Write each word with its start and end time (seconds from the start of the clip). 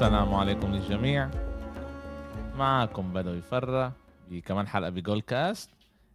السلام 0.00 0.34
عليكم 0.34 0.72
للجميع 0.72 1.30
معكم 2.56 3.12
بدوي 3.12 3.40
فرة 3.40 3.92
بكمان 4.30 4.66
حلقة 4.66 4.90
بجول 4.90 5.20
كاست. 5.20 5.70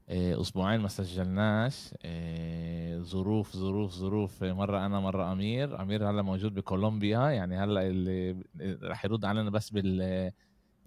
إيه، 0.09 0.41
أسبوعين 0.41 0.81
ما 0.81 0.87
سجلناش. 0.87 1.93
إيه، 2.05 2.99
ظروف 2.99 3.55
ظروف 3.55 3.91
ظروف. 3.91 4.43
مرة 4.43 4.85
أنا 4.85 4.99
مرة 4.99 5.31
أمير. 5.31 5.81
أمير 5.81 6.09
هلا 6.09 6.21
موجود 6.21 6.53
بكولومبيا. 6.53 7.19
يعني 7.19 7.57
هلا 7.57 7.87
اللي 7.87 8.43
رح 8.83 9.05
يرد 9.05 9.25
علينا 9.25 9.49
بس 9.49 9.69
بال 9.69 10.01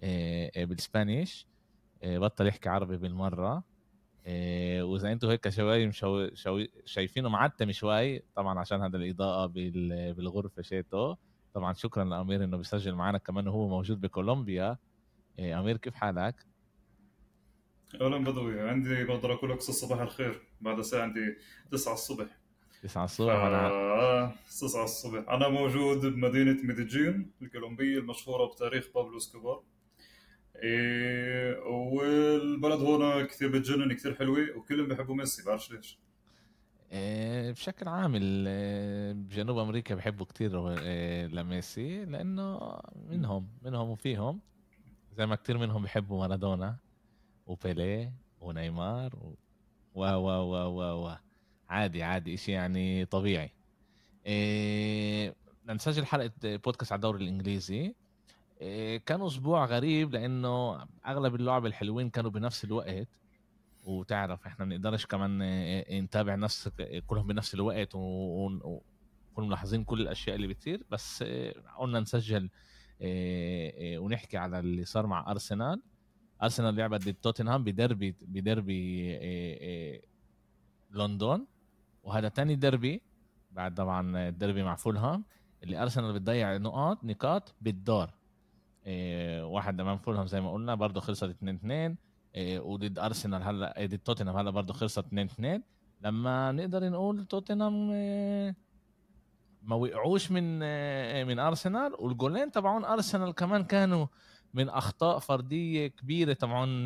إيه، 0.03 0.65
بال 0.65 0.81
Spanish. 0.81 1.47
بطل 2.05 2.47
يحكي 2.47 2.69
عربي 2.69 2.97
بالمرة. 2.97 3.63
وإذا 4.81 5.13
أنتم 5.13 5.29
هيك 5.29 5.49
شوي. 5.49 5.93
شايفينه 6.85 7.29
معتم 7.29 7.73
شوي. 7.73 8.23
طبعا 8.35 8.59
عشان 8.59 8.83
هذا 8.83 8.97
الإضاءة 8.97 9.47
بال... 9.47 10.15
بالغرفة 10.15 10.63
شيتو 10.63 11.17
طبعا 11.55 11.73
شكرا 11.73 12.05
لأمير 12.05 12.45
إنه 12.45 12.57
بيسجل 12.57 12.95
معنا 12.95 13.19
كمان 13.19 13.49
وهو 13.49 13.69
موجود 13.69 14.01
بكولومبيا. 14.01 14.79
إيه 15.39 15.61
أمير 15.61 15.77
كيف 15.77 15.95
حالك؟ 15.95 16.47
أهلا 18.01 18.19
بدوي 18.19 18.61
عندي 18.61 19.05
بقدر 19.05 19.33
أقول 19.33 19.51
لك 19.51 19.61
صباح 19.61 20.01
الخير. 20.01 20.43
بعد 20.61 20.81
ساعه 20.81 21.03
عندي 21.03 21.37
9 21.71 21.93
الصبح. 21.93 22.39
9 22.83 23.05
الصبح 23.05 23.33
أنا 23.33 24.33
9 24.49 24.85
الصبح. 24.85 25.29
أنا 25.29 25.49
موجود 25.49 26.07
بمدينة 26.07 26.63
ميديجين 26.63 27.31
الكولومبية 27.43 27.99
المشهورة 27.99 28.47
بتاريخ 28.47 28.89
بابلو 28.95 29.17
إسكوبار. 29.17 29.63
إيه 30.57 31.59
والبلد 31.67 32.81
هون 32.81 33.27
كثير 33.27 33.49
بتجنن 33.49 33.93
كثير 33.93 34.15
حلوة 34.15 34.57
وكلهم 34.57 34.89
بيحبوا 34.89 35.15
ميسي 35.15 35.45
بعرفش 35.45 35.73
ليش. 35.73 35.99
بشكل 36.93 37.89
عام 37.89 38.13
بجنوب 39.29 39.59
أمريكا 39.59 39.95
بحبوا 39.95 40.27
كتير 40.27 40.79
إيه، 40.79 41.27
لميسي 41.27 42.05
لأنه 42.05 42.79
منهم 43.11 43.49
منهم 43.63 43.91
وفيهم. 43.91 44.41
زي 45.17 45.27
ما 45.27 45.37
كتير 45.37 45.59
منهم 45.59 45.83
بحبوا 45.83 46.19
مارادونا 46.19 46.77
وبيليه 47.47 48.13
ونيمار 48.41 49.17
و 49.95 50.05
و 50.05 50.29
و 50.29 50.55
و 50.55 51.07
و 51.07 51.17
عادي 51.69 52.03
عادي 52.03 52.35
إشي 52.35 52.53
يعني 52.53 53.05
طبيعي. 53.05 53.51
إيه 54.27 55.35
نسجل 55.67 56.07
حلقة 56.07 56.33
بودكاست 56.45 56.93
على 56.93 56.99
الدوري 56.99 57.25
الإنجليزي. 57.25 57.95
إيه 58.61 58.99
كان 58.99 59.23
أسبوع 59.23 59.65
غريب 59.65 60.13
لأنه 60.13 60.87
أغلب 61.07 61.35
اللعب 61.35 61.67
الحلوين 61.67 62.11
كانوا 62.11 62.31
بنفس 62.31 62.65
الوقت. 62.65 63.09
وتعرف 63.89 64.47
إحنا 64.47 64.65
ما 64.65 64.77
بنقدرش 64.77 65.07
كمان 65.07 65.39
نتابع 66.03 66.35
نفس 66.35 66.69
كلهم 67.07 67.27
بنفس 67.27 67.55
الوقت 67.55 67.95
ونكون 67.95 69.49
ملاحظين 69.49 69.85
كل 69.85 70.01
الأشياء 70.01 70.37
اللي 70.37 70.47
بتصير. 70.47 70.83
بس 70.91 71.25
قلنا 71.79 72.01
نسجل 72.01 72.51
ونحكي 73.99 74.37
على 74.37 74.59
اللي 74.59 74.85
صار 74.85 75.07
مع 75.07 75.31
أرسنال. 75.31 75.83
أرسنال 76.43 76.77
لعبت 76.77 77.05
ضد 77.09 77.15
توتنهام 77.15 77.65
بدربي 77.65 78.17
بدربي 78.21 79.19
لندن. 80.91 81.47
وهذا 82.03 82.29
تاني 82.29 82.57
دربي 82.57 83.03
بعد 83.51 83.75
طبعا 83.75 84.29
الدربي 84.29 84.63
مع 84.63 84.75
فولهام 84.75 85.25
اللي 85.63 85.83
أرسنال 85.83 86.13
بتضيع 86.13 86.57
نقاط 86.57 87.05
نقاط 87.05 87.55
بالدار. 87.61 88.15
واحد 89.43 89.81
أمام 89.81 89.99
فولهام 89.99 90.27
زي 90.27 90.41
ما 90.41 90.53
قلنا 90.53 90.75
برضه 90.75 91.01
خلصت 91.01 91.25
2 91.25 91.55
2 91.55 91.71
إيه، 91.73 92.08
وضد 92.37 92.99
أرسنال 92.99 93.43
هلا 93.43 93.79
إيه، 93.79 93.87
ضد 93.87 93.99
توتنهام 93.99 94.37
هلا 94.37 94.51
برضه 94.51 94.75
خلصت 94.75 94.99
2 94.99 95.27
2 95.27 95.63
لما 96.01 96.53
نقدر 96.53 96.89
نقول 96.89 97.27
توتنهام 97.27 97.91
إيه، 97.91 98.57
ما 99.63 99.77
وقعوش 99.77 100.31
من 100.31 100.59
من 101.27 101.39
أرسنال 101.39 101.95
والجولين 101.99 102.53
تبعون 102.53 102.85
أرسنال 102.85 103.35
كمان 103.35 103.65
كانوا 103.65 104.07
من 104.55 104.69
أخطاء 104.69 105.19
فردية 105.19 105.87
كبيرة 105.87 106.33
تبعون 106.33 106.85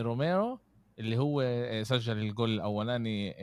روميرو 0.00 0.58
اللي 0.98 1.18
هو 1.18 1.42
سجل 1.82 2.18
الجول 2.18 2.50
الأولاني 2.54 3.34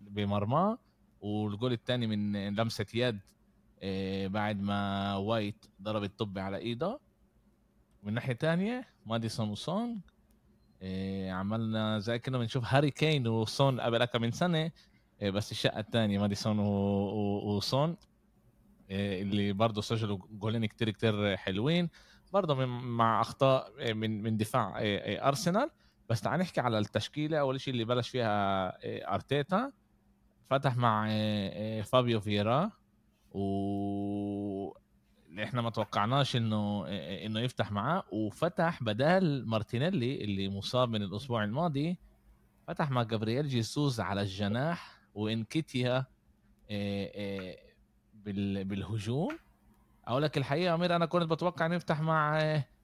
بمرماه 0.00 0.78
والجول 1.20 1.72
الثاني 1.72 2.06
من 2.06 2.54
لمسة 2.54 2.86
يد 2.94 3.18
بعد 4.32 4.60
ما 4.60 5.16
وايت 5.16 5.64
ضرب 5.82 6.04
الطبة 6.04 6.38
على 6.38 6.56
ايده 6.56 7.00
من 8.02 8.14
ناحية 8.14 8.32
تانية 8.32 8.91
ماديسون 9.06 9.50
وسون. 9.50 10.00
إيه 10.82 11.32
عملنا 11.32 11.98
زي 11.98 12.18
كنا 12.18 12.38
بنشوف 12.38 12.64
هاري 12.66 12.90
كين 12.90 13.28
وسون 13.28 13.80
قبل 13.80 14.04
كم 14.04 14.22
من 14.22 14.30
سنة. 14.30 14.70
إيه 15.22 15.30
بس 15.30 15.52
الشقة 15.52 15.80
الثانية 15.80 16.18
ماديسون 16.18 16.58
وسون. 16.58 17.96
إيه 18.90 19.22
اللي 19.22 19.52
برضه 19.52 19.82
سجلوا 19.82 20.18
جولين 20.30 20.66
كتير 20.66 20.90
كتير 20.90 21.36
حلوين. 21.36 21.88
برضه 22.32 22.66
مع 22.66 23.20
أخطاء 23.20 23.78
إيه، 23.78 23.92
من 23.92 24.22
من 24.22 24.36
دفاع 24.36 24.74
ارسنال 25.28 25.70
بس 26.08 26.20
تعال 26.20 26.40
نحكي 26.40 26.60
على 26.60 26.78
التشكيلة. 26.78 27.38
أول 27.38 27.60
شيء 27.60 27.74
اللي 27.74 27.84
بلش 27.84 28.08
فيها 28.08 28.72
أرتيتا. 29.14 29.72
فتح 30.50 30.76
مع 30.76 31.08
فابيو 31.82 32.20
فييرا 32.20 32.70
و 33.32 34.76
إحنا 35.38 35.62
ما 35.62 35.70
توقعناش 35.70 36.36
انه 36.36 36.86
انه 37.26 37.40
يفتح 37.40 37.72
معاه. 37.72 38.04
وفتح 38.12 38.82
بدال 38.82 39.48
مارتينيلي 39.48 40.24
اللي 40.24 40.48
مصاب 40.48 40.88
من 40.88 41.02
الأسبوع 41.02 41.44
الماضي 41.44 41.98
فتح 42.66 42.90
مع 42.90 43.02
جابرييل 43.02 43.48
جيسوس 43.48 44.00
على 44.00 44.22
الجناح 44.22 45.00
وإنكيتيا 45.14 46.04
بالهجوم. 48.64 49.38
أقول 50.04 50.22
لك 50.22 50.38
الحقيقة 50.38 50.74
أمير 50.74 50.96
أنا 50.96 51.06
كنت 51.06 51.22
بتوقع 51.30 51.66
إنه 51.66 51.74
يفتح 51.74 52.00
مع 52.00 52.38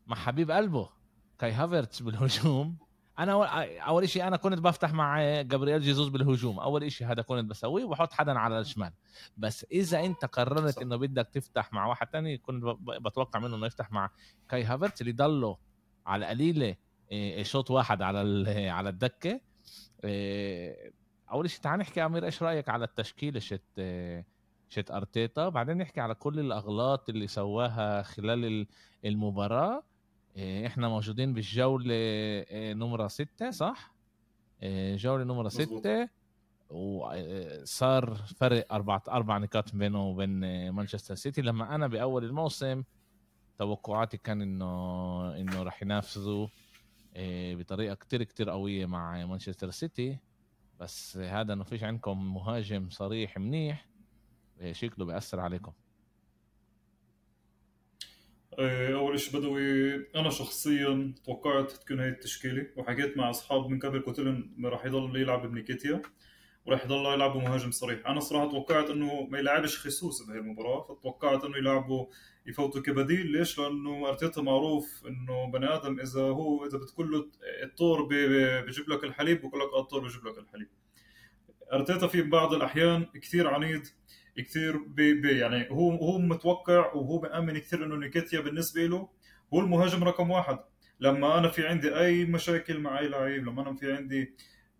مع 0.06 0.16
حبيب 0.16 0.50
قلبه 0.50 0.91
كاي 1.38 1.53
هافرتس 1.53 2.03
بالهجوم. 2.03 2.76
أنا 3.19 3.33
اول 3.81 4.09
شيء 4.09 4.27
أنا 4.27 4.37
كنت 4.37 4.59
بفتح 4.59 4.93
مع 4.93 5.23
جابرييل 5.43 5.81
جيزوس 5.81 6.09
بالهجوم. 6.09 6.59
أول 6.59 6.93
شيء 6.93 7.06
هذا 7.06 7.23
كنت 7.23 7.51
بسويه 7.51 7.84
وبحط 7.84 8.12
حدا 8.12 8.39
على 8.39 8.61
الشمال. 8.61 8.93
بس 9.37 9.67
إذا 9.73 10.01
أنت 10.05 10.25
قررت 10.25 10.79
إنه 10.79 10.97
بدك 10.97 11.28
تفتح 11.33 11.73
مع 11.73 11.87
واحد 11.87 12.07
تاني 12.07 12.39
كنت 12.39 12.65
بتوقع 12.81 13.41
منه 13.41 13.57
إنه 13.57 13.67
يفتح 13.67 13.93
مع 13.93 14.11
كاي 14.49 14.65
هافرتس 14.65 15.01
اللي 15.01 15.12
ضله 15.12 15.59
على 16.07 16.27
قليلة 16.27 16.77
إيه، 17.12 17.43
شوط 17.43 17.71
واحد 17.71 18.03
على 18.03 18.51
على 18.71 18.89
الدكة. 18.89 19.41
إيه، 20.05 20.93
أول 21.33 21.51
شيء 21.51 21.61
تعال 21.61 21.81
نحكي 21.81 22.05
أمير 22.05 22.25
إيش 22.25 22.43
رأيك 22.43 22.69
على 22.69 22.84
التشكيلة 22.84 23.41
شت 23.41 23.81
شت 24.69 24.91
أرتيتا؟ 24.91 25.49
بعدين 25.49 25.78
نحكي 25.78 26.01
على 26.01 26.15
كل 26.15 26.41
الأغلاط 26.41 27.09
اللي 27.09 27.27
سواها 27.27 28.03
خلال 28.03 28.67
المباراة. 29.05 29.75
إيه، 29.77 29.83
إحنا 30.37 30.89
موجودين 30.89 31.34
بالجولة 31.34 31.94
إيه، 31.94 32.72
نمرة 32.75 33.09
ستة 33.09 33.50
صح؟ 33.50 33.94
إيه، 34.62 34.97
جولة 34.97 35.25
نمرة 35.25 35.49
ستة 35.49 36.09
وصار 36.71 38.15
فرق 38.15 38.72
أربعة 38.72 39.03
أربع 39.09 39.39
نقاط 39.39 39.75
بينه 39.75 40.09
وبين 40.09 40.71
مانشستر 40.71 41.15
سيتي. 41.15 41.43
لما 41.43 41.75
أنا 41.75 41.87
بأول 41.87 42.25
الموسم 42.25 42.83
توقعاتي 43.59 44.16
كان 44.16 44.43
إنه 44.43 45.37
إنه 45.37 45.62
راح 45.62 45.83
ينافسوا 45.83 46.47
بطريقة 47.55 47.95
كتير 47.95 48.22
كتير 48.22 48.50
قوية 48.50 48.87
مع 48.87 49.27
مانشستر 49.27 49.71
سيتي. 49.71 50.19
بس 50.81 51.16
هذا 51.16 51.53
إنه 51.53 51.65
فيش 51.65 51.83
عندكم 51.83 52.34
مهاجم 52.34 52.91
صريح 52.91 53.39
منيح 53.39 53.89
شكله 54.72 55.05
بيأثر 55.05 55.41
عليكم. 55.41 55.72
آه، 55.72 55.88
أول 58.59 59.21
شيء 59.21 59.39
بدوي 59.41 59.95
أنا 60.17 60.31
شخصيا 60.31 61.15
توقعت 61.25 61.71
تكون 61.73 62.01
هي 62.01 62.09
التشكيلة 62.09 62.67
وحكيت 62.77 63.17
مع 63.17 63.31
أصحاب 63.31 63.66
من 63.69 63.78
قبل 63.78 64.03
قلت 64.03 64.21
لهم 64.21 64.66
راح 64.66 64.84
يضل 64.84 65.16
يلعب 65.16 65.51
بنيكيتيا 65.51 66.03
وراح 66.66 66.84
يضل 66.84 67.07
يلعب 67.15 67.37
مهاجم 67.37 67.71
صريح. 67.71 68.07
أنا 68.07 68.21
صراحة 68.21 68.51
توقعت 68.51 68.91
إنه 68.91 69.27
ما 69.31 69.39
يلعبش 69.39 69.78
خصوص 69.78 70.22
بهي 70.22 70.39
المباراة 70.39 70.83
فتوقعت 70.83 71.45
إنه 71.45 71.57
يلعبوا 71.57 72.07
يفوتوا 72.47 72.83
كبديل. 72.83 73.27
ليش؟ 73.27 73.59
لأنه 73.59 74.09
أرتيتا 74.09 74.43
معروف 74.43 75.03
إنه 75.07 75.51
بني 75.53 75.75
آدم 75.75 76.01
إذا 76.01 76.22
هو 76.22 76.66
إذا 76.66 76.78
بتقول 76.78 77.11
له 77.11 77.27
الطور 77.63 78.09
بجيب 78.11 78.89
لك 78.89 79.04
الحليب 79.04 79.41
بقول 79.41 79.61
لك 79.61 79.69
آه، 79.75 79.81
الطور 79.81 80.04
بجيب 80.04 80.27
لك 80.27 80.39
الحليب. 80.39 80.69
أرتيتا 81.72 82.07
في 82.07 82.22
بعض 82.22 82.54
الأحيان 82.54 83.04
كثير 83.04 83.49
عنيد 83.49 83.87
كثير 84.43 84.77
بي 84.77 85.15
بي 85.15 85.39
يعني 85.39 85.71
هو 85.71 85.91
هو 85.91 86.19
متوقع 86.19 86.93
وهو 86.93 87.19
بامن 87.19 87.59
كثير 87.59 87.85
إنه 87.85 87.97
نيكيتيا 87.97 88.41
بالنسبة 88.41 88.87
له 88.87 89.09
هو 89.55 89.61
المهاجم 89.61 90.05
رقم 90.05 90.31
واحد. 90.31 90.59
لما 91.01 91.39
أنا 91.39 91.49
في 91.49 91.67
عندي 91.67 91.99
أي 91.99 92.25
مشاكل 92.25 92.81
مع 92.81 92.99
أي 92.99 93.09
لعيب 93.09 93.47
لما 93.47 93.63
أنا 93.63 93.77
في 93.77 93.93
عندي 93.93 94.35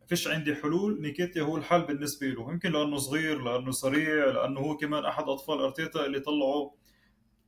فيش 0.09 0.29
عندي 0.29 0.55
حلول 0.55 1.03
نيكيتيا 1.03 1.43
هو 1.43 1.57
الحل 1.57 1.83
بالنسبة 1.83 2.27
له. 2.27 2.51
يمكن 2.53 2.73
لأنه 2.73 2.97
صغير 2.97 3.43
لأنه 3.43 3.71
سريع 3.71 4.25
لأنه 4.25 4.61
هو 4.61 4.77
كمان 4.77 5.05
أحد 5.05 5.25
أطفال 5.29 5.61
أرتيتا 5.61 6.07
اللي 6.07 6.21
طلعوا 6.21 6.71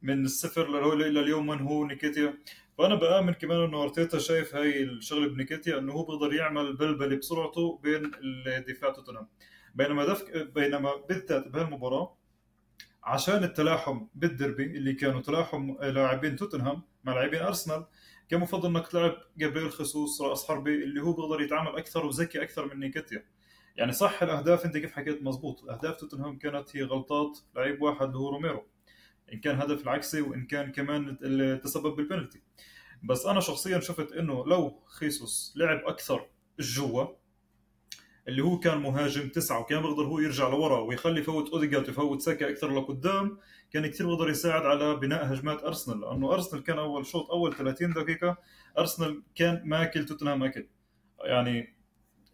من 0.03 0.25
الصفر 0.25 0.95
لليوم 0.97 1.47
من 1.47 1.59
هو 1.59 1.87
نيكيتيا. 1.87 2.39
فأنا 2.79 2.95
بآمن 2.95 3.33
كمان 3.33 3.61
إنه 3.65 3.83
أرتيتا 3.83 4.19
شايف 4.19 4.55
هاي 4.55 4.83
الشغلة 4.83 5.29
بنيكيتيا 5.29 5.79
إنه 5.79 5.93
هو 5.93 6.05
بيقدر 6.05 6.35
يعمل 6.35 6.77
بلبلة 6.77 7.17
بسرعته 7.17 7.81
بين 7.83 8.11
الدفاع 8.47 8.91
توتنهام. 8.91 9.29
بينما 9.75 10.05
دفك 10.05 10.37
بينما 10.37 10.97
بالذات 11.09 11.49
بهالمباراة 11.49 12.17
عشان 13.05 13.45
التلاحم 13.45 14.07
بالدربي 14.15 14.65
اللي 14.65 14.93
كانوا 14.93 15.21
تلاحم 15.21 15.75
لاعبين 15.83 16.37
توتنهام 16.37 16.83
مع 17.05 17.15
لاعبين 17.15 17.43
أرسنال 17.43 17.87
كان 18.29 18.41
مفضل 18.41 18.69
إنك 18.69 18.89
تلعب 18.89 19.17
جابريل 19.39 19.71
خصوص 19.71 20.23
رأس 20.23 20.49
حربي 20.49 20.85
اللي 20.85 21.03
هو 21.03 21.13
بيقدر 21.13 21.41
يتعامل 21.41 21.77
أكثر 21.77 22.07
وذكي 22.07 22.43
أكثر 22.43 22.75
من 22.75 22.81
نيكيتيا. 22.81 23.25
يعني 23.77 23.93
صح 23.93 24.23
الأهداف 24.23 24.65
أنت 24.65 24.77
كيف 24.77 24.93
حكيت؟ 24.93 25.23
مزبوط 25.23 25.71
أهداف 25.71 25.97
توتنهام 25.97 26.39
كانت 26.39 26.77
هي 26.77 26.83
غلطات 26.83 27.39
لعيب 27.57 27.83
واحد 27.83 28.07
اللي 28.07 28.19
هو 28.19 28.29
روميرو. 28.29 28.67
إن 29.33 29.41
كان 29.41 29.61
هدف 29.61 29.83
العكسي 29.83 30.21
وإن 30.21 30.47
كان 30.47 30.73
كمان 30.73 31.19
تسبب 31.63 31.97
بالبنالتي. 31.97 32.43
بس 33.03 33.27
أنا 33.27 33.41
شخصيا 33.41 33.81
شفت 33.81 34.13
إنه 34.13 34.47
لو 34.47 34.83
خيسوس 34.87 35.55
لعب 35.57 35.79
أكثر 35.85 36.27
جوا 36.59 37.07
اللي 38.29 38.43
هو 38.43 38.59
كان 38.59 38.79
مهاجم 38.79 39.29
تسعة 39.29 39.61
وكان 39.61 39.83
بيقدر 39.83 40.05
هو 40.05 40.19
يرجع 40.19 40.49
لورا 40.49 40.81
ويخلي 40.81 41.21
يفوت 41.21 41.51
اوديجارد 41.51 41.89
ويفوت 41.89 42.21
ساكا 42.21 42.51
أكثر 42.51 42.75
لقدام 42.75 43.39
كان 43.73 43.87
كثير 43.87 44.07
بيقدر 44.07 44.31
يساعد 44.31 44.63
على 44.63 44.97
بناء 44.97 45.33
هجمات 45.33 45.65
أرسنال 45.65 46.01
لأنه 46.01 46.35
أرسنال 46.35 46.63
كان 46.63 46.79
أول 46.79 47.07
شوط 47.07 47.31
أول 47.31 47.55
30 47.57 47.93
دقيقة 47.93 48.37
أرسنال 48.79 49.23
كان 49.35 49.63
ماكل 49.65 50.07
توتنهام 50.07 50.43
اكل 50.43 50.67
يعني 51.25 51.75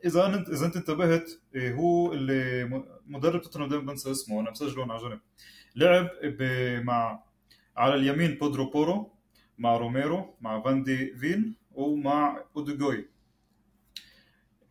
إذا 0.04 0.26
انت 0.26 0.48
إذا 0.48 0.66
أنت 0.66 0.76
انتبهت 0.76 1.30
إيه، 1.54 1.74
هو 1.74 2.12
اللي 2.12 2.64
مدرب 3.06 3.40
توتنهام 3.40 3.68
دائما 3.68 3.84
بنسى 3.84 4.10
اسمه 4.10 4.40
أنا 4.40 4.50
مسجله 4.50 4.92
على 4.92 5.02
جنب. 5.02 5.20
لعب 5.76 6.10
مع 6.84 7.22
على 7.76 7.94
اليمين 7.94 8.34
بيدرو 8.34 8.70
بورو 8.70 9.12
مع 9.58 9.76
روميرو 9.76 10.36
مع 10.40 10.62
فاندي 10.62 11.14
فين 11.14 11.56
ومع 11.72 12.44
اودوغوي 12.56 13.08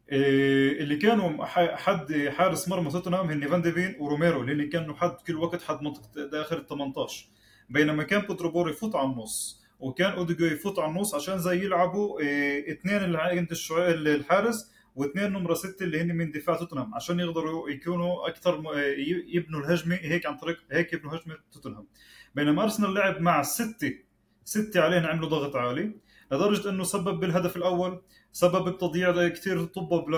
اللي 0.09 0.95
كانوا 0.95 1.45
حد 1.75 2.29
حارس 2.37 2.69
مرمى 2.69 2.91
توتنهام 2.91 3.29
هن 3.29 3.47
فان 3.47 3.61
ديفين 3.61 3.95
وروميرو 3.99 4.41
اللي 4.41 4.67
كانوا 4.67 4.95
حد 4.95 5.15
كل 5.27 5.35
وقت 5.35 5.63
حد 5.63 5.81
منطقة 5.81 6.25
داخل 6.31 6.57
ال 6.57 6.67
18 6.67 7.25
بينما 7.69 8.03
كان 8.03 8.21
بيدرو 8.21 8.48
بورو 8.48 8.69
يفوت 8.69 8.95
على 8.95 9.07
النص 9.07 9.65
وكان 9.79 10.11
اودوغوي 10.11 10.45
يفوت 10.45 10.79
على 10.79 10.89
النص 10.91 11.15
عشان 11.15 11.39
زي 11.39 11.65
يلعبوا 11.65 12.19
إيه، 12.19 12.71
اثنين 12.71 12.97
اللي 12.97 13.17
عند 13.17 13.55
الحارس 14.07 14.71
واثنين 14.95 15.31
نمرة 15.33 15.53
ستة 15.53 15.83
اللي 15.83 16.01
هن 16.01 16.15
من 16.15 16.31
دفاع 16.31 16.55
توتنهام 16.55 16.95
عشان 16.95 17.19
يقدروا 17.19 17.69
يكونوا 17.69 18.27
أكثر 18.27 18.63
يبنوا 19.27 19.59
الهجمة 19.59 19.95
هيك 19.95 20.25
عن 20.25 20.37
طريق 20.37 20.57
هيك 20.71 20.93
يبنوا 20.93 21.15
هجمة 21.15 21.35
توتنهام. 21.51 21.87
بينما 22.35 22.63
أرسنال 22.63 22.93
لعب 22.93 23.21
مع 23.21 23.41
ستة 23.41 23.93
ستة 24.45 24.81
عليهم 24.81 25.05
عملوا 25.05 25.29
ضغط 25.29 25.55
عالي. 25.55 25.91
لدرجة 26.31 26.69
أنه 26.69 26.83
سبب 26.83 27.19
بالهدف 27.19 27.55
الأول 27.55 28.01
سبب 28.31 28.69
بتضييع 28.69 29.27
كثير 29.27 29.65
طبب 29.65 30.09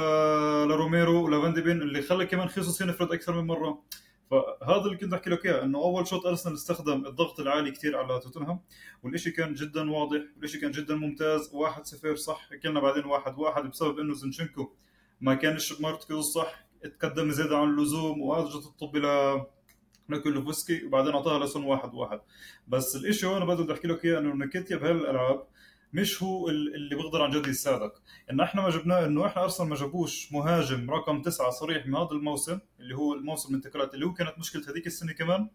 لروميرو 0.72 1.26
ولفان 1.26 1.82
اللي 1.82 2.02
خلى 2.02 2.26
كمان 2.26 2.48
خيسوس 2.48 2.82
ينفرد 2.82 3.12
أكثر 3.12 3.42
من 3.42 3.48
مرة. 3.48 3.84
فهذا 4.32 4.82
اللي 4.86 4.98
كنت 4.98 5.14
أحكي 5.14 5.30
لك 5.30 5.46
إياه 5.46 5.64
إنه 5.64 5.80
أول 5.80 6.08
شوط 6.08 6.26
أرسنال 6.26 6.56
استخدم 6.56 7.06
الضغط 7.06 7.40
العالي 7.40 7.72
كثير 7.72 7.98
على 7.98 8.20
توتنهام 8.20 8.60
والشيء 9.04 9.34
كان 9.34 9.54
جدا 9.54 9.92
واضح 9.92 10.22
والشيء 10.42 10.62
كان 10.62 10.72
جدا 10.72 10.96
ممتاز. 10.96 11.52
1-0 11.54 12.14
صح. 12.16 12.50
كنا 12.64 12.80
بعدين 12.80 13.04
1-1 13.04 13.60
بسبب 13.60 14.00
إنه 14.00 14.14
زنشنكو 14.14 14.72
ما 15.22 15.36
كانش 15.36 15.82
مركز 15.82 16.16
صح. 16.36 16.68
تقدم 17.00 17.32
زيادة 17.32 17.58
عن 17.58 17.70
اللزوم 17.70 18.22
واجت 18.22 18.66
الطبة 18.66 18.96
إلى 18.96 19.46
نيكولوفسكي 20.10 20.86
وبعدين 20.86 21.14
أعطاها 21.14 21.46
لسون 21.46 21.64
واحد 21.64 21.94
واحد. 21.94 22.20
بس 22.68 22.96
الإشي 22.96 23.26
هون 23.26 23.46
بدي 23.46 23.74
أحكي 23.74 23.88
لك 23.88 24.06
إياه 24.06 24.20
إنه 24.20 24.46
نكيتيا 24.46 24.78
بهالألعاب 24.78 25.48
مش 25.94 26.24
هو 26.24 26.50
اللي 26.50 26.96
بيقدر 26.96 27.22
عن 27.22 27.30
جد 27.30 27.48
يساعدك. 27.48 27.94
ان 28.32 28.40
إحنا 28.40 28.62
ما 28.62 28.70
جبناه 28.70 29.06
إنه 29.06 29.26
إحنا 29.26 29.44
ارسنال 29.44 29.70
ما 29.70 29.76
جابوش 29.76 30.32
مهاجم 30.34 30.92
رقم 30.92 31.22
تسعة 31.22 31.50
صريح 31.50 31.86
من 31.88 31.96
هذا 31.96 32.12
الموسم 32.12 32.60
اللي 32.80 32.96
هو 32.96 33.14
الموسم 33.14 33.50
الانتقالات 33.50 33.94
اللي 33.94 34.06
هو 34.06 34.14
كانت 34.14 34.40
مشكلة 34.40 34.64
هذيك 34.70 34.88
السنة 34.88 35.14
كمان. 35.14 35.50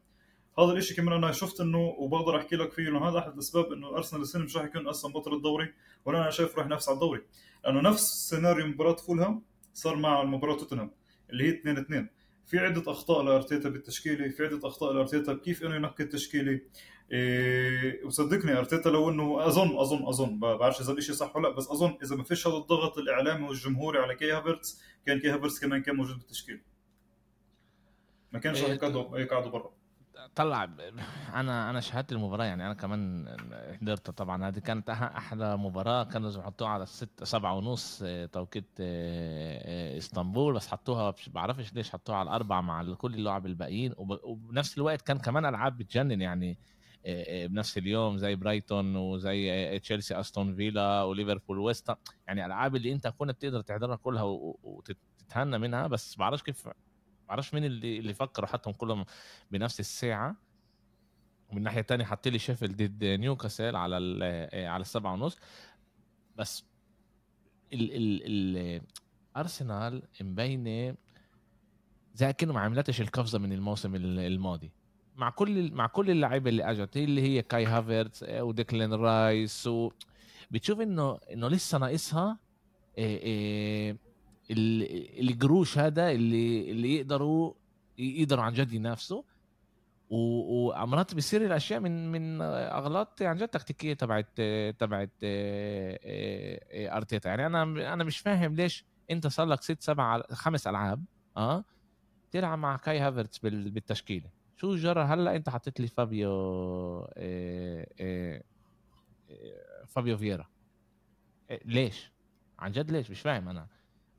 هذا 0.58 0.72
الإشي 0.72 0.94
كمان 0.94 1.12
أنا 1.14 1.32
شفت 1.32 1.60
إنه 1.60 1.78
وبقدر 1.78 2.36
أحكي 2.36 2.56
لك 2.56 2.72
فيه 2.72 2.88
إنه 2.88 3.08
هذا 3.08 3.18
أحد 3.18 3.32
الأسباب 3.32 3.72
إنه 3.72 3.88
أرسنال 3.88 4.22
السنة 4.22 4.44
مش 4.44 4.56
راح 4.56 4.64
يكون 4.64 4.86
أصلا 4.86 5.12
بطل 5.12 5.34
الدوري 5.34 5.74
ولا 6.04 6.22
أنا 6.22 6.30
شايف 6.30 6.58
راح 6.58 6.66
ينافس 6.66 6.88
على 6.88 6.94
الدوري. 6.94 7.22
لأنه 7.64 7.80
نفس 7.80 8.28
سيناريو 8.30 8.66
مباراة 8.66 8.96
فولهام 8.96 9.42
صار 9.74 9.96
مع 9.96 10.24
مباراة 10.24 10.56
توتنهام 10.56 10.90
اللي 11.30 11.44
هي 11.44 11.48
2 11.50 11.78
2 11.78 12.08
في 12.46 12.58
عدة 12.58 12.92
أخطاء 12.92 13.22
لأرتيتا 13.22 13.68
بالتشكيلة 13.68 14.28
في 14.28 14.44
عدة 14.46 14.68
أخطاء 14.68 14.92
لأرتيتا 14.92 15.34
كيف 15.34 15.62
إنه 15.62 15.74
ينقي 15.74 16.04
التشكيلة. 16.04 16.60
إيه 17.12 18.04
وصدقني 18.04 18.58
أرتيتا 18.58 18.88
لو 18.88 19.10
إنه 19.10 19.46
أظن 19.46 19.78
أظن 19.78 20.06
أظن 20.06 20.38
ما 20.38 20.56
بعرفش 20.56 20.80
إذا 20.80 20.92
الشيء 20.92 21.14
صح 21.14 21.36
ولا 21.36 21.48
لأ 21.48 21.54
بس 21.54 21.68
أظن 21.70 21.98
إذا 22.02 22.16
ما 22.16 22.22
فيش 22.24 22.46
هذا 22.46 22.56
الضغط 22.56 22.98
الإعلامي 22.98 23.48
والجمهوري 23.48 23.98
على 23.98 24.14
كاي 24.14 24.32
هافرتس 24.32 24.82
كان 25.06 25.20
كاي 25.20 25.30
هافرتس 25.30 25.60
كمان 25.60 25.82
كان 25.82 25.96
موجود 25.96 26.18
بالتشكيل. 26.18 26.62
ما 28.32 28.38
كانش 28.38 28.62
إيه 28.62 28.70
يقعدوا 28.72 29.50
برا. 29.50 29.70
طلع 30.34 30.64
أنا 31.34 31.70
أنا 31.70 31.80
شاهدت 31.80 32.12
المباراة 32.12 32.44
يعني 32.44 32.66
أنا 32.66 32.74
كمان 32.74 33.28
حضرتها 33.80 34.12
طبعا. 34.12 34.48
هذه 34.48 34.58
كانت 34.58 34.90
أحلى 34.90 35.56
مباراة 35.56 36.04
كانوا 36.04 36.28
لازم 36.28 36.40
يحطوها 36.40 36.70
على 36.70 36.82
الست 36.82 37.24
سبعة 37.24 37.56
ونص 37.56 38.02
آه، 38.04 38.26
توقيت 38.26 38.68
آه، 38.80 39.94
آه، 39.94 39.98
إسطنبول 39.98 40.54
بس 40.54 40.68
حطوها 40.68 41.14
بعرفش 41.26 41.72
ليش 41.72 41.90
حطوها 41.90 42.18
على 42.18 42.26
الأربعة 42.28 42.60
مع 42.60 42.94
كل 42.94 43.14
اللعب 43.14 43.46
الباقيين 43.46 43.94
وبنفس 43.96 44.78
الوقت 44.78 45.02
كان 45.02 45.18
كمان 45.18 45.46
ألعاب 45.46 45.78
بتجنن 45.78 46.20
يعني 46.20 46.58
بنفس 47.46 47.78
اليوم 47.78 48.18
زي 48.18 48.34
برايتون 48.34 48.96
وزي 48.96 49.78
تشيلسي 49.78 50.20
أستون 50.20 50.54
فيلا 50.56 51.02
وليفربول 51.02 51.58
ويست 51.58 51.96
يعني 52.26 52.46
ألعاب 52.46 52.76
اللي 52.76 52.92
أنت 52.92 53.06
كنت 53.06 53.30
بتقدر 53.30 53.60
تحضرها 53.60 53.96
كلها 53.96 54.22
وتتهنى 54.62 55.58
منها 55.58 55.86
بس 55.86 56.16
بعرفش 56.16 56.42
كيف 56.42 56.68
بعرفش 57.28 57.54
مين 57.54 57.64
اللي 57.64 57.98
اللي 57.98 58.14
فكروا 58.14 58.48
حطهم 58.48 58.72
كلهم 58.72 59.04
بنفس 59.50 59.80
الساعة. 59.80 60.36
ومن 61.48 61.58
الناحيه 61.58 61.80
الثانية 61.80 62.04
حط 62.04 62.28
لي 62.28 62.38
شيفيلد 62.38 62.82
ضد 62.82 63.04
نيوكاسل 63.04 63.76
على 63.76 64.18
آه، 64.22 64.68
على 64.68 64.80
السبعة 64.80 65.12
ونص. 65.12 65.38
بس 66.36 66.64
ال 67.72 67.92
ال 67.92 68.22
ال 68.26 68.82
أرسنال 69.36 70.02
مبينة 70.20 70.96
زي 72.14 72.32
كانه 72.32 72.52
ما 72.52 72.60
عملتش 72.60 73.00
القفزة 73.00 73.38
من 73.38 73.52
الموسم 73.52 73.94
الماضي. 73.94 74.72
مع 75.16 75.30
كل 75.30 75.72
مع 75.72 75.86
كل 75.86 76.10
اللعيبة 76.10 76.50
اللي 76.50 76.70
اجت 76.70 76.96
اللي 76.96 77.22
هي 77.22 77.42
كاي 77.42 77.66
هافرتس 77.66 78.22
آه، 78.22 78.42
وديكلين 78.42 78.92
رايس 78.92 79.66
و 79.66 79.90
بتشوف 80.50 80.80
إنه 80.80 81.18
إنه 81.32 81.48
لسه 81.48 81.78
ناقصها 81.78 82.38
آه، 82.98 83.96
الجروش 85.20 85.78
هذا 85.78 86.10
اللي 86.10 86.70
اللي 86.70 86.96
يقدروا 86.96 87.54
يقدروا 87.98 88.44
عن 88.44 88.52
جد 88.52 88.72
ينافسوا. 88.72 89.22
وامرات 90.10 91.14
بيصير 91.14 91.46
الأشياء 91.46 91.80
من 91.80 92.12
من 92.12 92.42
أغلاط 92.42 93.22
عن 93.22 93.36
جد 93.36 93.48
تكتيكية 93.48 93.94
تبعت 93.94 94.40
تبعت 94.78 95.10
أرتيتا. 96.74 97.28
يعني 97.28 97.46
أنا 97.46 97.62
أنا 97.92 98.04
مش 98.04 98.18
فاهم 98.18 98.54
ليش 98.54 98.84
أنت 99.10 99.26
صار 99.26 99.46
لك 99.46 99.62
ست 99.62 99.82
سبع 99.82 100.22
خمس 100.30 100.66
ألعاب 100.66 101.04
آه 101.36 101.64
تلعب 102.30 102.58
مع 102.58 102.76
كاي 102.76 102.98
هافرتس 102.98 103.38
بالتشكيلة. 103.38 104.41
شو 104.62 104.76
جرى؟ 104.76 105.00
هلأ 105.00 105.36
أنت 105.36 105.48
حطيت 105.48 105.80
لي 105.80 105.86
فابيو 105.86 106.30
آه، 107.16 108.42
فابيو 109.86 110.16
فييرا. 110.16 110.46
ليش؟ 111.64 112.12
عن 112.58 112.72
جد 112.72 112.90
ليش؟ 112.90 113.10
مش 113.10 113.20
فاهم 113.20 113.48
أنا. 113.48 113.66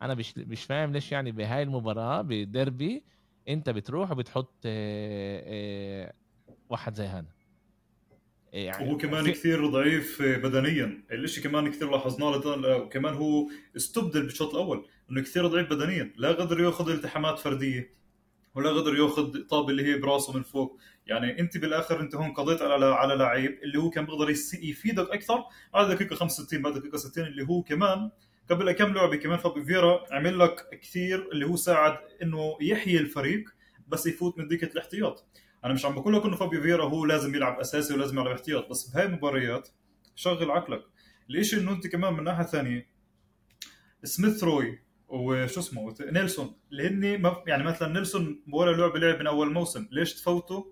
أنا 0.01 0.13
مش 0.13 0.37
مش 0.37 0.63
فاهم 0.63 0.91
ليش 0.91 1.11
يعني 1.11 1.31
بهاي 1.31 1.63
المباراة 1.63 2.21
بديربي 2.21 3.03
أنت 3.47 3.69
بتروح 3.69 4.11
وبتحط 4.11 4.53
آه، 4.65 5.43
آه، 5.45 6.13
واحد 6.69 6.95
زي 6.95 7.05
هذا. 7.05 7.33
يعني 8.53 8.87
وهو 8.87 8.97
كمان 8.97 9.23
في... 9.23 9.31
كثير 9.31 9.67
ضعيف 9.67 10.21
بدنيا. 10.21 11.03
الإشي 11.11 11.41
كمان 11.41 11.71
كثير 11.71 11.91
لاحظناه 11.91 12.77
وكمان 12.77 13.13
هو 13.13 13.49
استبدل 13.75 14.21
بالشوط 14.23 14.55
الأول 14.55 14.87
إنه 15.11 15.21
كثير 15.21 15.47
ضعيف 15.47 15.69
بدنيا. 15.69 16.13
لا 16.15 16.31
قدر 16.31 16.59
يأخذ 16.59 16.89
التحامات 16.89 17.39
فردية. 17.39 18.02
ولا 18.55 18.69
قدر 18.69 18.95
ياخذ 18.95 19.39
طاب 19.47 19.69
اللي 19.69 19.83
هي 19.85 19.97
براسه 19.97 20.33
من 20.33 20.43
فوق. 20.43 20.79
يعني 21.07 21.39
انت 21.39 21.57
بالآخر 21.57 21.99
انت 21.99 22.15
هون 22.15 22.33
قضيت 22.33 22.61
على 22.61 22.85
على 22.85 23.15
لعيب 23.15 23.59
اللي 23.63 23.79
هو 23.79 23.89
كان 23.89 24.05
بيقدر 24.05 24.29
يفيدك 24.63 25.09
أكثر. 25.09 25.43
بعد 25.73 25.91
دقيقة 25.91 26.15
65 26.15 26.61
بعد 26.61 26.73
دقيقة 26.73 26.97
60 26.97 27.25
اللي 27.25 27.47
هو 27.49 27.63
كمان 27.63 28.11
قبل 28.49 28.71
كم 28.71 28.93
لعبة 28.93 29.15
كمان 29.15 29.37
فابي 29.37 29.63
فيرا 29.63 30.05
عمل 30.11 30.39
لك 30.39 30.79
كثير 30.81 31.31
اللي 31.31 31.45
هو 31.45 31.55
ساعد 31.55 31.97
إنه 32.23 32.57
يحيي 32.61 32.97
الفريق 32.97 33.49
بس 33.87 34.07
يفوت 34.07 34.39
من 34.39 34.47
ديكة 34.47 34.65
الاحتياط. 34.65 35.25
أنا 35.65 35.73
مش 35.73 35.85
عم 35.85 35.95
بقول 35.95 36.13
لك 36.13 36.25
إنه 36.25 36.35
فابي 36.35 36.61
فيرا 36.61 36.85
هو 36.85 37.05
لازم 37.05 37.35
يلعب 37.35 37.59
أساسي 37.59 37.93
ولازم 37.93 38.19
يلعب 38.19 38.33
احتياط 38.35 38.69
بس 38.69 38.89
بهاي 38.89 39.05
المباريات 39.05 39.69
شغل 40.15 40.51
عقلك. 40.51 40.83
الإشي 41.29 41.59
إنه 41.59 41.71
أنت 41.71 41.87
كمان 41.87 42.13
من 42.13 42.23
ناحية 42.23 42.43
ثانية 42.43 42.87
سميث 44.03 44.43
رو 44.43 44.79
وشو 45.13 45.59
اسمه 45.59 45.95
نيلسون. 46.01 46.55
اللي 46.71 46.87
هن 46.87 47.33
يعني 47.47 47.63
مثلا 47.63 47.93
نيلسون 47.93 48.43
ولا 48.51 48.71
لعبه 48.71 48.99
لعب 48.99 49.19
من 49.19 49.27
أول 49.27 49.53
موسم. 49.53 49.87
ليش 49.91 50.13
تفوتوا 50.13 50.63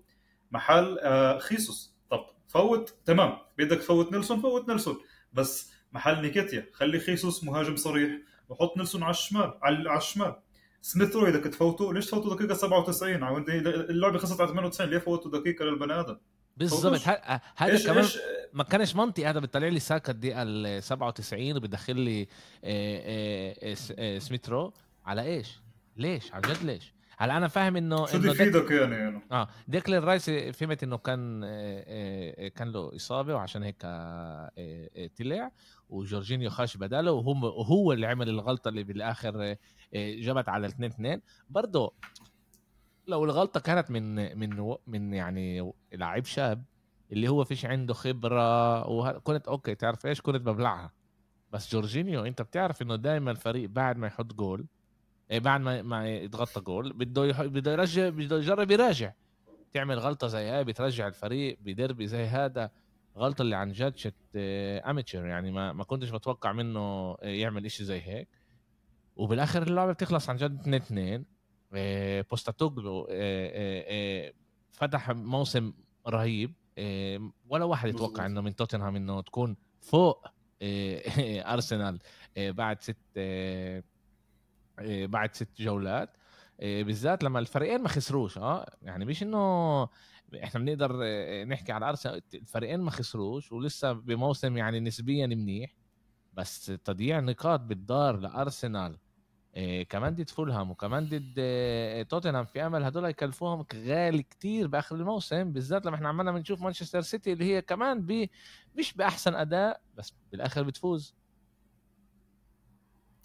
محل 0.50 0.98
آه 0.98 1.38
خيسوس. 1.38 1.96
طب 2.10 2.26
فوت. 2.48 2.94
تمام. 3.04 3.38
بدك 3.58 3.78
تفوت 3.78 4.12
نيلسون 4.12 4.40
فوت 4.40 4.68
نيلسون. 4.68 4.96
بس 5.32 5.72
محل 5.92 6.22
نيكيتيا. 6.22 6.66
خلي 6.72 7.00
خيسوس 7.00 7.44
مهاجم 7.44 7.76
صريح 7.76 8.10
وحط 8.48 8.76
نيلسون 8.76 9.02
على 9.02 9.10
الشمال 9.10 9.54
على 9.62 9.96
الشمال. 9.96 10.36
سميث 10.80 11.16
رو 11.16 11.26
بدك 11.26 11.44
تفوتوا 11.44 11.92
ليش 11.92 12.06
تفوتوا 12.06 12.34
دقيقة 12.34 12.54
97 12.54 13.22
أو 13.22 13.38
انت 13.38 13.48
اللعبة 13.48 14.18
خلصت 14.18 14.40
على 14.40 14.50
98 14.50 14.90
ليه 14.90 14.98
فوتوا 14.98 15.30
دقيقة 15.30 15.64
للبني 15.64 16.00
آدم؟ 16.00 16.16
ه- 16.60 17.40
هذا 17.56 17.84
كمان 17.86 17.98
إيش؟ 18.04 18.18
ما 18.52 18.64
كانش 18.64 18.96
منطقي. 18.96 19.26
هذا 19.26 19.40
بيطلع 19.40 19.68
لي 19.68 19.78
ساكا 19.80 20.12
الدقيقه 20.12 20.42
ال 20.42 20.82
97 20.82 21.56
وبدخل 21.56 21.96
لي 21.96 22.22
آه، 22.22 22.26
آه، 22.64 23.76
آه، 23.98 24.18
سميثرو 24.18 24.72
على 25.06 25.22
إيش؟ 25.22 25.60
ليش؟ 25.96 26.32
عن 26.34 26.40
جد 26.40 26.62
ليش؟ 26.62 26.92
هلا 27.18 27.36
أنا 27.36 27.48
فاهم 27.48 27.76
إنه 27.76 28.06
شو 28.06 28.18
بده 28.18 28.30
يفيدك 28.30 28.70
يعني, 28.70 28.94
يعني 28.94 29.22
آه 29.32 29.48
ديكلين 29.68 29.98
رايس 30.02 30.30
فهمت 30.30 30.82
إنه 30.82 30.96
كان 30.98 31.40
كان 32.48 32.72
له 32.72 32.96
إصابة 32.96 33.34
وعشان 33.34 33.62
هيك 33.62 33.82
طلع. 35.18 35.50
وجورجينيو 35.88 36.50
خش 36.50 36.76
بداله. 36.76 37.12
وهو 37.12 37.92
اللي 37.92 38.06
عمل 38.06 38.28
الغلطة 38.28 38.68
اللي 38.68 38.82
بالآخر 38.82 39.56
جابت 39.94 40.48
على 40.48 40.66
الاثنين 40.66 40.90
اثنين. 40.90 41.20
برضه 41.50 41.94
لو 43.06 43.24
الغلطة 43.24 43.60
كانت 43.60 43.90
من 43.90 44.38
من 44.38 44.76
من 44.86 45.14
يعني 45.14 45.72
لعيب 45.92 46.24
شاب 46.24 46.64
اللي 47.12 47.28
هو 47.28 47.44
فيش 47.44 47.64
عنده 47.66 47.94
خبرة 47.94 48.88
وكنت 48.88 49.48
okay 49.48 49.74
تعرف 49.74 50.06
إيش؟ 50.06 50.20
كنت 50.20 50.36
ببلعها 50.36 50.92
بس 51.52 51.72
جورجينيو 51.72 52.24
أنت 52.24 52.42
بتعرف 52.42 52.82
إنه 52.82 52.96
دائما 52.96 53.30
الفريق 53.30 53.70
بعد 53.70 53.96
ما 53.96 54.06
يحط 54.06 54.34
جول 54.34 54.66
إيه 55.30 55.38
بعد 55.40 55.60
ما 55.60 55.82
ما 55.82 56.08
يتغطى 56.08 56.60
جول 56.60 56.92
بده. 56.92 57.46
بده 57.46 57.72
يرجع 57.72 58.08
بده 58.08 58.36
يجرب 58.38 58.70
يراجع. 58.70 59.12
تعمل 59.72 59.98
غلطة 59.98 60.26
زي 60.26 60.48
هاي 60.48 60.64
بترجع 60.64 61.06
الفريق 61.06 61.58
بدربي 61.60 62.06
زي 62.06 62.24
هذا. 62.24 62.70
غلطة 63.16 63.42
اللي 63.42 63.56
عن 63.56 63.72
جد 63.72 63.96
shit 63.96 64.14
amateur 64.36 65.26
يعني 65.26 65.50
ما 65.50 65.72
ما 65.72 65.84
كنتش 65.84 66.12
متوقع 66.12 66.52
منه 66.52 66.80
آه، 66.80 67.18
يعمل 67.22 67.64
إشي 67.64 67.84
زي 67.84 68.00
هيك. 68.00 68.28
وبالآخر 69.16 69.62
اللعبة 69.62 69.92
بتخلص 69.92 70.30
عن 70.30 70.36
جد 70.36 70.60
2 70.60 70.74
2 70.74 71.24
آه، 71.74 72.24
آه، 73.10 73.84
آه، 73.88 74.32
فتح 74.70 75.10
موسم 75.10 75.72
رهيب 76.08 76.54
ولا 77.48 77.64
واحد 77.64 77.88
يتوقع. 77.88 78.26
إنه 78.26 78.40
من 78.40 78.56
توتنهام 78.56 78.96
إنه 78.96 79.20
تكون 79.20 79.56
فوق 79.80 80.26
أرسنال 81.54 81.98
بعد 82.36 82.80
ست 82.80 82.96
بعد 84.88 85.34
ست 85.34 85.48
جولات 85.60 86.16
بالذات 86.58 87.24
لما 87.24 87.38
الفريقين 87.38 87.82
ما 87.82 87.88
خسروش 87.88 88.38
آه 88.38 88.76
يعني 88.82 89.04
مش 89.04 89.22
إنه 89.22 89.82
إحنا 90.44 90.60
بنقدر 90.60 90.96
نحكي 91.44 91.72
على 91.72 91.88
أرسنال 91.88 92.22
الفريقين 92.34 92.80
ما 92.80 92.90
خسروش 92.90 93.52
ولسه 93.52 93.92
بموسم 93.92 94.56
يعني 94.56 94.80
نسبيا 94.80 95.26
منيح 95.26 95.76
بس 96.32 96.66
تضييع 96.66 97.20
نقاط 97.20 97.60
بالدار 97.60 98.16
لأرسنال 98.16 98.98
كمان 99.88 100.14
ضد 100.14 100.30
فولهام 100.30 100.70
وكمان 100.70 101.04
ضد 101.08 101.34
آه، 101.38 102.02
توتنهام 102.02 102.44
في 102.44 102.66
أمل. 102.66 102.84
هدول 102.84 103.04
يكلفوهم 103.04 103.66
غالي 103.74 104.22
كتير 104.22 104.66
بآخر 104.66 104.96
الموسم 104.96 105.52
بالذات 105.52 105.86
لما 105.86 105.94
إحنا 105.96 106.08
عمالنا 106.08 106.32
بنشوف 106.32 106.62
مانشستر 106.62 107.00
سيتي 107.00 107.32
اللي 107.32 107.44
هي 107.44 107.62
كمان 107.62 108.06
ب 108.06 108.28
مش 108.78 108.94
بأحسن 108.94 109.34
أداء 109.34 109.80
بس 109.94 110.12
بالآخر 110.32 110.62
بتفوز. 110.62 111.14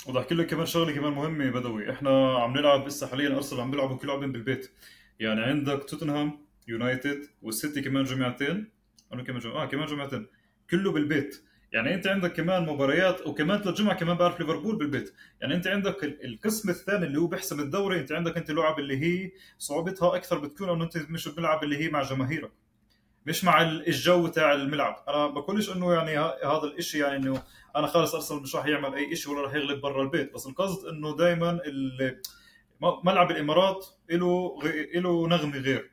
وبدي 0.07 0.19
احكي 0.19 0.35
لك 0.35 0.47
كمان 0.47 0.65
شغلة 0.65 0.95
كمان 0.95 1.13
مهمة 1.13 1.49
بدوي 1.49 1.91
إحنا 1.91 2.37
عم 2.37 2.57
نلعب 2.57 2.85
هسه 2.85 3.07
حاليا 3.07 3.35
أرسنال 3.35 3.61
عم 3.61 3.71
بيلعبوا 3.71 3.97
كل 3.97 4.07
لعبين 4.07 4.31
بالبيت. 4.31 4.71
يعني 5.19 5.41
عندك 5.41 5.85
توتنهام 5.89 6.45
يونايتد 6.67 7.21
والسيتي 7.41 7.81
كمان 7.81 8.03
جمعتين. 8.03 8.71
أنا 9.13 9.23
كمان 9.23 9.39
جمعة. 9.39 9.63
آه 9.63 9.65
كمان 9.65 9.85
جمعتين. 9.85 10.27
كله 10.69 10.91
بالبيت. 10.91 11.43
يعني 11.71 11.93
انت 11.93 12.07
عندك 12.07 12.33
كمان 12.33 12.65
مباريات 12.65 13.27
وكمان 13.27 13.61
جمعة 13.61 13.95
كمان 13.95 14.17
بعرف 14.17 14.39
ليفربول 14.39 14.75
بالبيت. 14.75 15.13
يعني 15.41 15.55
انت 15.55 15.67
عندك 15.67 16.03
ال- 16.03 16.25
القسم 16.25 16.69
الثاني 16.69 17.05
اللي 17.05 17.19
هو 17.19 17.27
بيحسم 17.27 17.59
الدوري 17.59 17.99
انت 17.99 18.11
عندك 18.11 18.37
انت 18.37 18.51
لعب 18.51 18.79
اللي 18.79 18.97
هي 18.97 19.31
صعوبتها 19.57 20.15
أكثر 20.15 20.39
بتكون 20.39 20.69
أنه 20.69 20.83
انت 20.83 20.97
مش 20.97 21.27
بتلعب 21.27 21.63
اللي 21.63 21.77
هي 21.77 21.89
مع 21.89 22.01
جماهيرك 22.01 22.51
مش 23.25 23.43
مع 23.43 23.61
ال- 23.61 23.87
الجو 23.87 24.27
تاع 24.27 24.53
الملعب. 24.53 25.03
أنا 25.07 25.27
بقولش 25.27 25.69
إنه 25.69 25.93
يعني 25.93 26.17
هذا 26.45 26.63
الإشي 26.63 26.99
يعني 26.99 27.15
إنه 27.17 27.43
أنا 27.75 27.87
خالص 27.87 28.15
ارسنال 28.15 28.41
مش 28.41 28.55
راح 28.55 28.65
يعمل 28.65 28.93
أي 28.95 29.15
شيء 29.15 29.33
ولا 29.33 29.41
راح 29.41 29.53
يغلب 29.53 29.81
برا 29.81 30.03
البيت 30.03 30.33
بس 30.33 30.47
القصد 30.47 30.85
إنه 30.87 31.17
دائما 31.17 31.59
ملعب 33.03 33.31
الإمارات 33.31 33.85
له 34.09 34.59
له 34.95 35.27
نغمة 35.27 35.57
غير. 35.57 35.91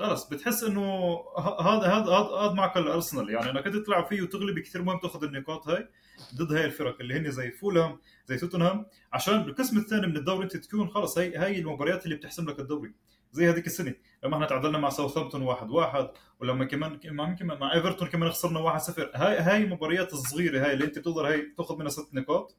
خلص 0.00 0.28
بتحس 0.28 0.64
إنه 0.64 1.14
هذا 1.60 1.86
هذا 1.86 2.12
هذا 2.12 2.52
معك 2.52 2.76
الارسنال 2.76 3.30
يعني 3.30 3.50
إنك 3.50 3.64
تلعب 3.86 4.06
فيه 4.06 4.22
وتغلب 4.22 4.58
كثير 4.58 4.82
مهم 4.82 4.98
تأخذ 4.98 5.24
النقاط 5.24 5.68
هاي 5.68 5.88
ضد 6.34 6.52
هاي 6.52 6.64
الفرق 6.64 7.00
اللي 7.00 7.14
هن 7.14 7.30
زي 7.30 7.50
فولهام 7.50 7.98
زي 8.26 8.36
توتنهام. 8.36 8.86
عشان 9.12 9.42
بالقسم 9.42 9.78
الثاني 9.78 10.06
من 10.06 10.16
الدوري 10.16 10.44
أنت 10.44 10.56
تكون 10.56 10.88
خلص 10.88 11.18
هاي 11.18 11.36
هاي 11.36 11.58
المباريات 11.58 12.04
اللي 12.04 12.16
بتحسم 12.16 12.50
لك 12.50 12.60
الدوري. 12.60 12.94
زي 13.32 13.50
هذيك 13.50 13.66
السنة 13.66 13.94
لما 14.24 14.34
إحنا 14.34 14.46
تعادلنا 14.46 14.78
مع 14.78 14.88
ساوثهامبتون 14.88 15.42
واحد 15.42 15.70
واحد 15.70 16.08
ولما 16.40 16.64
كمان 16.64 16.98
كمان 16.98 17.36
كمان 17.36 17.58
مع 17.58 17.74
ايفرتون 17.74 18.08
كمان 18.08 18.30
خسرنا 18.30 18.78
1-0 18.78 18.98
هاي 19.14 19.38
هاي 19.38 19.64
المباريات 19.64 20.12
الصغيرة 20.12 20.66
هاي 20.66 20.72
اللي 20.72 20.84
أنت 20.84 20.98
بتقدر 20.98 21.28
هاي 21.28 21.54
تأخذ 21.56 21.78
منها 21.78 21.90
ست 21.90 22.14
نقاط. 22.14 22.56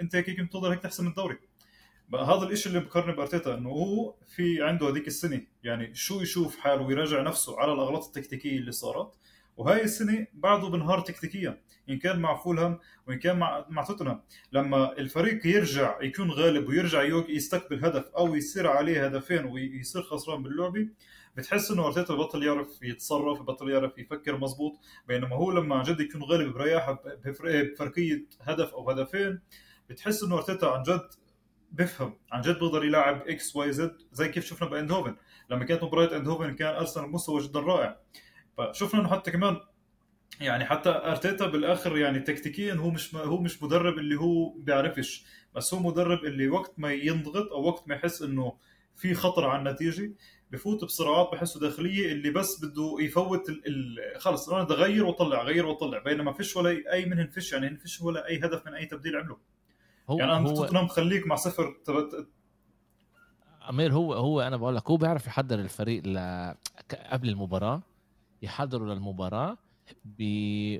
أنت 0.00 0.16
هيك 0.16 0.40
بتقدر 0.40 0.72
هيك 0.72 0.80
تحسم 0.80 1.06
الدوري. 1.06 1.38
بقى 2.10 2.24
هذا 2.24 2.46
الإشي 2.46 2.68
اللي 2.68 2.80
بقارنه 2.80 3.12
بأرتيتا 3.12 3.54
إنه 3.54 3.68
هو 3.70 4.14
في 4.26 4.62
عنده 4.62 4.88
هذيك 4.88 5.06
السنة 5.06 5.40
يعني 5.64 5.94
شو 5.94 6.20
يشوف 6.20 6.56
حاله 6.58 6.82
ويراجع 6.82 7.22
نفسه 7.22 7.60
على 7.60 7.72
الأغلاط 7.72 8.04
التكتيكية 8.06 8.58
اللي 8.58 8.72
صارت. 8.72 9.14
وهاي 9.56 9.84
السنة 9.84 10.26
بعده 10.34 10.68
بنهار 10.68 11.00
تكتيكيا 11.00 11.60
إن 11.88 11.98
كان 11.98 12.20
مع 12.20 12.36
فولهام 12.36 12.78
وإن 13.08 13.18
كان 13.18 13.38
مع 13.38 13.66
مع 13.68 13.84
توتنهام. 13.84 14.22
لما 14.52 14.98
الفريق 14.98 15.46
يرجع 15.46 16.02
يكون 16.02 16.30
غالب 16.30 16.68
ويرجع 16.68 17.02
يستقبل 17.28 17.84
هدف 17.84 18.04
أو 18.04 18.34
يصير 18.34 18.66
عليه 18.66 19.06
هدفين 19.06 19.44
ويصير 19.44 20.02
خسران 20.02 20.42
باللعبه 20.42 20.88
بتحس 21.36 21.70
إنه 21.70 21.86
أرتيتا 21.86 22.14
بطل 22.14 22.42
يعرف 22.42 22.82
يتصرف 22.82 23.42
بطل 23.42 23.70
يعرف 23.70 23.98
يفكر 23.98 24.38
مزبوط 24.38 24.72
بينما 25.08 25.36
هو 25.36 25.50
لما 25.52 25.74
عن 25.76 25.82
جد 25.82 26.00
يكون 26.00 26.22
غالب 26.22 26.52
برياحه 26.54 27.02
بفرق- 27.24 27.62
بفرقية 27.72 28.26
هدف 28.40 28.74
أو 28.74 28.90
هدفين 28.90 29.40
بتحس 29.90 30.22
إنه 30.22 30.34
أرتيتا 30.36 30.66
عن 30.66 30.82
جد 30.82 31.08
بفهم. 31.70 32.14
عن 32.32 32.40
جد 32.40 32.58
بيقدر 32.58 32.84
يلعب 32.84 33.28
X 33.28 33.56
Y 33.56 33.72
Z 33.72 33.96
زي 34.12 34.28
كيف 34.28 34.44
شفنا 34.44 34.68
بأندهوفن. 34.68 35.16
لما 35.50 35.64
كانت 35.64 35.84
مباراة 35.84 36.16
أندهوفن 36.16 36.54
كان 36.54 36.74
أرسنال 36.74 37.10
مستوى 37.10 37.42
جدا 37.42 37.60
رائع. 37.60 38.00
فشفنا 38.58 39.00
إنه 39.00 39.08
حتى 39.08 39.30
كمان 39.30 39.56
يعني 40.40 40.64
حتى 40.64 40.90
أرتيتا 40.90 41.46
بالآخر 41.46 41.98
يعني 41.98 42.20
تكتيكيا 42.20 42.74
هو 42.74 42.90
مش 42.90 43.14
هو 43.14 43.40
مش 43.40 43.62
مدرب 43.62 43.98
اللي 43.98 44.16
هو 44.16 44.48
بيعرفش. 44.48 45.24
بس 45.54 45.74
هو 45.74 45.80
مدرب 45.80 46.24
اللي 46.24 46.48
وقت 46.48 46.74
ما 46.78 46.92
ينضغط 46.92 47.52
أو 47.52 47.62
وقت 47.62 47.88
ما 47.88 47.94
يحس 47.94 48.22
إنه 48.22 48.56
في 48.96 49.14
خطر 49.14 49.48
على 49.48 49.58
النتيجة 49.58 50.12
بفوت 50.50 50.84
بصراعات 50.84 51.28
بحسه 51.32 51.60
داخلية 51.60 52.12
اللي 52.12 52.30
بس 52.30 52.64
بده 52.64 52.96
يفوت 53.00 53.48
ال... 53.48 53.62
ال... 53.66 54.20
خلص 54.20 54.48
أنا 54.48 54.64
بدي 54.64 54.74
أغير 54.74 55.04
وأطلع 55.06 55.42
غير 55.42 55.66
وأطلع. 55.66 55.98
بينما 55.98 56.32
فيش 56.32 56.56
ولا 56.56 56.92
أي 56.92 57.06
منهن 57.06 57.26
فيش 57.26 57.52
يعني 57.52 57.76
فيش 57.76 58.00
ولا 58.00 58.28
أي 58.28 58.38
هدف 58.38 58.66
من 58.66 58.74
أي 58.74 58.86
تبديل 58.86 59.16
عمله. 59.16 59.38
هو 60.10 60.18
يعني 60.18 60.32
أنا 60.32 60.48
هو 60.48 60.54
توتنهام 60.54 60.88
خليك 60.88 61.26
مع 61.26 61.36
صفر 61.36 61.76
تبت... 61.84 62.28
أمير 63.70 63.92
هو 63.92 64.14
هو 64.14 64.40
أنا 64.40 64.56
بقول 64.56 64.76
لك 64.76 64.90
هو 64.90 64.96
بيعرف 64.96 65.26
يحضر 65.26 65.58
الفريق 65.58 66.02
ل... 66.06 66.18
قبل 67.10 67.28
المباراة 67.28 67.82
يحضروا 68.42 68.94
للمباراة 68.94 69.58
ب... 70.04 70.22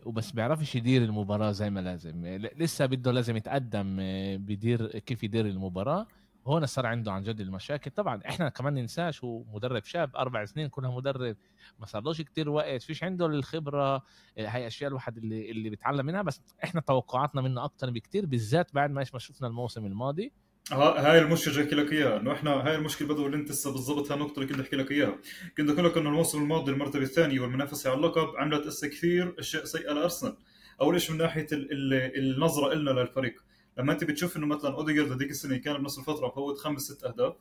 وبس 0.06 0.30
بيعرفش 0.30 0.74
يدير 0.76 1.04
المباراة 1.04 1.50
زي 1.50 1.70
ما 1.70 1.80
لازم. 1.80 2.26
لسه 2.56 2.86
بده 2.86 3.12
لازم 3.12 3.36
يتقدم 3.36 3.96
آه، 4.00 4.36
بدير 4.36 4.98
كيف 4.98 5.24
يدير 5.24 5.46
المباراة. 5.46 6.06
هون 6.46 6.66
صار 6.66 6.86
عنده 6.86 7.12
عن 7.12 7.22
جد 7.22 7.40
المشاكل. 7.40 7.90
طبعا 7.90 8.20
إحنا 8.28 8.48
كمان 8.48 8.74
ننساش 8.74 9.24
هو 9.24 9.42
مدرب 9.52 9.84
شاب 9.84 10.16
أربع 10.16 10.44
سنين 10.44 10.68
كلها 10.68 10.90
مدرب 10.90 11.36
ما 11.78 11.86
صارلوش 11.86 12.20
كتير 12.20 12.48
وقت 12.50 12.82
فيش 12.82 13.04
عنده 13.04 13.26
الخبرة 13.26 14.02
هاي 14.38 14.66
أشياء 14.66 14.88
الواحد 14.88 15.16
اللي 15.16 15.50
اللي 15.50 15.70
بيتعلم 15.70 16.06
منها 16.06 16.22
بس 16.22 16.40
إحنا 16.64 16.80
توقعاتنا 16.80 17.40
منه 17.40 17.64
أكتر 17.64 17.90
بكتير 17.90 18.26
بالذات 18.26 18.74
بعد 18.74 18.90
ما 18.90 19.00
إيش 19.00 19.12
ما 19.12 19.18
شفنا 19.18 19.48
الموسم 19.48 19.86
الماضي. 19.86 20.32
ها- 20.72 21.10
هاي 21.12 21.18
المشكلة 21.18 21.54
جاي 21.54 21.64
لك 21.64 21.92
إياها 21.92 22.20
إنه 22.20 22.32
إحنا 22.32 22.50
هاي 22.50 22.74
المشكلة 22.76 23.08
بدو 23.08 23.26
اللي 23.26 23.36
أنت 23.36 23.50
هسه 23.50 23.72
بالضبط 23.72 24.12
هاي 24.12 24.20
النقطة 24.20 24.40
اللي 24.40 24.52
كنت 24.52 24.60
أحكي 24.60 24.76
لك 24.76 24.90
إياها. 24.90 25.18
كنت 25.58 25.70
أقول 25.70 25.84
لك 25.84 25.96
إنه 25.96 26.08
الموسم 26.10 26.42
الماضي 26.42 26.72
المرتبه 26.72 27.02
الثانية 27.02 27.40
والمنافسة 27.40 27.90
على 27.90 27.96
اللقب 27.98 28.36
عملت 28.36 28.66
هسه 28.66 28.88
كثير 28.88 29.34
أشياء 29.38 29.64
سيئة 29.64 29.92
لأرسنال. 29.92 30.36
أول 30.80 31.00
شيء 31.00 31.12
من 31.12 31.18
ناحية 31.22 31.46
ال 31.52 31.72
ال 31.72 32.34
النظرة 32.34 32.74
لنا 32.74 32.90
للفريق. 32.90 33.44
لما 33.80 33.92
انت 33.92 34.04
بتشوف 34.04 34.36
انه 34.36 34.46
مثلا 34.46 34.74
اوديجارد 34.74 35.12
هذيك 35.12 35.30
السنة 35.30 35.56
كان 35.56 35.76
بنص 35.78 35.98
الفترة 35.98 36.28
فوت 36.28 36.58
خمس 36.58 36.82
ست 36.82 37.04
أهداف 37.04 37.34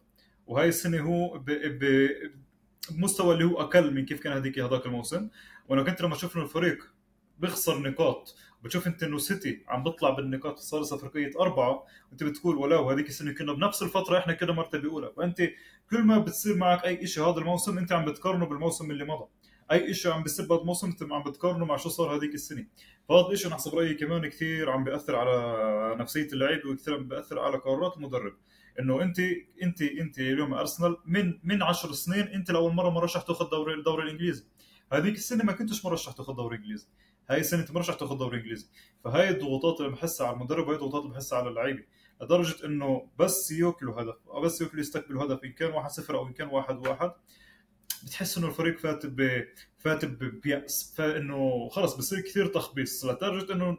وهاي 0.48 0.68
السنة 0.70 1.00
هو 1.02 1.38
ب 1.38 1.46
ب 1.52 2.10
بمستوى 2.92 3.34
اللي 3.34 3.46
هو 3.46 3.62
أقل 3.62 3.94
من 3.94 4.06
كيف 4.06 4.20
كان 4.20 4.34
هذيك 4.34 4.60
هذاك 4.60 4.86
الموسم. 4.86 5.30
وأنا 5.70 5.84
كنت 5.84 6.02
لما 6.02 6.16
أشوف 6.16 6.36
إنه 6.36 6.46
الفريق 6.46 6.92
بيخسر 7.40 7.80
نقاط 7.80 8.36
بتشوف 8.64 8.88
أنت 8.88 9.04
إنه 9.04 9.18
سيتي 9.18 9.64
عم 9.68 9.84
بيطلع 9.84 10.10
بالنقاط 10.10 10.60
صار 10.60 10.84
فرقيه 10.84 11.32
أربعة 11.40 11.84
وانت 12.10 12.24
بتقول 12.24 12.58
ولو 12.58 12.90
هذيك 12.90 13.10
السنة 13.10 13.32
كنا 13.34 13.54
بنفس 13.54 13.84
الفترة 13.84 14.18
إحنا 14.18 14.34
كنا 14.34 14.52
مرتبة 14.52 14.90
أولى. 14.90 15.12
فأنت 15.18 15.42
كل 15.90 16.02
ما 16.04 16.18
بتصير 16.20 16.56
معك 16.56 16.86
أي 16.86 17.08
شيء 17.08 17.24
هذا 17.24 17.40
الموسم 17.40 17.78
أنت 17.78 17.92
عم 17.92 18.06
بتقارنه 18.06 18.46
بالموسم 18.46 18.92
اللي 18.92 19.06
مضى. 19.06 19.26
أي 19.72 19.94
شيء 19.94 20.12
عم 20.12 20.24
بعد 20.40 20.60
موسم 20.60 20.88
انت 20.88 21.04
عم 21.12 21.24
بتقارنه 21.24 21.66
مع 21.66 21.78
شو 21.78 21.90
صار 21.90 22.16
هذيك 22.16 22.34
السنة. 22.34 22.66
فهذا 23.10 23.28
الشيء 23.32 23.48
أنا 23.48 23.56
حسب 23.56 23.76
رأيي 23.76 23.94
كمان 23.94 24.28
كثير 24.28 24.70
عم 24.70 24.84
بيأثر 24.84 25.16
على 25.16 25.96
نفسية 26.00 26.28
اللعيبه 26.34 26.70
وكثير 26.70 26.96
عم 26.96 27.08
بيأثر 27.08 27.40
على 27.40 27.58
قرارات 27.58 27.98
المدرب. 27.98 28.34
إنه 28.80 29.02
انت 29.02 29.20
انت 29.64 29.82
أنت 29.82 30.20
اليوم 30.20 30.54
أرسنال 30.54 30.98
من 31.06 31.40
من 31.44 31.62
10 31.64 31.92
سنين 31.92 32.28
أنت 32.28 32.52
لأول 32.52 32.74
مرة 32.74 32.90
مرشح 32.90 33.22
تاخذ 33.22 33.50
دوري 33.50 33.74
الدوري 33.74 34.04
الإنجليزي. 34.04 34.44
هذيك 34.94 35.16
السنة 35.16 35.44
ما 35.44 35.54
كنتش 35.54 35.86
مرشح 35.86 36.12
تاخذ 36.12 36.36
دوري 36.36 36.58
إنجليزي. 36.58 36.88
هاي 37.30 37.40
السنة 37.40 37.62
أنت 37.62 37.72
مرشح 37.72 37.94
تاخذ 37.94 38.18
دوري 38.18 38.38
إنجليزي. 38.38 38.68
فهاي 39.04 39.30
الضغوطات 39.30 39.82
اللي 39.82 39.92
بحسها 39.92 40.28
على 40.28 40.36
المدرب 40.36 40.68
وهي 40.68 40.76
الضغوطات 40.76 41.02
اللي 41.02 41.14
بحسها 41.14 41.38
على 41.40 41.50
اللعيبة. 41.50 41.84
لدرجة 42.22 42.66
إنه 42.66 43.10
بس 43.20 43.52
ياكلوا 43.52 44.02
هدف 44.02 44.16
بس 44.44 44.62
ياكلوا 44.62 44.82
يستقبلوا 44.82 45.24
هدف 45.24 45.44
إن 45.44 45.52
كان 45.52 45.72
1-0 45.72 46.16
أو 46.16 46.28
إن 46.28 46.34
كان 46.34 46.48
1-1 46.48 46.52
واحد 46.54 46.88
واحد 46.88 47.12
بتحس 48.04 48.38
إنه 48.38 48.48
الفريق 48.48 48.80
فات 48.80 49.06
ب 49.06 49.44
فات 49.80 50.06
بيأس. 50.06 50.94
فانه 50.98 51.70
خلص 51.70 51.96
بصير 51.96 52.22
كثير 52.22 52.48
تخبيص. 52.48 53.06
لدرجة 53.06 53.54
إنه 53.54 53.78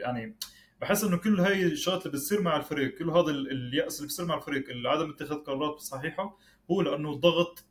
يعني 0.00 0.36
بحس 0.80 1.04
إنه 1.04 1.16
كل 1.16 1.40
هاي 1.40 1.62
الشغلات 1.64 2.06
اللي 2.06 2.18
بتصير 2.18 2.42
مع 2.42 2.56
الفريق 2.56 2.98
كل 2.98 3.10
هذا 3.10 3.30
اليأس 3.30 3.96
اللي 3.96 4.08
بصير 4.08 4.26
مع 4.26 4.36
الفريق 4.36 4.64
عدم 4.86 5.10
اتخاذ 5.10 5.36
قرارات 5.36 5.78
صحيحة 5.80 6.38
هو 6.70 6.82
لأنه 6.82 7.12
الضغط 7.12 7.64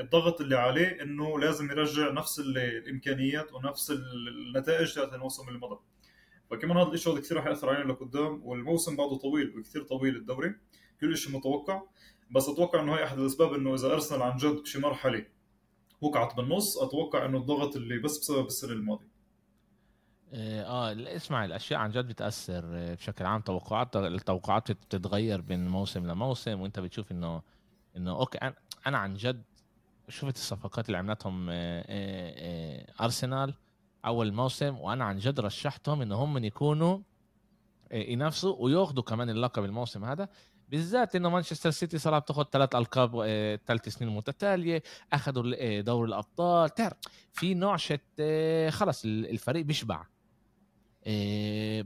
الضغط 0.00 0.40
اللي 0.40 0.56
عليه 0.56 1.02
إنه 1.02 1.38
لازم 1.38 1.70
يرجع 1.70 2.10
نفس 2.10 2.40
الإمكانيات 2.40 3.52
ونفس 3.52 3.90
النتائج 3.90 4.94
تاعت 4.94 5.14
الموسم 5.14 5.48
اللي 5.48 5.58
مضى. 5.58 5.78
فكمان 6.50 6.76
هذا 6.76 6.92
الشيء 6.92 7.18
كثير 7.18 7.36
رح 7.36 7.46
يأثر 7.46 7.70
علينا 7.70 7.92
لقدام 7.92 8.40
والموسم 8.44 8.96
بعده 8.96 9.16
طويل 9.16 9.58
وكثير 9.58 9.82
طويل 9.82 10.16
الدوري. 10.16 10.54
كل 11.00 11.16
شيء 11.16 11.36
متوقع. 11.36 11.82
بس 12.32 12.48
أتوقع 12.48 12.80
إنه 12.80 12.94
هي 12.94 13.04
أحد 13.04 13.18
الأسباب 13.18 13.54
إنه 13.54 13.74
إذا 13.74 13.92
أرسنال 13.92 14.22
عن 14.22 14.36
جد 14.36 14.62
بشي 14.62 14.78
مرحلة 14.80 15.26
وقعت 16.00 16.36
بالنص 16.36 16.78
أتوقع 16.78 17.26
إنه 17.26 17.38
الضغط 17.38 17.76
اللي 17.76 17.98
بس 17.98 18.18
بسبب 18.18 18.46
السنة 18.46 18.72
الماضية. 18.72 19.12
آه 20.34 21.16
اسمع 21.16 21.44
الأشياء 21.44 21.80
عن 21.80 21.90
جد 21.90 22.06
بتأثر 22.08 22.64
آه، 22.64 22.94
بشكل 22.94 23.24
عام. 23.26 23.40
توقعات 23.40 23.96
التوقعات 23.96 24.72
بتتغير 24.72 25.44
من 25.48 25.68
موسم 25.68 26.06
لموسم 26.06 26.60
وأنت 26.60 26.80
بتشوف 26.80 27.12
إنه 27.12 27.42
إنه 27.96 28.10
أوكي 28.10 28.38
أنا 28.38 28.54
أنا 28.86 28.98
عن 28.98 29.14
جد 29.14 29.42
شفت 30.08 30.36
الصفقات 30.36 30.86
اللي 30.86 30.98
عملتهم 30.98 31.46
آه، 31.50 31.84
آه، 31.88 33.04
أرسنال 33.04 33.54
أول 34.04 34.32
موسم 34.32 34.78
وأنا 34.78 35.04
عن 35.04 35.18
جد 35.18 35.40
رشحتهم 35.40 36.02
ان 36.02 36.12
هم 36.12 36.44
يكونوا 36.44 36.98
ينافسوا 37.92 38.56
وياخذوا 38.58 39.02
كمان 39.02 39.30
اللقب 39.30 39.64
الموسم 39.64 40.04
هذا. 40.04 40.28
بالذات 40.72 41.16
إنه 41.16 41.28
مانشستر 41.28 41.70
سيتي 41.70 41.98
صار 41.98 42.18
بتاخذ 42.18 42.44
ثلاث 42.52 42.74
ألقاب 42.74 43.10
ثلاث 43.66 43.88
سنين 43.88 44.10
متتالية 44.10 44.82
اخذوا 45.12 45.80
دوري 45.80 46.08
الأبطال. 46.08 46.70
تعرف 46.70 46.96
في 47.32 47.54
نوع 47.54 47.76
شت 47.76 48.22
خلص 48.70 49.04
الفريق 49.04 49.64
بيشبع. 49.64 50.06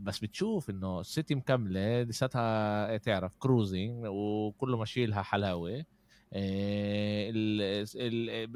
بس 0.03 0.19
بتشوف 0.19 0.71
إنه 0.71 1.01
السيتي 1.01 1.35
مكملة 1.35 2.03
لساتها 2.03 2.97
تعرف 2.97 3.33
كروزنج 3.39 4.05
وكله 4.07 4.77
ماشي 4.77 5.07
لها 5.07 5.23
حلاوة. 5.23 5.85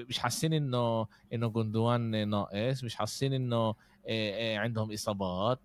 مش 0.09 0.19
حاسين 0.19 0.53
إنه 0.53 1.07
إنه 1.33 1.49
جندوان 1.49 2.29
ناقص 2.29 2.85
مش 2.85 2.95
حاسين 2.95 3.33
إنه 3.33 3.75
عندهم 4.59 4.93
إصابات. 4.93 5.61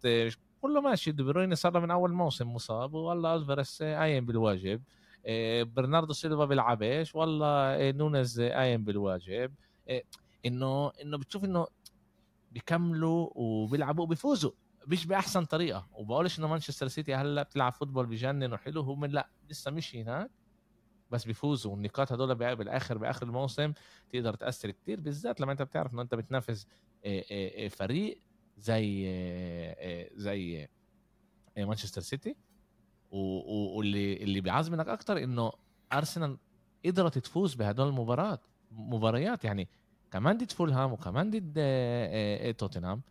كله 0.66 0.82
ماشي. 0.82 1.12
دي 1.12 1.24
بروين 1.24 1.56
صار 1.56 1.80
من 1.80 1.92
أول 1.92 2.14
موسم 2.14 2.54
مصاب 2.54 2.94
والله 2.94 3.36
ألفاريز 3.36 3.84
قايم 3.84 4.26
بالواجب. 4.26 4.84
برناردو 5.76 6.14
سيلفا 6.14 6.46
بيلعبش 6.46 7.16
والله 7.16 7.92
نونز 7.92 8.42
قايم 8.42 8.84
بالواجب. 8.84 9.54
إنه 10.46 10.92
إنه 11.02 11.18
بتشوف 11.18 11.44
إنه 11.44 11.68
بيكملوا 12.52 13.30
وبيلعبوا 13.36 14.04
وبيفوزوا 14.04 14.52
مش 14.88 15.06
بأحسن 15.06 15.46
طريقة. 15.46 15.88
وبقولش 15.92 16.40
إنه 16.40 16.48
مانشستر 16.48 16.88
سيتي 16.88 17.16
هلأ 17.16 17.44
بتلعب 17.44 17.74
football 17.74 18.06
بجنن 18.06 18.54
وحلو 18.54 18.82
هم 18.82 19.06
لأ 19.06 19.30
لسه 19.50 19.72
مش 19.72 19.96
هناك. 19.96 20.32
بس 21.12 21.26
بيفوزوا 21.26 21.72
والنقاط 21.72 22.12
هدول 22.12 22.36
بالآخر 22.36 22.98
بآخر 22.98 23.26
الموسم 23.26 23.74
تقدر 24.10 24.34
تأثر 24.34 24.72
كتير 24.72 25.00
بالذات 25.00 25.42
لما 25.42 25.52
أنت 25.52 25.62
بتعرف 25.62 25.94
إنه 25.94 26.02
أنت 26.02 26.16
بتنافس 26.16 26.68
فريق. 27.70 28.22
زي 28.58 29.06
زي 30.16 30.68
مانشستر 31.58 32.02
سيتي. 32.02 32.36
واللي 33.12 34.24
اللي 34.24 34.42
بيعزمنك 34.42 34.88
أكتر 34.88 35.24
إنه 35.24 35.52
أرسنال 35.94 36.38
قدرت 36.86 37.18
تفوز 37.18 37.54
بهدول 37.54 37.88
المباريات 37.88 38.42
مباريات. 38.72 39.46
يعني 39.46 39.68
كمان 40.12 40.38
ضد 40.38 40.52
فولهام 40.52 40.94
وكمان 40.94 41.32
ضد 41.32 42.56
توتنهام. 42.58 43.02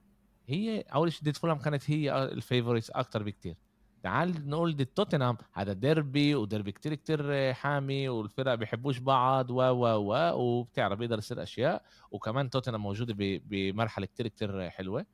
هي 0.46 0.80
أول 0.80 1.12
شيء 1.12 1.24
ضد 1.24 1.37
فولهام 1.37 1.59
كانت 1.59 1.90
هي 1.90 2.24
ال 2.24 2.31
favorites 2.31 2.90
أكتر 2.90 3.22
بكتير. 3.22 3.57
تعال 4.02 4.48
نقول 4.48 4.76
ضد 4.76 4.87
توتنهام 4.87 5.37
هذا 5.52 5.72
ديربي 5.72 6.35
وديربي 6.35 6.72
كتير 6.72 6.94
كتير 6.94 7.52
حامي 7.52 8.09
والفرق 8.09 8.54
بيحبوش 8.54 8.98
بعض 8.98 9.50
و 9.50 9.61
و 9.61 9.87
و 9.87 10.33
وبتعرف 10.35 10.98
بيقدر 10.98 11.18
يصير 11.18 11.42
أشياء. 11.42 11.85
وكمان 12.11 12.50
توتنهام 12.50 12.83
موجودة 12.83 13.14
بمرحلة 13.18 14.07
كتير 14.07 14.28
كتير 14.28 14.70
حلوة. 14.70 15.07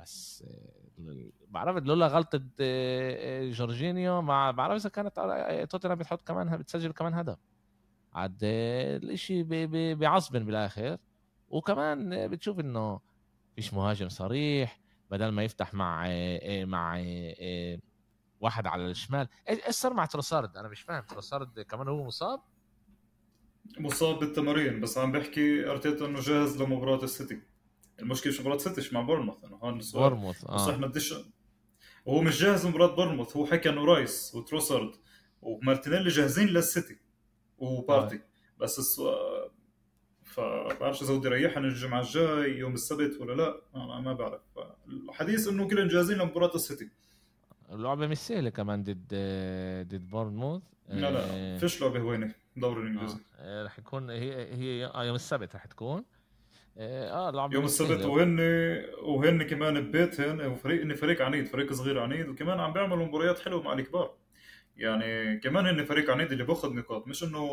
بس 0.00 0.44
بعرف 1.48 1.84
لولا 1.84 2.06
غلطة 2.06 2.42
جورجينيو 3.50 4.22
ما 4.22 4.50
بعرف 4.50 4.80
إذا 4.80 4.88
كانت 4.88 5.66
توتنهام 5.70 5.98
بتحط 5.98 6.28
كمان 6.28 6.56
بتسجل 6.56 6.92
كمان 6.92 7.14
هدف. 7.14 7.38
عاد 8.12 8.38
الإشي 8.42 9.42
بيعصبن 9.94 10.44
بالآخر. 10.44 10.98
وكمان 11.48 12.28
بتشوف 12.28 12.60
إنه 12.60 13.00
فيش 13.56 13.74
مهاجم 13.74 14.08
صريح. 14.08 14.80
بدل 15.10 15.28
ما 15.28 15.44
يفتح 15.44 15.74
مع 15.74 16.08
مع 16.64 17.04
واحد 18.40 18.66
على 18.66 18.86
الشمال. 18.86 19.28
إيش 19.48 19.74
صار 19.74 19.94
مع 19.94 20.06
تروسارد؟ 20.06 20.56
أنا 20.56 20.68
مش 20.68 20.80
فاهم. 20.80 21.02
تروسارد 21.02 21.60
كمان 21.60 21.88
هو 21.88 22.04
مصاب؟ 22.04 22.40
مصاب 23.78 24.18
بالتمارين 24.18 24.80
بس 24.80 24.98
عم 24.98 25.12
بحكي 25.12 25.70
أرتيتا 25.70 26.06
إنه 26.06 26.20
جاهز 26.20 26.62
لمباراة 26.62 27.04
السيتي. 27.04 27.42
المشكلة 28.00 28.32
مش 28.32 28.40
مباراه 28.40 28.58
سيتي 28.58 28.94
مع 28.94 29.00
بورنموث 29.00 29.44
إنه 29.44 29.56
هون 29.56 29.80
بورنموث 29.94 30.44
آه. 30.44 30.54
بس 30.54 30.68
إحنا 30.68 30.86
بديش 30.86 31.14
وهو 32.04 32.20
مش 32.20 32.40
جاهز 32.40 32.66
لمباراه 32.66 32.94
بورنموث 32.96 33.36
هو 33.36 33.46
حكى 33.46 33.68
إنه 33.68 33.84
رايس 33.84 34.34
وتروسارد 34.34 34.90
ومارتينيلي 35.42 36.08
جاهزين 36.08 36.48
للسيتي 36.48 36.98
وبارتي. 37.58 38.16
آه. 38.16 38.20
بس 38.58 38.78
السؤال 38.78 39.50
فبعرفش 40.24 41.02
إذا 41.02 41.14
بده 41.14 41.30
يريحنا 41.30 41.68
الجمعة 41.68 42.00
الجاي 42.00 42.58
يوم 42.58 42.74
السبت 42.74 43.20
ولا 43.20 43.32
لا؟ 43.32 43.60
أنا 43.74 44.00
ما 44.00 44.12
بعرف. 44.12 44.40
الحديث 44.88 45.48
إنه 45.48 45.68
كلهم 45.68 45.88
جاهزين 45.88 46.18
لمباراة 46.18 46.54
السيتي. 46.54 46.90
اللعبة 47.72 48.06
مش 48.06 48.18
سهلة 48.18 48.50
كمان 48.50 48.82
ضد 48.82 49.14
ضد 49.88 50.10
بورنموث. 50.10 50.62
لا 50.88 51.10
لا 51.10 51.24
آه، 51.24 51.58
فيش 51.58 51.82
لعبة 51.82 52.00
هوينة 52.00 52.34
دوري 52.56 52.82
الإنجليزي. 52.82 53.18
آه. 53.38 53.64
رح 53.64 53.78
يكون 53.78 54.10
هي 54.10 54.54
هي 54.54 54.86
آه 54.86 55.04
يوم 55.04 55.14
السبت 55.14 55.56
رح 55.56 55.66
تكون. 55.66 56.04
آه 56.78 57.30
لعبة 57.30 57.54
يوم 57.54 57.64
السبت 57.64 58.04
وهن 58.04 58.40
وهن 59.02 59.42
كمان 59.42 59.80
ببيتهن 59.80 60.46
وفريق 60.46 60.80
اني 60.82 60.94
فريق 60.94 61.22
عنيد 61.22 61.46
فريق 61.48 61.72
صغير 61.72 61.98
عنيد 61.98 62.28
وكمان 62.28 62.60
عم 62.60 62.72
بيعملوا 62.72 63.06
مباريات 63.06 63.38
حلوة 63.38 63.62
مع 63.62 63.72
الكبار. 63.72 64.14
يعني 64.76 65.38
كمان 65.38 65.66
هن 65.66 65.84
فريق 65.84 66.10
عنيد 66.10 66.32
اللي 66.32 66.44
بأخذ 66.44 66.74
نقاط 66.74 67.08
مش 67.08 67.24
إنه 67.24 67.46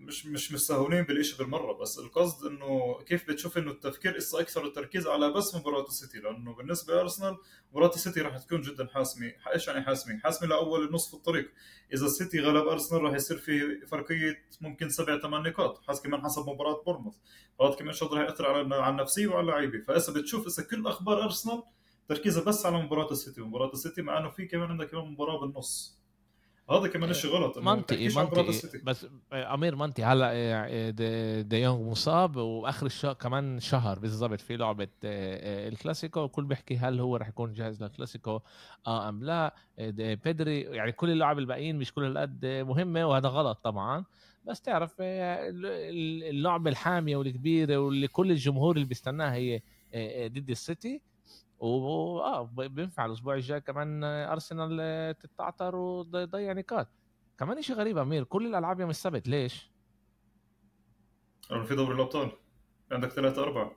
مش 0.00 0.26
مش 0.26 0.52
مستهونين 0.52 1.02
بالشيء 1.02 1.38
بالمرة 1.38 1.72
بس 1.72 1.98
القصد 1.98 2.46
إنه 2.46 2.98
كيف 3.06 3.28
بتشوف 3.28 3.58
إنه 3.58 3.70
التفكير 3.70 4.16
اسا 4.16 4.40
أكثر 4.40 4.64
التركيز 4.66 5.06
على 5.06 5.30
بس 5.30 5.54
مباراة 5.54 5.84
السيتي 5.86 6.18
لأنه 6.18 6.54
بالنسبة 6.54 6.94
لأرسنال 6.94 7.36
مباراة 7.72 7.94
السيتي 7.94 8.20
راح 8.20 8.38
تكون 8.38 8.60
جدا 8.60 8.86
حاسمة 8.86 9.32
إيش 9.54 9.68
يعني 9.68 9.82
حاسمة؟ 9.82 10.18
حاسمة 10.18 10.48
لأول 10.48 10.92
نصف 10.92 11.14
الطريق. 11.14 11.52
إذا 11.94 12.06
السيتي 12.06 12.40
غلب 12.40 12.68
أرسنال 12.68 13.02
راح 13.02 13.14
يصير 13.14 13.38
في 13.38 13.86
فرقية 13.86 14.46
ممكن 14.60 14.88
سبع 14.88 15.18
ثمان 15.18 15.42
نقاط 15.42 15.82
حسب 15.88 16.02
كمان 16.02 16.22
حسب 16.22 16.48
مباراة 16.48 16.82
بورنموث 16.86 17.14
فهذا 17.58 17.74
كمان 17.74 17.92
شغله 17.92 18.20
راح 18.20 18.30
يأثر 18.30 18.46
على 18.46 18.74
على 18.74 18.90
النفسية 18.92 19.26
وعلى 19.26 19.40
اللعيبة. 19.40 19.84
فإذا 19.88 20.12
بتشوف 20.12 20.46
إذا 20.46 20.62
كل 20.68 20.86
أخبار 20.86 21.22
أرسنال 21.24 21.62
تركيزها 22.08 22.44
بس 22.44 22.66
على 22.66 22.82
مباراة 22.82 23.10
السيتي 23.10 23.40
مباراة 23.40 23.70
السيتي 23.72 24.02
مع 24.02 24.18
إنه 24.18 24.30
في 24.30 24.46
كمان 24.46 24.70
عندك 24.70 24.90
كمان 24.90 25.04
مباراة 25.04 25.40
بالنص. 25.40 25.99
هذا 26.70 26.88
كمان 26.88 27.12
شيء 27.12 27.30
غلط 27.30 27.58
منطقي 27.58 28.08
منطقي 28.08 28.80
بس 28.82 29.06
أمير 29.32 29.76
منطقي 29.76 30.02
هلا 30.02 30.30
آه، 30.32 30.94
آه، 31.00 31.40
ديونج 31.40 31.86
مصاب 31.88 32.36
وآخر 32.36 32.86
الشهر 32.86 33.12
كمان 33.12 33.60
شهر 33.60 33.98
بالضبط 33.98 34.40
في 34.40 34.56
لعبة 34.56 34.88
آه، 35.04 35.68
الكلاسيكو. 35.68 36.24
الكل 36.24 36.44
بيحكي 36.44 36.76
هل 36.76 37.00
هو 37.00 37.16
رح 37.16 37.28
يكون 37.28 37.52
جاهز 37.52 37.82
للكلاسيكو 37.82 38.40
آه 38.86 39.08
أم 39.08 39.24
لا. 39.24 39.54
بيدري 40.24 40.60
يعني 40.60 40.92
كل 40.92 41.10
اللاعب 41.10 41.38
الباقيين 41.38 41.78
مش 41.78 41.94
كل 41.94 42.04
هالقد 42.04 42.46
مهمة 42.46 43.06
وهذا 43.06 43.28
غلط 43.28 43.58
طبعا. 43.64 44.04
بس 44.44 44.60
تعرف 44.60 44.94
اللعبة 45.00 46.70
الحامية 46.70 47.16
والكبيرة 47.16 47.76
واللي 47.76 48.08
كل 48.08 48.30
الجمهور 48.30 48.76
اللي 48.76 48.86
بيستناها 48.86 49.34
هي 49.34 49.60
ضد 50.28 50.50
السيتي. 50.50 51.00
و 51.60 52.20
آه 52.20 52.42
بينفع 52.56 53.06
الأسبوع 53.06 53.34
الجاي 53.34 53.60
كمان 53.60 54.04
أرسنال 54.04 55.18
تتعثر 55.18 55.76
وتضيع 55.76 56.52
نقاط 56.52 56.88
كمان 57.38 57.62
شيء 57.62 57.76
غريب 57.76 57.98
أمير 57.98 58.24
كل 58.24 58.46
الألعاب 58.46 58.80
يوم 58.80 58.90
السبت 58.90 59.28
ليش؟ 59.28 59.70
في 61.66 61.74
دوري 61.74 61.94
الأبطال. 61.94 62.32
عندك 62.92 63.08
ثلاثة 63.08 63.42
أربعة. 63.42 63.72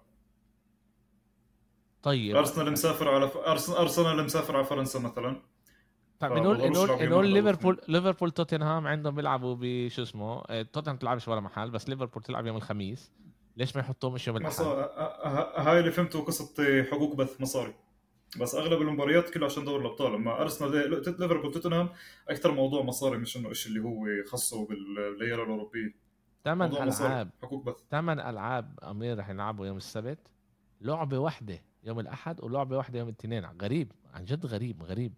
طيب. 2.04 2.36
أرسنال 2.36 2.72
مسافر 2.72 3.10
على 3.10 3.30
ف... 3.30 3.38
أرسنال 3.69 4.24
مسافر 4.24 4.56
على 4.56 4.65
فرنسا 4.65 5.00
مثلا. 5.00 5.41
طيب 6.19 6.32
نقول 6.32 6.72
نقول 6.72 7.10
نقول 7.10 7.28
ليفربول 7.28 7.82
ليفربول 7.88 8.32
توتنهام 8.32 8.88
عندهم 8.88 9.15
بيلعبوا 9.15 9.58
بشو 9.60 10.02
اسمه 10.02 10.43
آه، 10.50 10.62
توتنهام 10.62 10.98
تلعبش 10.98 11.28
ولا 11.28 11.39
محل 11.41 11.72
بس 11.72 11.89
ليفربول 11.89 12.24
تلعب 12.24 12.46
يوم 12.46 12.58
الخميس. 12.58 13.12
ليش 13.58 13.76
ما 13.76 13.82
يحطوهمش 13.82 14.28
يوم. 14.28 14.38
الاحد؟ 14.38 14.62
ه- 14.63 14.68
ه- 15.28 15.70
هاي 15.70 15.80
اللي 15.80 15.92
فهمته 15.92 16.22
قصة 16.22 16.84
حقوق 16.84 17.16
بث 17.16 17.42
مصاري. 17.42 17.74
بس 18.39 18.56
أغلب 18.56 18.82
المباريات 18.82 19.30
كله 19.30 19.46
عشان 19.46 19.66
دوري 19.66 19.86
الأبطال. 19.86 20.13
أما 20.16 20.42
أرسنال 20.42 20.89
ليفربول 21.20 21.52
توتنهام 21.52 21.89
أكثر 22.30 22.52
موضوع 22.52 22.84
مصاري 22.84 23.18
مش 23.18 23.38
إنه 23.38 23.50
الشيء 23.50 23.72
اللي 23.72 23.84
هو 23.84 24.06
خصه 24.28 24.68
بالليره 24.68 25.44
الأوروبية. 25.44 25.96
ثمان 26.44 26.70
مصاري 26.70 26.89
ألعاب. 27.12 27.30
حقوق 27.42 27.66
بث. 27.66 27.76
ثمان 27.92 28.20
ألعاب 28.20 28.80
أمير 28.84 29.18
رح 29.18 29.30
يلعبوا 29.30 29.66
يوم 29.66 29.78
السبت. 29.78 30.20
لعبة 30.82 31.18
واحدة 31.18 31.62
يوم 31.84 32.00
الأحد 32.00 32.44
ولعبة 32.44 32.78
واحدة 32.78 33.00
يوم 33.00 33.10
الاثنين. 33.10 33.46
غريب 33.62 33.92
عن 34.13 34.26
جد 34.26 34.46
غريب 34.46 34.84
غريب. 34.84 35.13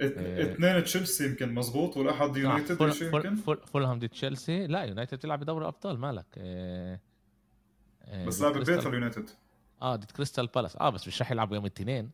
اثنين 0.00 0.84
تشيلسي 0.84 1.26
يمكن 1.26 1.54
مزبوط 1.54 1.96
والأحد 1.96 2.36
يونايتد 2.36 2.74
أول 2.74 2.94
شيء 2.94 3.34
أول 3.34 3.56
فولهام 3.56 3.98
ضد 3.98 4.08
تشيلسي. 4.08 4.66
لا 4.66 4.84
يونايتد 4.84 5.18
تلعب 5.18 5.40
بدوري 5.40 5.62
الأبطال 5.62 5.98
مالك. 5.98 6.26
بس 8.26 8.38
ضد 8.42 8.44
لعب 8.56 8.62
ببيته 8.62 8.88
اليونايتد. 8.88 9.30
آه 9.82 9.96
ضد 9.96 10.10
كريستال 10.10 10.46
بالاس. 10.46 10.76
آه 10.76 10.90
بس 10.90 11.08
مش 11.08 11.22
رح 11.22 11.30
يلعبوا 11.32 11.54
يوم 11.56 11.66
الاثنين. 11.66 12.10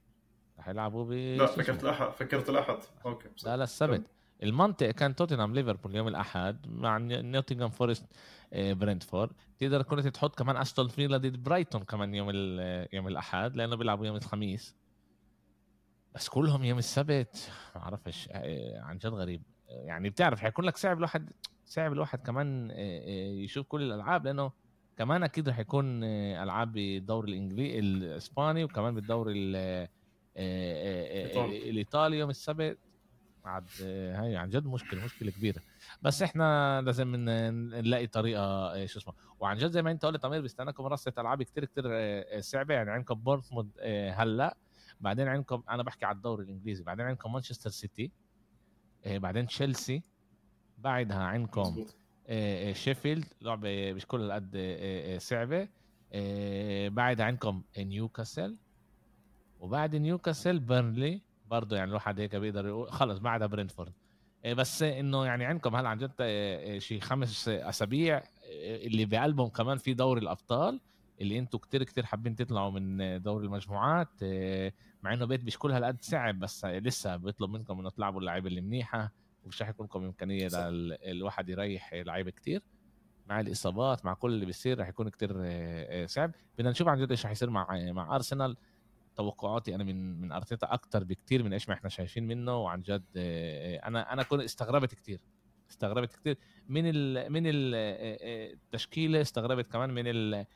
رح 0.58 0.68
يلعبوا 0.68 1.04
ب 1.04 1.10
لا؟ 1.12 1.46
فكرت 1.46 1.84
الاحد 1.84 2.10
فكرت 2.10 2.50
الأحد. 2.50 2.78
okay 3.06 3.28
بس- 3.36 3.44
لا 3.44 3.56
لا 3.56 3.64
السبت 3.64 4.02
المنطق 4.42 4.90
كان 4.90 5.14
توتنهام 5.16 5.54
ليفربول 5.54 5.96
يوم 5.96 6.08
الأحد 6.08 6.66
مع 6.68 6.98
نوتنغهام 6.98 7.70
فورست 7.70 8.04
آه، 8.52 8.72
برنتفورد 8.72 9.30
تقدر 9.58 9.82
كنت 9.82 10.06
تحط 10.08 10.38
كمان 10.38 10.56
أستون 10.56 10.88
فيلا 10.88 11.16
ضد 11.16 11.42
برايتون 11.42 11.82
كمان 11.84 12.14
يوم 12.14 12.30
ال- 12.34 12.88
يوم 12.92 13.08
الأحد 13.08 13.56
لأنه 13.56 13.76
بيلعبوا 13.76 14.06
يوم 14.06 14.16
الخميس. 14.16 14.74
بس 16.14 16.28
كلهم 16.28 16.64
يوم 16.64 16.78
السبت. 16.78 17.50
ما 17.74 17.80
بعرفش 17.80 18.28
آه، 18.32 18.80
عن 18.80 18.98
جد 18.98 19.06
غريب. 19.06 19.42
آه، 19.70 19.72
يعني 19.72 20.10
بتعرف 20.10 20.40
حيكون 20.40 20.64
لك 20.64 20.76
صعب 20.76 20.96
الواحد 20.98 21.30
صعب 21.66 21.92
الواحد 21.92 22.18
كمان 22.22 22.70
آه، 22.70 22.74
آه، 22.76 23.30
يشوف 23.42 23.66
كل 23.66 23.82
الألعاب 23.82 24.24
لأنه 24.26 24.52
كمان 24.96 25.22
أكيد 25.22 25.48
رح 25.48 25.58
يكون 25.58 26.04
آه، 26.04 26.42
ألعاب 26.42 26.72
بالدوري 26.72 27.32
الإنجليزي 27.32 27.78
الإسباني 27.78 28.64
وكمان 28.64 28.94
بالدوري 28.94 29.32
ال- 29.32 29.56
آه، 29.56 29.88
آه،. 30.36 31.44
الإيطالي. 31.46 32.18
يوم 32.18 32.30
السبت. 32.30 32.78
عاد 33.44 33.64
هاي 33.82 34.36
عن 34.36 34.50
جد 34.50 34.66
مشكلة 34.66 35.04
مشكلة 35.04 35.30
كبيرة. 35.30 35.60
بس 36.02 36.22
إحنا 36.22 36.80
لازم 36.82 37.16
نلاقي 37.16 38.06
طريقة 38.06 38.86
شو 38.86 38.98
اسمه. 38.98 39.14
وعن 39.40 39.56
جد 39.56 39.70
زي 39.70 39.82
ما 39.82 39.90
أنت 39.90 40.04
قلت 40.04 40.24
امير 40.24 40.40
بيستناكم 40.40 40.84
رصة 40.86 41.12
ألعاب 41.18 41.42
كتير 41.42 41.64
كتير 41.64 41.84
صعبة. 42.40 42.74
يعني 42.74 42.90
عندكم 42.90 43.14
بورنموث 43.14 43.66
آه، 43.80 44.10
هلأ. 44.10 44.56
بعدين 45.00 45.28
عندكم 45.28 45.62
أنا 45.70 45.82
بحكي 45.82 46.06
على 46.06 46.16
الدوري 46.16 46.44
الإنجليزي. 46.44 46.84
بعدين 46.84 47.06
عندكم 47.06 47.32
مانشستر 47.32 47.70
سيتي 47.70 48.10
بعدين 49.06 49.46
تشيلسي. 49.46 50.02
بعدها 50.78 51.18
عندكم 51.22 51.86
شيفيلد 52.72 53.24
لعبة 53.42 53.92
مش 53.92 54.06
كل 54.06 54.32
قد 54.32 54.56
آه، 54.56 55.14
آه، 55.14 55.18
صعبة. 55.18 55.68
آه، 56.12 56.88
بعدها 56.88 57.26
عندكم 57.26 57.62
نيوكاسل 57.78 58.56
وبعد 59.60 59.96
نيوكاسل 59.96 60.58
بيرنلي 60.58 61.20
برضه 61.50 61.76
يعني 61.76 61.88
الواحد 61.88 62.20
هيك 62.20 62.36
بيقدر 62.36 62.66
يقول 62.66 62.92
خلص 62.92 63.18
بعدها 63.18 63.46
برينفورد 63.46 63.92
آه، 64.44 64.52
بس 64.52 64.82
إنه 64.82 65.26
يعني 65.26 65.44
عندكم 65.44 65.76
هلا 65.76 65.88
عن 65.88 65.98
جد 65.98 66.10
آه، 66.20 66.76
آه، 66.76 66.78
شي 66.78 67.00
خمس 67.00 67.48
أسابيع 67.48 68.16
آه، 68.16 68.22
اللي 68.86 69.04
بقلبهم 69.04 69.48
كمان 69.48 69.78
في 69.78 69.94
دوري 69.94 70.20
الأبطال 70.20 70.80
اللي 71.20 71.38
أنتم 71.38 71.58
كتير 71.58 71.82
كتير 71.82 72.04
حابين 72.06 72.36
تطلعوا 72.36 72.70
من 72.70 73.00
آه، 73.00 73.16
دوري 73.16 73.46
المجموعات 73.46 74.08
آه، 74.22 74.72
مع 75.02 75.14
إنه 75.14 75.24
بيت 75.26 75.44
مش 75.44 75.58
كل 75.58 75.72
هالقد 75.72 76.02
صعب 76.02 76.38
بس 76.38 76.64
لسه 76.64 77.16
بيطلب 77.16 77.50
منكم 77.50 77.78
إنه 77.80 77.90
تلعبوا 77.90 78.20
اللعيبة 78.20 78.48
اللي 78.48 78.60
ومش 79.44 79.62
رح 79.62 79.68
يكون 79.68 79.86
لكم 79.86 80.04
امكانيه 80.04 80.48
صح. 80.48 80.58
للواحد 80.60 81.48
يريح 81.48 81.94
لعيبة 81.94 82.30
كتير. 82.30 82.62
مع 83.26 83.40
الإصابات 83.40 84.04
مع 84.04 84.14
كل 84.14 84.32
اللي 84.32 84.46
بيصير 84.46 84.78
رح 84.80 84.88
يكون 84.88 85.08
كتير 85.08 85.30
آه، 85.36 86.02
آه، 86.02 86.06
صعب. 86.06 86.32
بدنا 86.58 86.70
نشوف 86.70 86.88
عن 86.88 86.98
جد 87.00 87.10
إيش 87.10 87.24
رح 87.26 87.30
يصير 87.32 87.50
مع 87.50 87.66
مع 87.92 88.14
أرسنال. 88.16 88.56
توقعاتي 89.16 89.74
أنا 89.74 89.84
من 89.84 90.20
من 90.20 90.32
أرتيتا 90.32 90.72
أكتر 90.74 91.04
بكتير 91.04 91.42
من 91.42 91.52
إيش 91.52 91.68
ما 91.68 91.74
إحنا 91.74 91.88
شايفين 91.88 92.26
منه. 92.26 92.56
وعن 92.56 92.82
جد 92.82 93.04
آه، 93.16 93.76
آه، 93.76 93.88
أنا 93.88 94.12
أنا 94.12 94.22
كنت 94.22 94.40
استغربت 94.42 94.94
كتير. 94.94 95.20
استغربت 95.70 96.12
كتير. 96.12 96.38
من 96.68 96.82
ال 96.86 97.32
من 97.32 97.42
ال- 97.46 97.74
آه، 97.74 98.18
آه، 98.22 98.52
التشكيله 98.52 99.20
استغربت 99.20 99.66
كمان 99.72 99.90
من 99.90 100.02
ال 100.06 100.34
آه، 100.34 100.46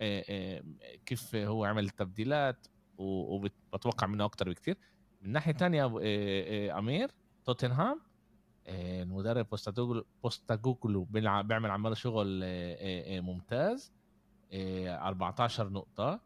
آه، 0.00 0.62
كيف 1.06 1.34
هو 1.34 1.64
عمل 1.64 1.84
التبديلات. 1.84 2.66
وبتوقع 2.98 4.06
منه 4.06 4.24
أكتر 4.24 4.48
بكتير. 4.50 4.76
من 5.22 5.32
ناحية 5.32 5.52
تانية 5.52 5.84
آه، 5.84 6.00
آه، 6.02 6.78
أمير 6.78 7.10
توتنهام. 7.44 8.00
آه، 8.00 8.15
المدرب 8.68 9.46
بوستيكوغلو 10.22 11.04
بيلعب- 11.04 11.48
بيعمل 11.48 11.70
عماله 11.70 11.94
شغل 11.94 12.40
آه، 12.44 12.46
آه، 12.46 13.16
آه، 13.18 13.20
ممتاز. 13.20 13.92
آه، 14.52 14.96
14 15.08 15.68
نقطة. 15.68 16.20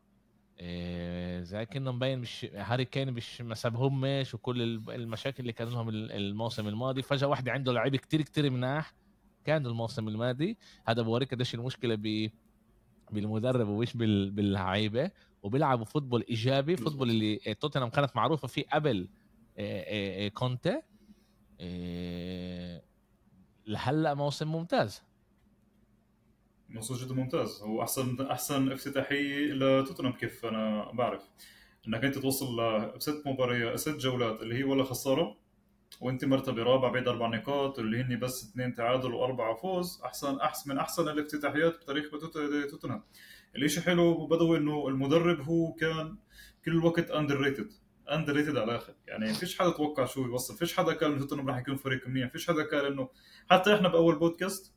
آه، 0.61 1.43
زي 1.43 1.67
كأنه 1.67 1.93
مبين 1.93 2.19
مش 2.19 2.47
هاري 2.55 2.85
كين 2.85 3.13
مش 3.13 3.41
ما 3.41 3.55
سابهمش 3.55 4.35
وكل 4.35 4.63
ال- 4.63 4.91
المشاكل 4.91 5.41
اللي 5.41 5.53
كان 5.53 5.69
لهم 5.69 5.89
ال- 5.89 6.13
الموسم 6.13 6.69
الماضي. 6.69 7.03
فجأة 7.03 7.27
واحدة 7.29 7.53
عنده 7.53 7.73
لعيبة 7.73 7.99
كتير 7.99 8.23
كتير 8.23 8.51
مناح 8.51 8.95
كان 9.45 9.67
الموسم 9.67 10.09
الماضي. 10.09 10.57
هذا 10.87 11.03
بوريك 11.03 11.35
قديش 11.35 11.55
المشكلة 11.55 11.95
ب 11.95 12.31
بالمدرب 13.11 13.69
ومش 13.69 13.97
بال- 13.97 14.31
باللعيبة. 14.31 15.11
وبيلعبوا 15.43 15.85
football 15.85 16.25
إيجابي 16.31 16.77
football 16.77 17.11
اللي 17.11 17.37
توتنهام 17.61 17.89
كانت 17.91 18.17
معروفة 18.17 18.49
فيه 18.49 18.65
قبل 18.73 19.09
آه، 19.59 19.81
آه، 19.81 20.27
آه، 20.27 20.29
كونتي. 20.29 20.83
آه، 21.61 22.83
لهلا 23.67 24.15
موسم 24.15 24.49
ممتاز. 24.49 25.03
موسم 26.69 26.95
جدا 26.95 27.15
ممتاز. 27.15 27.63
هو 27.63 27.83
أحسن 27.83 28.27
أحسن 28.27 28.73
افتتاحية 28.73 29.53
لتوتنهام 29.53 30.13
كيف؟ 30.13 30.47
أنا 30.47 30.93
بعرف. 30.93 31.23
إنك 31.89 32.05
أنت 32.05 32.19
توصل 32.19 32.47
لست 32.97 33.23
مباريات 33.27 33.79
ست 33.79 33.97
جولات 33.97 34.43
اللي 34.43 34.55
هي 34.55 34.63
ولا 34.65 34.85
خسارة 34.85 35.37
وأنت 36.01 36.25
مرتبه 36.25 36.63
رابع 36.63 36.89
بعد 36.89 37.09
أربع 37.09 37.29
نقاط 37.29 37.79
اللي 37.79 38.01
هن 38.03 38.19
بس 38.19 38.51
اثنين 38.51 38.75
تعادل 38.75 39.15
وأربعة 39.15 39.55
فوز. 39.55 40.03
أحسن 40.05 40.41
أحسن 40.41 40.71
من 40.71 40.79
أحسن 40.79 41.09
الافتتاحيات 41.09 41.77
بتاريخ 41.83 42.11
توتنهام. 42.71 43.03
الاشي 43.57 43.81
حلو 43.81 44.27
بدوي 44.27 44.59
إنه 44.59 44.89
المدرب 44.89 45.41
هو 45.41 45.73
كان 45.73 46.17
كل 46.65 46.71
الوقت 46.71 47.11
underrated 47.11 47.73
underrated 48.11 48.57
على 48.57 48.65
الآخر. 48.65 48.95
يعني 49.07 49.35
فيش 49.35 49.59
حدا 49.59 49.71
توقع 49.71 50.05
شو 50.05 50.25
يوصل 50.25 50.57
فيش 50.57 50.77
حدا 50.77 50.93
قال 50.93 51.13
إنه 51.13 51.21
توتنهام 51.21 51.49
راح 51.49 51.59
يكون 51.59 51.77
فريق 51.77 52.09
منيح 52.09 52.31
فيش 52.33 52.47
حدا 52.49 52.63
قال 52.71 52.85
إنه 52.87 53.09
حتى 53.51 53.75
إحنا 53.75 53.89
بأول 53.89 54.19
بودكاست 54.19 54.75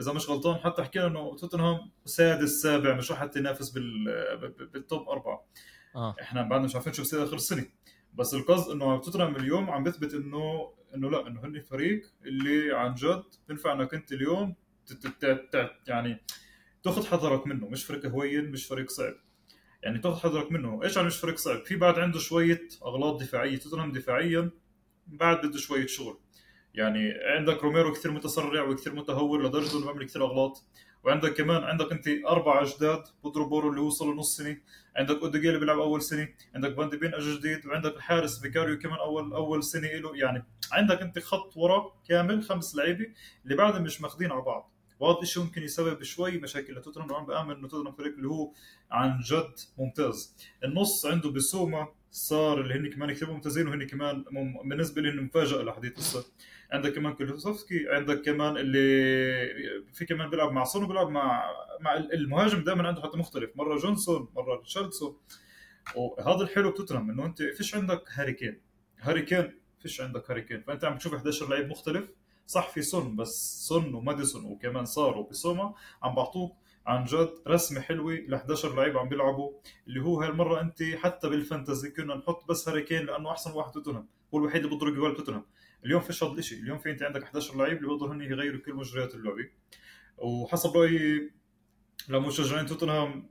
إذا 0.00 0.12
مش 0.12 0.30
غلطان 0.30 0.56
حتى 0.60 0.82
حكينا 0.82 1.06
إنه 1.06 1.36
توتنهام 1.36 1.78
سادس 2.04 2.50
سابع 2.62 2.94
مش 2.94 3.10
راح 3.10 3.24
تنافس 3.24 3.70
بال 3.70 4.04
بال- 4.40 4.66
بال 4.66 4.83
top 4.83 5.08
أربعة. 5.08 5.46
آه. 5.96 6.14
إحنا 6.20 6.42
بعدنا 6.42 6.64
مش 6.64 6.74
عارفين 6.74 6.92
شو 6.92 7.02
بصير 7.02 7.24
آخر 7.24 7.34
السنة 7.36 7.66
بس 8.14 8.34
القصد 8.34 8.70
إنه 8.72 9.00
توتنهام 9.00 9.36
اليوم 9.36 9.70
عم 9.70 9.84
بثبت 9.84 10.14
إنه 10.14 10.72
إنه 10.94 11.10
لا 11.10 11.26
إنه 11.26 11.44
هن 11.44 11.60
فريق 11.60 12.02
اللي 12.24 12.72
عن 12.76 12.94
جد 12.94 13.24
بينفع 13.48 13.72
إنك 13.72 13.94
أنت 13.94 14.12
اليوم 14.12 14.54
يعني 15.86 16.24
تاخذ 16.82 17.06
حذرك 17.06 17.46
منه 17.46 17.68
مش 17.68 17.84
فريق 17.84 18.06
هين 18.06 18.50
مش 18.50 18.66
فريق 18.66 18.90
صعب. 18.90 19.14
يعني 19.84 19.98
تاخذ 19.98 20.20
حذرك 20.20 20.52
منه. 20.52 20.82
إيش 20.84 20.98
مش 20.98 21.16
فريق 21.16 21.36
صعب 21.36 21.64
في 21.64 21.76
بعد 21.76 21.98
عنده 21.98 22.18
شوية 22.18 22.68
أغلاط 22.84 23.20
دفاعية 23.20 23.56
توتنهام 23.56 23.92
دفاعيا 23.92 24.50
بعد 25.06 25.46
بده 25.46 25.58
شوية 25.58 25.86
شغل. 25.86 26.18
يعني 26.74 27.12
عندك 27.22 27.64
روميرو 27.64 27.92
كثير 27.92 28.12
متسرع 28.12 28.62
وكثير 28.62 28.94
متهور 28.94 29.42
لدرجة 29.42 29.76
إنه 29.76 29.84
بيعمل 29.84 30.06
كثير 30.06 30.24
أغلاط. 30.24 30.64
وعندك 31.04 31.34
كمان 31.34 31.64
عندك 31.64 31.92
أنت 31.92 32.08
أربع 32.26 32.64
جداد 32.64 33.02
بودرو 33.22 33.48
بورو 33.48 33.70
اللي 33.70 33.80
وصلوا 33.80 34.14
نص 34.14 34.36
سنة. 34.36 34.56
عندك 34.96 35.22
أودوجي 35.22 35.48
اللي 35.48 35.60
بيلعب 35.60 35.78
أول 35.78 36.02
سنة. 36.02 36.28
عندك 36.54 36.76
فان 36.76 36.88
دي 36.88 36.96
فين 36.96 37.14
اجى 37.14 37.36
جديد. 37.38 37.66
وعندك 37.66 37.96
الحارس 37.96 38.40
فيكاريو 38.40 38.78
كمان 38.78 38.98
أول 38.98 39.32
أول 39.32 39.64
سنة 39.64 39.88
له. 39.88 40.16
يعني 40.16 40.44
عندك 40.72 41.02
أنت 41.02 41.18
خط 41.18 41.56
ورا 41.56 41.92
كامل 42.08 42.42
خمس 42.42 42.76
لعيبة 42.76 43.06
اللي 43.44 43.56
بعدهم 43.56 43.82
مش 43.82 44.00
ماخذين 44.00 44.32
على 44.32 44.42
بعض. 44.42 44.73
وهذا 45.04 45.22
الشيء 45.22 45.42
ممكن 45.42 45.62
يسبب 45.62 46.02
شوي 46.02 46.38
مشاكل 46.38 46.74
لتوتنهام 46.74 47.10
وأنا 47.10 47.26
بآمن 47.26 47.50
إنه 47.56 47.68
توتنهام 47.68 47.94
فريق 47.94 48.14
اللي 48.14 48.28
هو 48.28 48.52
عن 48.90 49.20
جد 49.20 49.54
ممتاز. 49.78 50.36
النص 50.64 51.06
عنده 51.06 51.30
بسوما 51.30 51.88
سار 52.10 52.60
اللي 52.60 52.74
هن 52.74 52.90
كمان 52.90 53.12
كثير 53.12 53.30
ممتازين 53.30 53.68
وهن 53.68 53.86
كمان 53.86 54.24
مم... 54.30 54.68
بالنسبة 54.68 55.02
لي 55.02 55.20
مفاجأة 55.20 55.62
لحديث 55.62 55.98
الصيف 55.98 56.24
عندك 56.72 56.92
كمان 56.94 57.12
كولوسيفسكي 57.12 57.88
عندك 57.88 58.22
كمان 58.22 58.56
اللي 58.56 59.84
في 59.92 60.04
كمان 60.04 60.30
بيلعب 60.30 60.52
مع 60.52 60.64
سون 60.64 60.84
وبيلعب 60.84 61.08
مع 61.08 61.50
مع 61.80 61.94
المهاجم 61.96 62.64
دائما 62.64 62.88
عنده 62.88 63.02
حتى 63.02 63.18
مختلف 63.18 63.50
مرة 63.56 63.76
جونسون 63.78 64.28
مرة 64.34 64.56
ريتشاردسون. 64.56 65.16
وهذا 65.96 66.42
الحلو 66.42 66.70
بتوتنهام 66.70 67.10
إنه 67.10 67.26
أنت 67.26 67.42
فيش 67.42 67.74
عندك 67.74 68.02
هاري 68.14 68.32
كين. 68.32 68.60
هاري 69.00 69.22
كين 69.22 69.60
فيش 69.80 70.00
عندك 70.00 70.30
هاري 70.30 70.42
كين. 70.42 70.62
فأنت 70.62 70.84
عم 70.84 70.98
تشوف 70.98 71.14
11 71.14 71.48
لعيب 71.48 71.68
مختلف 71.68 72.10
صح 72.46 72.70
في 72.70 72.82
سون 72.82 73.16
بس 73.16 73.64
سون 73.68 73.94
وماديسون 73.94 74.44
وكمان 74.44 74.84
سار 74.84 75.18
وبسوما 75.18 75.74
عم 76.02 76.14
بعطوك 76.14 76.56
عن 76.86 77.04
جد 77.04 77.32
رسمة 77.48 77.80
حلوة 77.80 78.14
ل 78.14 78.34
11 78.34 78.74
لعيب 78.74 78.98
عم 78.98 79.08
بيلعبوا 79.08 79.52
اللي 79.88 80.00
هو 80.00 80.22
هالمرة 80.22 80.60
أنت 80.60 80.82
حتى 80.82 81.28
بال 81.28 81.42
fantasy 81.42 81.90
كنا 81.90 82.14
نحط 82.14 82.48
بس 82.48 82.68
هاري 82.68 82.82
كين 82.82 83.06
لأنه 83.06 83.30
أحسن 83.30 83.52
واحد 83.52 83.70
توتنهام 83.72 84.08
هو 84.34 84.38
الوحيد 84.38 84.64
اللي 84.64 84.76
بيضرب 84.76 84.94
جوال 84.94 85.16
توتنهام. 85.16 85.44
اليوم 85.84 86.00
فيش 86.00 86.24
هذا 86.24 86.32
الشيء 86.32 86.58
اليوم 86.58 86.78
في 86.78 86.90
أنت 86.90 87.02
عندك 87.02 87.22
11 87.22 87.56
لعيب 87.56 87.76
اللي 87.76 87.88
بيقدروا 87.88 88.14
هن 88.14 88.20
يغيروا 88.20 88.60
كل 88.60 88.74
مجريات 88.74 89.14
اللعبة. 89.14 89.48
وحسب 90.18 90.76
رأيي 90.76 91.30
لمشجعين 92.08 92.66
توتنهام 92.66 93.28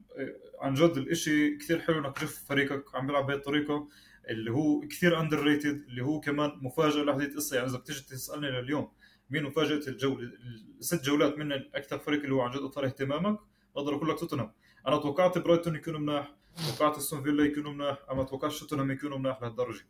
عن 0.61 0.73
جد 0.73 0.97
الإشي 0.97 1.57
كثير 1.57 1.79
حلو 1.79 1.99
إنك 1.99 2.15
تشوف 2.17 2.43
فريقك 2.49 2.95
عم 2.95 3.07
بيلعب 3.07 3.25
بهي 3.25 3.35
الطريقة 3.35 3.87
اللي 4.29 4.51
هو 4.51 4.81
كثير 4.87 5.19
underrated 5.19 5.85
اللي 5.89 6.01
هو 6.03 6.19
كمان 6.19 6.51
مفاجأة 6.61 7.03
لحظة 7.03 7.35
قصة 7.35 7.55
يعني 7.55 7.69
إذا 7.69 7.77
بتيجي 7.77 8.01
تسألني 8.01 8.51
لليوم 8.51 8.91
مين 9.33 9.43
مفاجاه 9.43 9.81
الجولة 9.87 10.31
الست 10.79 11.03
جولات 11.05 11.37
من 11.37 11.51
أكثر 11.51 11.99
فريق 11.99 12.21
اللي 12.23 12.35
هو 12.35 12.41
عن 12.41 12.51
جد 12.51 12.61
اثار 12.61 12.85
اهتمامك. 12.85 13.39
بقدر 13.75 13.95
أقول 13.95 14.09
لك 14.09 14.19
توتنهام. 14.19 14.51
أنا 14.87 14.97
توقعت 14.97 15.37
برايتون 15.37 15.75
يكونوا 15.75 15.99
مناح 15.99 16.35
توقعت 16.77 16.97
استون 16.97 17.23
فيلا 17.23 17.45
يكونوا 17.45 17.73
مناح 17.73 17.97
أما 18.11 18.23
توقعتش 18.23 18.59
توتنهام 18.59 18.91
يكونوا 18.91 19.17
مناح 19.17 19.41
لهالدرجة. 19.41 19.85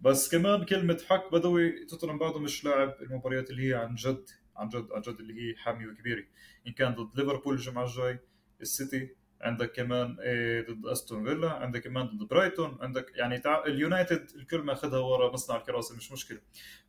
بس 0.00 0.30
كمان 0.30 0.64
كلمة 0.64 1.02
حق 1.08 1.32
بدوي 1.32 1.84
توتنهام 1.84 2.18
بعده 2.18 2.38
مش 2.38 2.64
لاعب 2.64 2.94
المباريات 3.00 3.50
اللي 3.50 3.68
هي 3.68 3.74
عن 3.74 3.94
جد 3.94 4.28
عن 4.56 4.68
جد 4.68 4.92
عن 4.92 5.00
جد 5.00 5.20
اللي 5.20 5.34
هي 5.42 5.56
حامية 5.56 5.86
وكبيرة. 5.86 6.24
إن 6.66 6.72
كان 6.72 6.94
ضد 6.94 7.20
ليفربول 7.20 7.54
الجمعة 7.54 7.84
الجاي 7.84 8.18
السيتي 8.60 9.14
عندك 9.40 9.72
كمان 9.72 10.16
إيه 10.20 10.66
ضد 10.66 10.86
أستون 10.86 11.24
فيلا 11.24 11.50
عندك 11.50 11.82
كمان 11.84 12.06
ضد 12.06 12.28
برايتون 12.28 12.78
عندك 12.80 13.12
يعني. 13.14 13.42
اليونايتد 13.46 14.30
الكل 14.36 14.58
ماخذها 14.58 14.98
ورا 14.98 15.32
مصنع 15.32 15.56
الكراسي 15.56 15.96
مش 15.96 16.12
مشكلة. 16.12 16.40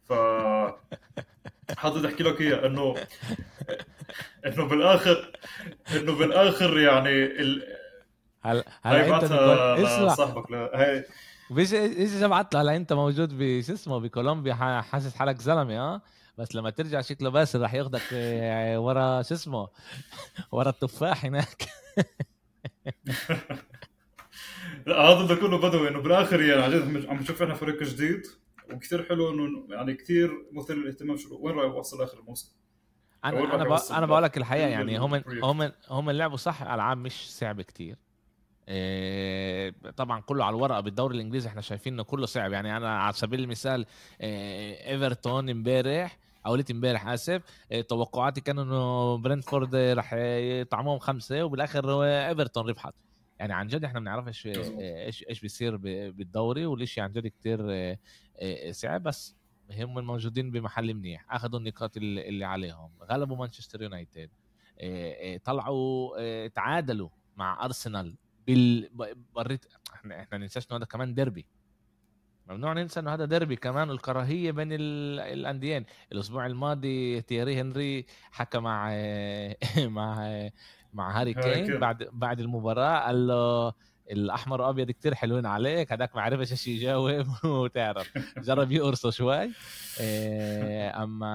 ف 0.04 0.14
حاضر 1.78 2.08
أحكي 2.10 2.24
لك 2.24 2.42
اياها 2.42 2.66
انه 2.66 2.96
إنه 4.46 4.66
بالاخر 4.66 5.32
إنه 5.96 6.16
بالآخر 6.18 6.80
يعني 6.80 7.24
ال... 7.26 7.64
هل 8.42 8.64
هاي 8.84 9.02
هلا 9.02 9.16
انت. 9.16 9.32
اسمع 9.86 10.14
لصاحبك 10.14 10.52
لا 10.52 10.72
هاي. 10.74 11.06
بيجي 11.50 11.80
إيش 11.80 12.12
جمعت 12.12 12.56
هلا 12.56 12.76
انت 12.76 12.94
موجود 12.94 13.38
بشو 13.38 13.74
اسمه؟ 13.74 14.00
بكولومبيا 14.00 14.54
حاسس 14.82 15.16
حالك 15.16 15.42
زلمة 15.42 15.80
آه 15.80 16.02
بس 16.38 16.56
لما 16.56 16.70
ترجع 16.70 17.02
شكله 17.02 17.30
باسل 17.30 17.62
رح 17.62 17.74
ياخدك 17.74 18.02
آه، 18.14 18.80
ورا 18.80 19.22
شو 19.22 19.34
اسمه؟ 19.36 19.68
ورا 20.52 20.70
التفاح 20.70 21.26
هناك. 21.26 21.66
لا 24.88 24.96
هذا 25.02 25.24
بدي 25.24 25.36
كله 25.36 25.58
بدوي 25.58 25.88
إنه 25.90 26.00
بالآخر 26.00 26.42
يعني 26.42 26.62
عن 26.62 26.72
جد 26.72 27.06
عم 27.06 27.18
نشوف 27.18 27.42
إحنا 27.42 27.54
فريق 27.56 27.84
جديد. 27.84 28.28
وكثير 28.74 29.04
حلو 29.04 29.30
إنه 29.30 29.66
يعني 29.76 29.94
كثير 29.94 30.32
مثير 30.52 30.76
للاهتمام 30.76 31.18
شو 31.18 31.38
وين 31.42 31.56
رأيك 31.56 31.74
وصل 31.76 32.04
آخر 32.04 32.20
الموسم؟ 32.20 32.52
أنا 33.26 33.56
أنا. 33.56 33.64
يوصل 33.66 33.96
أنا 33.96 34.06
بقول 34.06 34.24
لك 34.24 34.38
الحقيقة 34.38 34.66
ال- 34.68 34.72
يعني 34.72 34.98
هم. 35.00 35.24
هم 35.44 35.72
هم 35.90 36.10
لعبوا 36.12 36.38
صح 36.38 36.62
العاب 36.62 36.98
مش 36.98 37.38
صعبه 37.38 37.64
كتير 37.64 37.96
إيه، 38.68 39.74
طبعا 39.98 40.22
كله 40.22 40.46
على 40.46 40.56
الورقة 40.56 40.80
بالدوري 40.80 41.16
الإنجليزي 41.16 41.50
إحنا 41.50 41.62
شايفين 41.62 41.94
إنه 41.94 42.04
كله 42.04 42.26
صعب 42.26 42.52
يعني 42.52 42.78
أنا 42.78 43.00
على 43.00 43.14
سبيل 43.14 43.40
المثال 43.40 43.86
إيه، 44.22 44.90
إيفرتون 44.94 45.50
إمبارح 45.50 46.18
أو 46.46 46.56
ليت 46.56 46.72
إمبارح 46.72 47.08
آسف 47.08 47.42
إيه، 47.72 47.82
توقعاتي 47.82 48.42
كانوا 48.42 48.64
إنه 48.64 49.18
برنتفورد 49.18 49.76
رح 49.76 50.14
يطعموهم 50.14 51.00
خمسة 51.00 51.44
وبالآخر 51.44 51.92
هو 51.92 52.04
إيفرتون 52.04 52.70
ربحت 52.70 52.94
يعني 53.40 53.54
عن 53.54 53.68
جد 53.68 53.84
إحنا 53.84 54.00
ما 54.00 54.04
بنعرفش 54.04 54.48
إيش 54.48 55.24
إيش 55.30 55.42
بيصير 55.42 55.78
بالدوري 56.12 56.66
والشيء 56.66 57.04
عن 57.04 57.12
جد 57.12 57.28
كتير 57.28 57.72
إيه، 57.72 58.00
إيه، 58.40 58.72
صعب 58.72 59.04
بس 59.04 59.36
هم 59.72 59.98
الموجودين 60.00 60.52
بمحل 60.52 60.94
منيح. 60.94 61.26
أخذوا 61.34 61.60
النقاط 61.60 61.98
اللي 61.98 62.46
عليهم. 62.46 62.92
غلبوا 63.04 63.38
مانشستر 63.38 63.82
يونايتد. 63.82 64.30
إيه، 64.80 65.38
طلعوا 65.38 66.48
تعادلوا 66.48 67.10
مع 67.38 67.66
أرسنال 67.66 68.16
بال 68.48 68.90
بريت 69.36 69.66
إحنا 69.94 70.22
إحنا 70.22 70.38
ننساش 70.38 70.68
إنه 70.72 70.78
هذا 70.78 70.86
كمان 70.86 71.14
ديربي. 71.14 71.46
ممنوع 72.48 72.74
ننسى 72.74 73.00
إنه 73.00 73.14
هذا 73.14 73.26
ديربي 73.26 73.56
كمان 73.56 73.90
والكراهية 73.90 74.52
بين 74.52 74.74
ال- 74.74 75.20
الأنديين. 75.20 75.86
الأسبوع 76.12 76.46
الماضي 76.46 77.22
تيري 77.22 77.62
هنري 77.62 78.06
حكى 78.32 78.60
مع 78.60 78.90
مع 79.98 80.50
مع 80.94 81.20
هاري 81.22 81.34
كين. 81.34 81.80
بعد 81.80 82.10
بعد 82.12 82.40
المباراة 82.40 83.00
قال 83.06 83.28
له 83.28 83.74
الأحمر 84.12 84.62
وأبيض 84.62 84.92
كتير 84.92 85.16
حلوين 85.16 85.46
عليك 85.46 85.92
هذاك 85.92 86.16
ما 86.16 86.22
عرفش 86.22 86.52
إيش 86.52 86.68
يجاوب 86.68 87.28
وتعرف 87.46 88.12
جرب 88.38 88.72
يقرصه 88.72 89.10
شوي. 89.10 89.52
إيه، 90.00 91.04
أما 91.04 91.28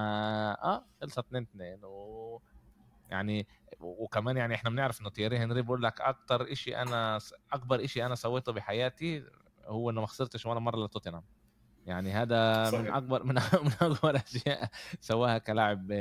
آه 0.63 0.85
خلصت 1.01 1.19
2 1.19 1.43
2 1.43 1.79
و 1.83 2.39
يعني 3.09 3.47
وكمان 3.79 4.37
يعني 4.37 4.55
إحنا 4.55 4.69
بنعرف 4.69 5.01
إنه 5.01 5.09
تيري 5.09 5.37
هنري 5.37 5.61
بقول 5.61 5.83
لك 5.83 6.01
أكتر 6.01 6.53
شيء 6.53 6.81
أنا 6.81 7.19
أكبر 7.53 7.85
شيء 7.85 8.05
أنا 8.05 8.15
سويته 8.15 8.51
بحياتي 8.51 9.23
هو 9.65 9.89
إنه 9.89 10.01
ما 10.01 10.07
خسرتش 10.07 10.45
ولا 10.45 10.59
مرة 10.59 10.85
لتوتنهام. 10.85 11.23
يعني 11.85 12.11
هذا 12.11 12.63
من 12.63 12.71
صحيح. 12.71 12.95
أكبر 12.95 13.23
من, 13.23 13.33
من 13.65 13.71
أكبر 13.81 14.15
أشياء 14.15 14.69
سواها 14.99 15.37
كلاعب 15.37 15.93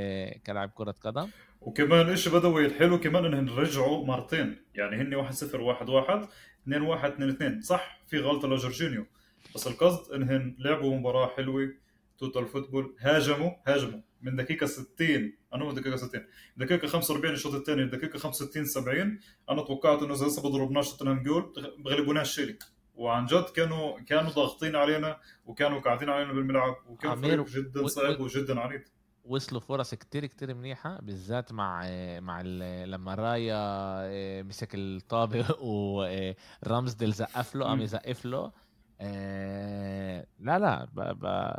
كلاعب 0.46 0.70
كرة 0.74 0.94
قدم. 1.00 1.28
وكمان 1.64 2.08
إيش 2.08 2.28
بدوي 2.28 2.66
الحلو 2.66 3.00
كمان 3.00 3.24
انهم 3.24 3.58
رجعوا 3.58 4.06
مرتين. 4.06 4.56
يعني 4.74 4.96
هن 4.96 5.14
1 5.14 5.32
0 5.32 5.60
1 5.60 5.88
1 5.88 6.28
2 6.62 6.82
1 6.82 7.12
2 7.12 7.30
2 7.30 7.60
صح 7.60 8.00
في 8.06 8.18
غلطة 8.18 8.48
لجورجينيو. 8.48 9.06
بس 9.54 9.66
القصد 9.66 10.12
انهم 10.12 10.56
لعبوا 10.58 10.96
مباراة 10.96 11.26
حلوة 11.36 11.72
total 12.18 12.46
football. 12.46 12.96
هاجموا 13.00 13.50
هاجموا. 13.66 14.00
من 14.22 14.36
دقيقة 14.36 14.66
60 14.66 15.32
أنا 15.54 15.64
من 15.64 15.74
دقيقة 15.74 15.96
60 15.96 16.26
دقيقة 16.56 16.86
45 16.86 17.34
الشوط 17.34 17.54
الثاني 17.54 17.86
دقيقة 17.86 18.18
65 18.18 18.64
70 18.64 19.20
أنا 19.50 19.62
توقعت 19.62 20.02
إنه 20.02 20.14
إذا 20.14 20.26
لسه 20.26 20.42
بضربناش 20.42 20.90
توتنهام 20.90 21.22
جول 21.22 21.52
بغلبوناش 21.78 22.38
الشيء 22.38 22.56
وعن 22.94 23.26
جد 23.26 23.44
كانوا 23.44 24.00
كانوا 24.00 24.30
ضاغطين 24.30 24.76
علينا 24.76 25.20
وكانوا 25.44 25.80
قاعدين 25.80 26.10
علينا 26.10 26.32
بالملعب 26.32 26.76
وكان 26.86 27.20
فريق 27.20 27.46
جدا 27.46 27.86
صعب 27.86 28.20
وجدا 28.20 28.60
عنيد. 28.60 28.82
وصلوا 29.24 29.60
فرص 29.60 29.94
كتير 29.94 30.26
كتير 30.26 30.54
منيحة 30.54 31.00
بالذات 31.00 31.52
مع 31.52 31.88
مع 32.20 32.40
لما 32.84 33.14
رايا 33.14 33.56
آه، 33.56 34.42
مسك 34.42 34.74
الطابق 34.74 35.58
ورامزديل 35.62 37.12
زقف 37.12 37.54
له 37.54 37.64
قام. 37.66 37.80
يزقف 37.80 38.24
له 38.24 38.52
آه، 39.00 40.26
لا 40.38 40.58
لا 40.58 40.84
ب... 40.84 41.00
ب... 41.00 41.54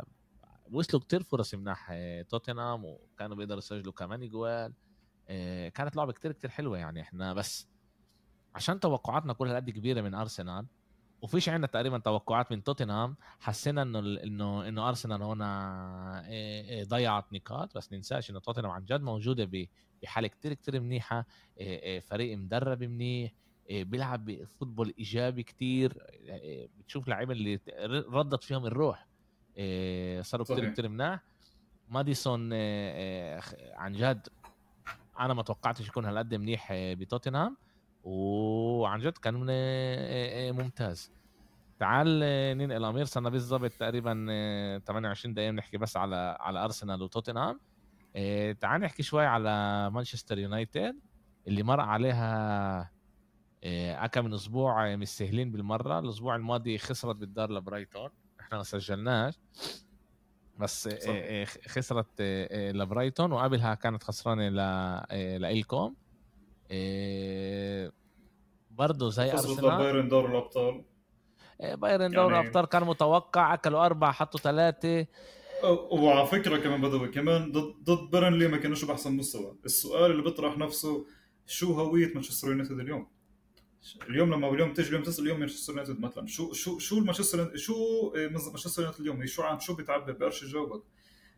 وصلوا 0.72 1.02
كتير 1.02 1.22
فرص 1.22 1.54
مناح 1.54 1.88
آه، 1.92 2.22
توتنهام 2.22 2.84
وكانوا 2.84 3.36
بيقدروا 3.36 3.58
يسجلوا 3.58 3.92
كمان 3.92 4.28
جوال 4.28 4.72
آه، 5.28 5.68
كانت 5.68 5.96
لعبة 5.96 6.12
كتير 6.12 6.32
كتير 6.32 6.50
حلوة 6.50 6.78
يعني 6.78 7.00
إحنا 7.00 7.34
بس 7.34 7.68
عشان 8.54 8.80
توقعاتنا 8.80 9.32
كلها 9.32 9.56
قد 9.56 9.70
كبيرة 9.70 10.00
من 10.00 10.14
أرسنال 10.14 10.66
وفيش 11.22 11.48
عندنا 11.48 11.66
تقريبا 11.66 11.98
توقعات 11.98 12.52
من 12.52 12.64
توتنهام. 12.64 13.16
حسينا 13.40 13.82
إنه 13.82 13.98
إنه 13.98 14.68
إنه 14.68 14.88
أرسنال 14.88 15.22
هنا 15.22 16.28
إيه، 16.28 16.70
إيه، 16.70 16.84
ضيعت 16.84 17.32
نقاط. 17.32 17.76
بس 17.76 17.92
ننساش 17.92 18.30
إنه 18.30 18.40
توتنهام 18.40 18.70
عن 18.70 18.84
جد 18.84 19.00
موجودة 19.00 19.68
بحالة 20.02 20.28
كتير 20.28 20.52
كتير 20.54 20.80
منيحة. 20.80 21.26
إيه، 21.58 22.00
فريق 22.00 22.38
مدرب 22.38 22.82
منيح. 22.82 23.32
بيلعب 23.70 24.44
فوتبول 24.44 24.94
إيجابي 24.98 25.42
كتير. 25.42 26.02
بتشوف 26.78 27.08
لعيبة 27.08 27.32
اللي 27.32 27.60
ردت 28.10 28.44
فيهم 28.44 28.66
الروح. 28.66 29.06
صاروا 30.20 30.44
كتير. 30.44 30.70
كتير 30.70 30.88
مناح. 30.88 31.20
ماديسون 31.88 32.52
عن 33.72 33.92
جد 33.92 34.28
أنا 35.20 35.34
ما 35.34 35.42
توقعتش 35.42 35.88
يكون 35.88 36.04
هالقد 36.04 36.34
منيح 36.34 36.68
بتوتنهام. 36.72 37.56
وعن 38.06 39.00
جد 39.00 39.18
كان 39.18 39.50
إيه، 39.50 40.28
إيه، 40.28 40.52
ممتاز. 40.52 41.12
تعال 41.78 42.20
آه، 42.24 42.54
ننقل. 42.54 42.84
أمير 42.84 43.04
صرنا 43.04 43.28
بالضبط 43.30 43.70
تقريبا 43.72 44.26
آه، 44.30 44.78
28 44.78 45.34
دقيقة 45.34 45.50
بنحكي 45.50 45.76
بس 45.78 45.96
على 45.96 46.36
على 46.40 46.64
أرسنال 46.64 47.02
وتوتنهام. 47.02 47.60
آه، 48.16 48.52
تعال 48.52 48.80
نحكي 48.80 49.02
شوي 49.02 49.26
على 49.26 49.50
مانشستر 49.90 50.38
يونايتد 50.38 50.96
اللي 51.48 51.62
مر 51.62 51.80
عليها 51.80 52.90
آه، 53.64 54.06
كم 54.06 54.24
من 54.24 54.34
أسبوع 54.34 54.92
آه، 54.92 54.96
مش 54.96 55.08
سهلين 55.08 55.52
بالمرة. 55.52 55.98
الأسبوع 55.98 56.36
الماضي 56.36 56.78
خسرت 56.78 57.16
بالدار 57.16 57.50
لبرايتون. 57.52 58.10
إحنا 58.40 58.58
ما 58.58 58.64
سجلناش 58.64 59.34
بس 60.58 60.86
آه، 60.86 60.98
صح. 60.98 61.12
آه، 61.14 61.44
خسرت 61.44 62.06
آه، 62.20 62.48
آه، 62.50 62.72
لبرايتون. 62.72 63.32
وقبلها 63.32 63.74
كانت 63.74 64.02
خسرانة 64.02 64.48
ل 64.48 64.58
آه، 64.58 65.36
لإلكم 65.36 65.94
آه، 66.70 67.92
برضه 68.70 69.10
زي 69.10 69.32
أرسنال. 69.32 69.76
بايرن 69.78 70.08
دوري 70.08 70.26
الأبطال. 70.32 70.84
إيه، 71.60 71.74
بايرن 71.74 72.10
دوري 72.10 72.34
يعني- 72.34 72.48
ابطال 72.48 72.64
كان 72.64 72.84
متوقع 72.84 73.54
أكلوا 73.54 73.86
أربعة 73.86 74.12
حطوا 74.12 74.40
ثلاثة. 74.40 75.06
وعلى 75.90 76.26
فكرة 76.26 76.56
كمان 76.56 76.80
بدوي 76.82 77.08
كمان 77.08 77.52
ضد 77.52 77.74
ضد 77.84 78.10
بيرنلي 78.10 78.48
ما 78.48 78.56
كانوش 78.56 78.84
بأحسن 78.84 79.12
مستوى. 79.16 79.56
السؤال 79.64 80.10
اللي 80.10 80.22
بيطرح 80.22 80.58
نفسه 80.58 81.06
شو 81.46 81.72
هوية 81.72 82.14
مانشستر 82.14 82.48
يونايتد 82.48 82.80
اليوم؟ 82.80 83.06
اليوم 84.08 84.34
لما 84.34 84.48
اليوم 84.54 84.72
تيجي 84.74 84.88
اليوم 84.88 85.02
تسال 85.02 85.24
اليوم 85.24 85.40
مانشستر 85.40 85.72
يونايتد 85.72 86.00
مثلا. 86.00 86.26
شو 86.26 86.52
شو 86.52 86.78
شو 86.78 86.98
المانشستر 86.98 87.56
شو 87.56 87.74
إيه، 88.16 88.28
مانشستر 88.28 88.82
يونايتد 88.82 89.00
اليوم؟ 89.00 89.26
شو 89.26 89.42
عم 89.42 89.58
شو 89.60 89.74
بتعبر؟ 89.74 90.12
بقدرش 90.12 90.42
يجاوبك 90.42 90.82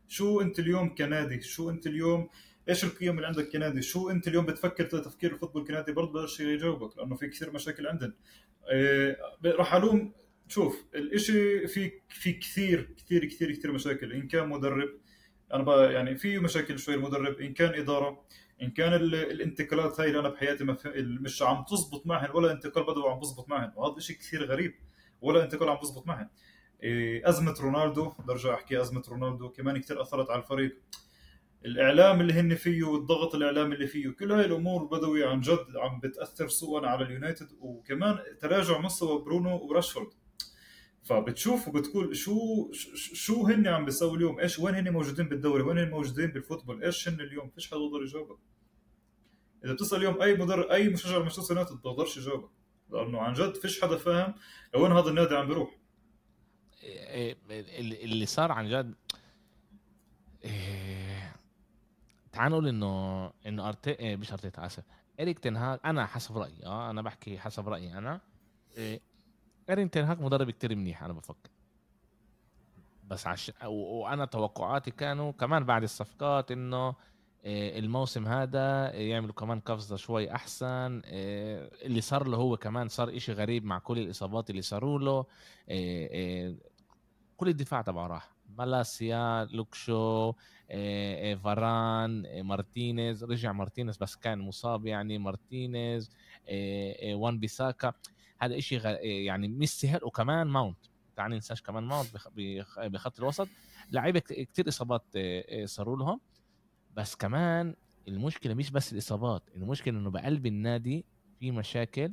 شو 0.08 0.40
أنت 0.40 0.58
اليوم 0.58 0.94
كنادي؟ 0.94 1.42
شو 1.42 1.70
أنت 1.70 1.86
اليوم 1.86 2.28
إيش 2.68 2.84
القيم 2.84 3.16
اللي 3.16 3.26
عندك 3.26 3.48
كنادي؟ 3.48 3.82
شو 3.82 4.10
أنت 4.10 4.28
اليوم 4.28 4.46
بتفكر 4.46 4.84
تفكير 4.84 5.32
ال 5.32 5.36
football 5.36 5.62
كنادي 5.62 5.92
برضه 5.92 6.12
بقدرش 6.22 6.40
يجاوبك 6.40 6.98
لأنه 6.98 7.16
في 7.16 7.28
كثير 7.28 7.50
مشاكل 7.52 7.86
عندنا. 7.86 8.14
إيه 8.70 9.16
راح 9.44 9.74
ألوم 9.74 10.12
شوف 10.48 10.84
الإشي 10.94 11.66
في 11.68 11.92
في 12.08 12.32
كثير 12.32 12.94
كثير 12.96 13.24
كثير 13.24 13.52
كثير 13.52 13.72
مشاكل. 13.72 14.12
إن 14.12 14.28
كان 14.28 14.48
مدرب 14.48 14.88
أنا 15.54 15.62
بقى 15.62 15.92
يعني 15.92 16.16
في 16.16 16.38
مشاكل 16.38 16.78
شوي 16.78 16.94
المدرب 16.94 17.40
إن 17.40 17.54
كان 17.54 17.80
إدارة 17.80 18.24
إن 18.62 18.70
كان 18.70 18.92
الانتقالات 18.94 20.00
هاي 20.00 20.08
اللي 20.08 20.20
أنا 20.20 20.28
بحياتي 20.28 20.64
مش 20.96 21.42
عم 21.42 21.64
تزبط 21.64 22.06
معهن 22.06 22.30
ولا 22.30 22.52
انتقال 22.52 22.84
بدوي 22.84 23.10
عم 23.10 23.20
بزبط 23.20 23.48
معهن. 23.48 23.72
وهذا 23.76 24.00
شيء 24.00 24.16
كثير 24.16 24.44
غريب 24.44 24.74
ولا 25.20 25.44
انتقال 25.44 25.68
عم 25.68 25.76
بزبط 25.82 26.06
معهن. 26.06 26.28
إيه، 26.82 27.28
أزمة 27.28 27.54
رونالدو 27.60 28.12
برجع 28.26 28.54
أحكي 28.54 28.80
أزمة 28.80 29.02
رونالدو 29.08 29.48
كمان 29.48 29.78
كثير 29.78 30.02
أثرت 30.02 30.30
على 30.30 30.42
الفريق. 30.42 30.78
الإعلام 31.64 32.20
اللي 32.20 32.32
هن 32.32 32.54
فيه 32.54 32.84
والضغط 32.84 33.34
الإعلامي 33.34 33.74
اللي 33.74 33.86
فيه 33.86 34.10
كل 34.10 34.32
هاي 34.32 34.44
الأمور 34.44 34.84
بدوي 34.84 35.24
عن 35.24 35.40
جد 35.40 35.66
عم 35.76 36.00
بتأثر 36.00 36.48
سوءا 36.48 36.86
على 36.86 37.04
اليونايتد 37.04 37.48
وكمان 37.60 38.18
تراجع 38.40 38.78
مستوى 38.78 39.18
برونو 39.24 39.56
وراشفورد. 39.56 40.08
فبتشوف 41.02 41.68
وبتقول 41.68 42.16
شو 42.16 42.70
شو 42.94 43.46
هن 43.46 43.66
عم 43.66 43.84
بيسووا 43.84 44.16
اليوم؟ 44.16 44.40
إيش 44.40 44.58
وين 44.58 44.74
هن 44.74 44.92
موجودين 44.92 45.28
بالدوري؟ 45.28 45.62
وين 45.62 45.78
هن 45.78 45.90
موجودين 45.90 46.26
بال 46.26 46.37
football؟ 46.37 46.84
إيش 46.84 47.08
هن 47.08 47.20
اليوم؟ 47.20 47.50
فيش 47.50 47.70
حدا 47.70 47.78
بيقدر 47.78 48.02
يجاوبك. 48.02 48.38
إذا 49.64 49.72
بتسال 49.72 49.98
اليوم 49.98 50.22
أي 50.22 50.34
مدرب 50.34 50.66
أي 50.70 50.88
مشجع 50.88 51.18
مانشستر 51.18 51.54
يونايتد 51.54 51.82
بيقدرش 51.82 52.16
يجاوبك 52.16 52.50
لأنه 52.90 53.20
عن 53.20 53.32
جد 53.32 53.54
فيش 53.54 53.82
حدا 53.82 53.96
فاهم 53.96 54.34
لوين 54.74 54.92
هذا 54.92 55.08
النادي 55.08 55.34
عم 55.34 55.46
بيروح. 55.48 55.78
إيه، 56.82 57.36
اللي 58.04 58.26
صار 58.26 58.52
عن 58.52 58.68
جد 58.68 58.94
إيه، 60.44 61.36
تعال 62.32 62.52
نقول 62.52 62.68
إنه 62.68 63.26
إنه 63.46 63.68
أرتي 63.68 63.90
إيه، 63.90 64.16
مش 64.16 64.32
أرتيتا 64.32 64.66
آسف. 64.66 64.84
اريك 65.20 65.38
تنهاج 65.38 65.78
أنا 65.84 66.06
حسب 66.06 66.38
رأيي 66.38 66.66
آه 66.66 66.90
أنا 66.90 67.02
بحكي 67.02 67.38
حسب 67.38 67.68
رأيي 67.68 67.98
أنا. 67.98 68.20
اريك 69.70 69.90
تنهاج 69.90 70.20
مدرب 70.20 70.50
كتير 70.50 70.76
منيح 70.76 71.02
أنا 71.02 71.12
بفكر. 71.12 71.50
بس 73.04 73.26
عش... 73.26 73.52
وأنا 73.66 74.24
توقعاتي 74.24 74.90
كانوا 74.90 75.32
كمان 75.32 75.64
بعد 75.64 75.82
الصفقات 75.82 76.50
إنه 76.50 76.94
آه، 77.44 77.78
الموسم 77.78 78.26
هذا 78.26 78.94
يعملوا 78.94 79.34
كمان 79.34 79.60
قفزة 79.60 79.96
شوي 79.96 80.34
أحسن. 80.34 81.02
آه، 81.04 81.70
اللي 81.82 82.00
صار 82.00 82.28
له 82.28 82.36
هو 82.36 82.56
كمان 82.56 82.88
صار 82.88 83.16
إشي 83.16 83.32
غريب 83.32 83.64
مع 83.64 83.78
كل 83.78 83.98
الإصابات 83.98 84.50
اللي 84.50 84.62
صاروا 84.62 84.98
له. 84.98 85.24
كل 87.36 87.48
الدفاع 87.48 87.82
تبعه 87.82 88.06
راح. 88.06 88.37
مالاسيا 88.58 89.44
لوك 89.44 89.88
شو 89.88 90.32
فاران 91.44 92.42
مارتينيز 92.42 93.24
رجع 93.24 93.52
مارتينيز 93.52 93.96
بس 93.96 94.16
كان 94.16 94.38
مصاب 94.38 94.86
يعني 94.86 95.18
مارتينيز 95.18 96.10
وان 97.12 97.38
بيساكا 97.38 97.92
هذا 98.40 98.58
إشي 98.58 98.76
يعني 99.24 99.48
مش 99.48 99.68
سهل 99.68 100.04
وكمان 100.04 100.46
ماونت 100.46 100.78
تعال 101.16 101.30
ننساش 101.30 101.62
كمان 101.62 101.84
ماونت 101.84 102.10
بخط 102.78 103.18
الوسط 103.18 103.48
لعيبه 103.92 104.20
كتير 104.20 104.68
اصابات 104.68 105.04
صاروا 105.64 105.96
لهم 105.96 106.20
بس 106.94 107.16
كمان 107.16 107.74
المشكلة 108.08 108.54
مش 108.54 108.70
بس 108.70 108.92
الاصابات 108.92 109.42
المشكلة 109.56 109.98
انه 109.98 110.10
بقلب 110.10 110.46
النادي 110.46 111.04
في 111.40 111.50
مشاكل 111.50 112.12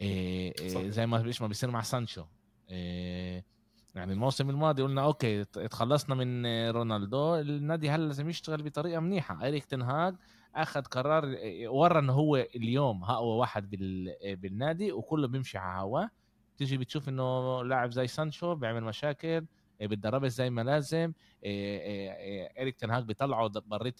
إيه 0.00 0.54
إيه 0.60 0.88
زي 0.90 1.06
ما 1.06 1.24
إيش 1.24 1.42
ما 1.42 1.48
بيصير 1.48 1.70
مع 1.70 1.82
سانشو 1.82 2.24
إيه 2.70 3.51
يعني 3.94 4.12
الموسم 4.12 4.50
الماضي 4.50 4.82
قلنا 4.82 5.04
okay 5.04 5.44
تخلصنا 5.44 6.14
من 6.14 6.46
رونالدو 6.70 7.34
النادي 7.36 7.90
هلا 7.90 8.06
لازم 8.06 8.28
يشتغل 8.28 8.62
بطريقة 8.62 9.00
منيحة. 9.00 9.48
اريك 9.48 9.64
تنهاج 9.64 10.14
أخذ 10.54 10.82
قرار 10.82 11.36
ورى 11.66 11.98
انه 11.98 12.12
هو 12.12 12.36
اليوم 12.36 13.04
اقوى 13.04 13.36
واحد 13.36 13.70
بالنادي 14.24 14.92
وكله 14.92 15.28
بيمشي 15.28 15.58
على 15.58 15.82
هواه 15.82 16.10
تيجي 16.56 16.78
بتشوف 16.78 17.08
إنه 17.08 17.62
لاعب 17.64 17.90
زي 17.90 18.06
سانشو 18.06 18.54
بيعمل 18.54 18.82
مشاكل 18.84 19.46
إيه، 19.80 19.86
بتدربش 19.88 20.30
زي 20.30 20.50
ما 20.50 20.60
لازم. 20.62 21.12
إيه، 21.44 21.80
إيه، 22.12 22.62
اريك 22.62 22.76
تنهاج 22.76 23.04
بيطلعه 23.04 23.48
بريت 23.66 23.98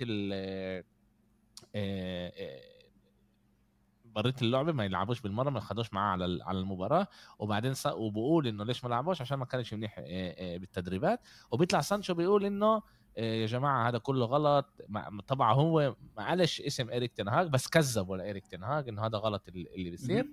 بريت 4.15 4.43
اللعبة 4.43 4.73
ما 4.73 4.85
يلعبوش 4.85 5.21
بالمرة 5.21 5.51
ما 5.51 5.59
ياخدوش 5.59 5.93
معاه 5.93 6.13
على 6.13 6.39
على 6.45 6.59
المباراة. 6.59 7.07
وبعدين 7.39 7.75
وبقول 7.87 8.47
إنه 8.47 8.65
ليش 8.65 8.85
ما 8.85 8.89
لعبوش؟ 8.89 9.21
عشان 9.21 9.39
ما 9.39 9.45
كانش 9.45 9.75
منيح 9.75 10.01
بالتدريبات. 10.39 11.21
وبيطلع 11.51 11.81
سانشو 11.81 12.15
بيقول 12.15 12.45
إنه 12.45 12.83
يا 13.17 13.47
جماعة 13.47 13.89
هذا 13.89 13.99
كله 13.99 14.25
غلط. 14.25 14.67
طبعا 15.27 15.55
هو 15.55 15.97
ما 16.17 16.29
قالش 16.29 16.61
اسم 16.61 16.91
اريك 16.91 17.13
تنهاج 17.13 17.49
بس 17.49 17.69
كذب 17.69 18.09
ولا 18.09 18.31
اريك 18.31 18.47
تنهاج 18.47 18.89
إنه 18.89 19.07
هذا 19.07 19.19
غلط 19.19 19.49
اللي 19.49 19.91
بيصير. 19.91 20.29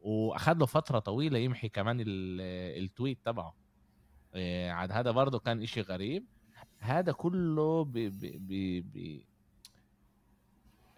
وأخذ 0.00 0.58
له 0.58 0.66
فترة 0.66 0.98
طويلة 0.98 1.38
يمحي 1.38 1.68
كمان 1.68 2.04
ال 2.06 2.25
tweet 2.25 3.18
تبعه. 3.24 3.54
عاد 4.68 4.92
هذا 4.92 5.10
برضه 5.10 5.38
كان 5.38 5.62
إشي 5.62 5.80
غريب. 5.80 6.26
هذا 6.78 7.12
كله 7.12 7.84
بي 7.84 8.08
بي 8.38 8.80
بي 8.80 9.26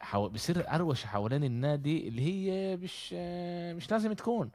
حو... 0.00 0.28
بصير 0.28 0.70
قروش 0.70 1.04
حوالين 1.04 1.44
النادي 1.44 2.08
اللي 2.08 2.22
هي 2.22 2.76
مش 2.76 3.12
مش 3.76 3.90
لازم 3.90 4.12
تكون. 4.12 4.50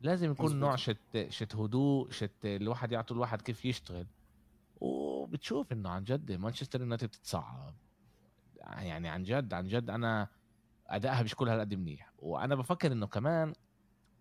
لازم 0.00 0.30
يكون 0.30 0.46
مزبوط. 0.46 0.60
نوع 0.60 0.76
شت 0.76 1.26
شت 1.28 1.56
هدوء 1.56 2.10
شت 2.10 2.44
الواحد 2.44 2.92
يعطي 2.92 3.14
الواحد 3.14 3.42
كيف 3.42 3.64
يشتغل. 3.64 4.06
وبتشوف 4.80 5.72
إنه 5.72 5.90
عن 5.90 6.04
جد 6.04 6.32
مانشستر 6.32 6.80
يونايتد 6.80 7.06
بتتصعب 7.06 7.74
يعني 8.56 9.08
عن 9.08 9.22
جد 9.22 9.54
عن 9.54 9.68
جد 9.68 9.90
أنا 9.90 10.28
أدائها 10.86 11.22
مش 11.22 11.34
كل 11.34 11.48
هالقد 11.48 11.74
منيح. 11.74 12.12
وأنا 12.18 12.54
بفكر 12.54 12.92
إنه 12.92 13.06
كمان 13.06 13.52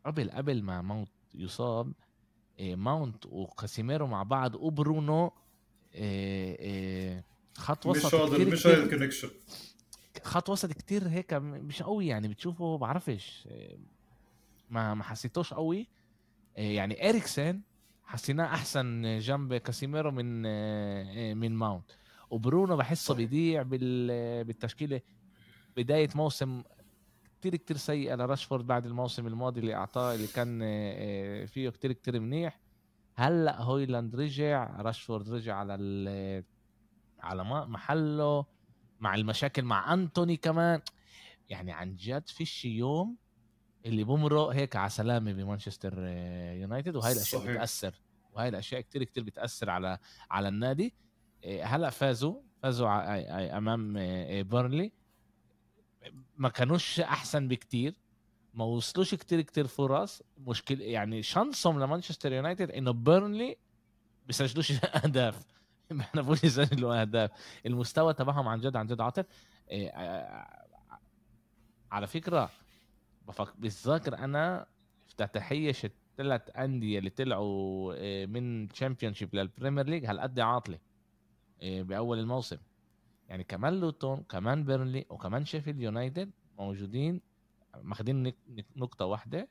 قبل 0.05 0.31
قبل 0.31 0.63
ما 0.63 0.81
ماونت 0.81 1.09
يصاب 1.33 1.93
إيه 2.59 2.75
ماونت 2.75 3.25
وكاسيميرو 3.25 4.07
مع 4.07 4.23
بعض 4.23 4.55
وبرونو 4.55 5.31
إيه 5.93 6.59
إيه 6.59 7.25
خط 7.57 7.85
وسط 7.85 8.05
مش 8.05 8.13
هذا 8.15 8.51
مش 8.51 8.67
هذا 8.67 8.83
ال 8.83 8.87
connection. 8.87 9.29
خط 10.23 10.49
وسط 10.49 10.71
كتير 10.71 11.07
هيك 11.07 11.33
مش 11.33 11.83
قوي 11.83 12.07
يعني 12.07 12.27
بتشوفه 12.27 12.77
بعرفش. 12.77 13.47
ما 14.69 14.93
ما 14.93 15.03
حسيتوش 15.03 15.53
قوي. 15.53 15.87
إيه 16.57 16.75
يعني 16.75 17.09
إريكسن 17.09 17.61
حسيناه 18.03 18.45
أحسن 18.45 19.19
جنب 19.19 19.53
كاسيميرو 19.53 20.11
من 20.11 20.45
إيه 20.45 21.33
من 21.33 21.55
ماونت. 21.55 21.91
وبرونو 22.29 22.77
بحسه 22.77 23.13
بيضيع 23.13 23.61
بالتشكيلة. 24.43 25.01
بداية 25.77 26.09
موسم 26.15 26.63
كتير 27.39 27.55
كتير 27.55 27.77
سيئه 27.77 28.15
لراشفورد 28.15 28.67
بعد 28.67 28.85
الموسم 28.85 29.27
الماضي 29.27 29.59
اللي 29.59 29.75
أعطاه 29.75 30.15
اللي 30.15 30.27
كان 30.27 30.59
آه، 30.63 31.45
فيه 31.45 31.69
كتير 31.69 31.91
كتير 31.91 32.19
منيح. 32.19 32.59
هلأ 33.15 33.61
هويلاند 33.61 34.15
رجع. 34.15 34.81
راشفورد 34.81 35.29
رجع 35.29 35.55
على 35.55 36.43
على 37.19 37.43
محله. 37.43 38.45
مع 38.99 39.15
المشاكل 39.15 39.61
مع 39.63 39.93
أنتوني 39.93 40.37
كمان. 40.37 40.81
يعني 41.49 41.71
عن 41.71 41.95
جد 41.95 42.27
فيش 42.29 42.65
يوم 42.65 43.17
اللي 43.85 44.03
بمرق 44.03 44.47
هيك 44.47 44.75
على 44.75 44.89
سلامه 44.89 45.31
بمانشستر 45.33 45.93
آه، 45.99 46.53
يونايتد 46.53 46.95
وهي 46.95 47.11
الأشياء 47.11 47.41
صحيح. 47.41 47.55
بتأثر. 47.55 47.93
وهي 48.33 48.47
الأشياء 48.49 48.81
كتير 48.81 49.03
كتير 49.03 49.23
بتأثر 49.23 49.69
على 49.69 49.97
على 50.31 50.47
النادي. 50.47 50.93
آه، 51.45 51.63
هلأ 51.63 51.89
فازوا 51.89 52.41
فازوا 52.63 53.57
أمام 53.57 53.93
بيرنلي. 54.43 54.91
ما 56.37 56.49
كانوش 56.49 56.99
أحسن 56.99 57.47
بكتير. 57.47 57.95
ما 58.53 58.65
وصلوش 58.65 59.15
كتير 59.15 59.41
كتير 59.41 59.67
فرص. 59.67 60.21
مشكله 60.37 60.85
يعني 60.85 61.23
chance 61.23 61.65
هم 61.65 61.79
لمانشستر 61.79 62.33
يونايتد 62.33 62.71
إنه 62.71 62.91
بيرنلي 62.91 63.57
بيسجلوش 64.27 64.71
أهداف. 64.95 65.43
ما 65.97 66.05
بنعرفوش 66.13 66.43
يسجلوا 66.43 67.01
اهداف 67.01 67.31
المستوى 67.65 68.13
تبعهم 68.13 68.47
عن 68.47 68.59
جد 68.59 68.75
عن 68.75 68.87
جد. 68.87 69.01
عاطل 69.01 69.23
إيه 69.71 69.91
على 71.91 72.07
فكرة 72.07 72.49
بتذكر 73.57 74.17
أنا 74.17 74.65
افتتاحية 75.07 75.73
الثلاث 75.83 76.57
أندية 76.57 76.99
اللي 76.99 77.09
طلعوا 77.09 78.25
من 78.25 78.67
Championship 78.67 79.35
لل 79.35 79.46
Premier 79.46 79.85
League 79.85 80.05
هالقد 80.05 80.39
عاطله 80.39 80.79
بأول 81.61 82.19
الموسم. 82.19 82.57
يعني 83.29 83.43
كمان 83.43 83.79
لوتون 83.79 84.23
كمان 84.23 84.63
بيرنلي 84.63 85.05
وكمان 85.09 85.45
شيفيلد 85.45 85.81
يونايتد 85.81 86.31
موجودين 86.59 87.21
ماخدين 87.81 88.33
نقطة 88.75 89.05
واحدة. 89.05 89.47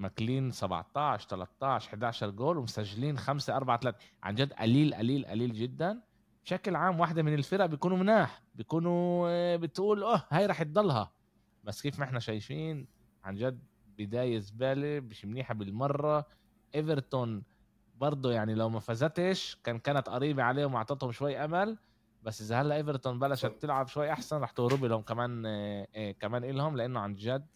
ماكلين 0.00 0.50
17 0.50 1.28
13 1.28 1.88
11 1.88 2.30
جول 2.30 2.58
ومسجلين 2.58 3.18
5 3.18 3.56
4 3.56 3.80
3 3.80 3.98
عن 4.22 4.34
جد 4.34 4.52
قليل 4.52 4.94
قليل 4.94 5.26
قليل 5.26 5.52
جدا. 5.52 6.00
بشكل 6.44 6.76
عام 6.76 7.00
واحدة 7.00 7.22
من 7.22 7.34
الفرق 7.34 7.66
بيكونوا 7.66 7.96
مناح 7.98 8.42
بيكونوا 8.54 9.28
آه، 9.30 9.56
بتقول 9.56 10.02
آه 10.04 10.26
هاي 10.30 10.46
رح 10.46 10.62
تضلها. 10.62 11.12
بس 11.64 11.82
كيف 11.82 11.98
ما 11.98 12.04
إحنا 12.04 12.20
شايفين 12.20 12.86
عن 13.24 13.34
جد 13.34 13.62
بداية 13.98 14.38
زبالة 14.38 15.00
مش 15.00 15.24
منيحة 15.24 15.54
بالمرة. 15.54 16.26
إيفرتون 16.74 17.42
برضه 17.96 18.32
يعني 18.32 18.54
لو 18.54 18.68
ما 18.68 18.80
فازتش 18.80 19.58
كان 19.64 19.78
كانت 19.78 20.08
قريبة 20.08 20.42
عليهم 20.42 20.74
واعطتهم 20.74 21.12
شوي 21.12 21.44
أمل. 21.44 21.78
بس 22.22 22.40
إذا 22.40 22.60
هلأ 22.62 22.74
إيفرتون 22.76 23.18
بلشت 23.18 23.46
تلعب 23.60 23.88
شوي 23.88 24.12
أحسن 24.12 24.36
رح 24.36 24.50
تهرب 24.50 24.84
لهم 24.84 25.02
كمان 25.02 25.42
آه، 25.46 26.10
كمان 26.20 26.44
إلهم 26.44 26.76
لأنه 26.76 27.00
عن 27.00 27.14
جد 27.14 27.46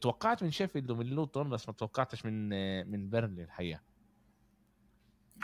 توقعت 0.00 0.42
من 0.42 0.50
شيفيلد 0.50 0.90
ومن 0.90 1.06
لوتون 1.06 1.50
بس 1.50 1.68
ما 1.68 1.74
توقعتش 1.74 2.26
من 2.26 2.48
من 2.90 3.10
بيرنلي 3.10 3.42
الحقيقة. 3.42 3.80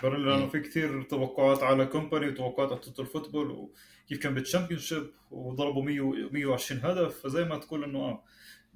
بيرنلي 0.03 0.31
لأنه 0.31 0.47
في 0.49 0.61
كثير 0.61 1.03
توقعات 1.03 1.63
على 1.63 1.87
كومباني 1.87 2.29
وتوقعات 2.29 2.73
على 2.73 2.81
total 2.81 3.07
football 3.07 3.51
وكيف 3.51 4.19
كان 4.23 4.35
بال 4.35 4.81
Championship 4.81 5.11
وضربوا 5.31 5.83
100 5.83 6.01
120 6.33 6.81
هدف 6.81 7.23
فزي 7.23 7.45
ما 7.45 7.59
تقول 7.59 7.85
إنه 7.85 7.99
آه. 7.99 8.25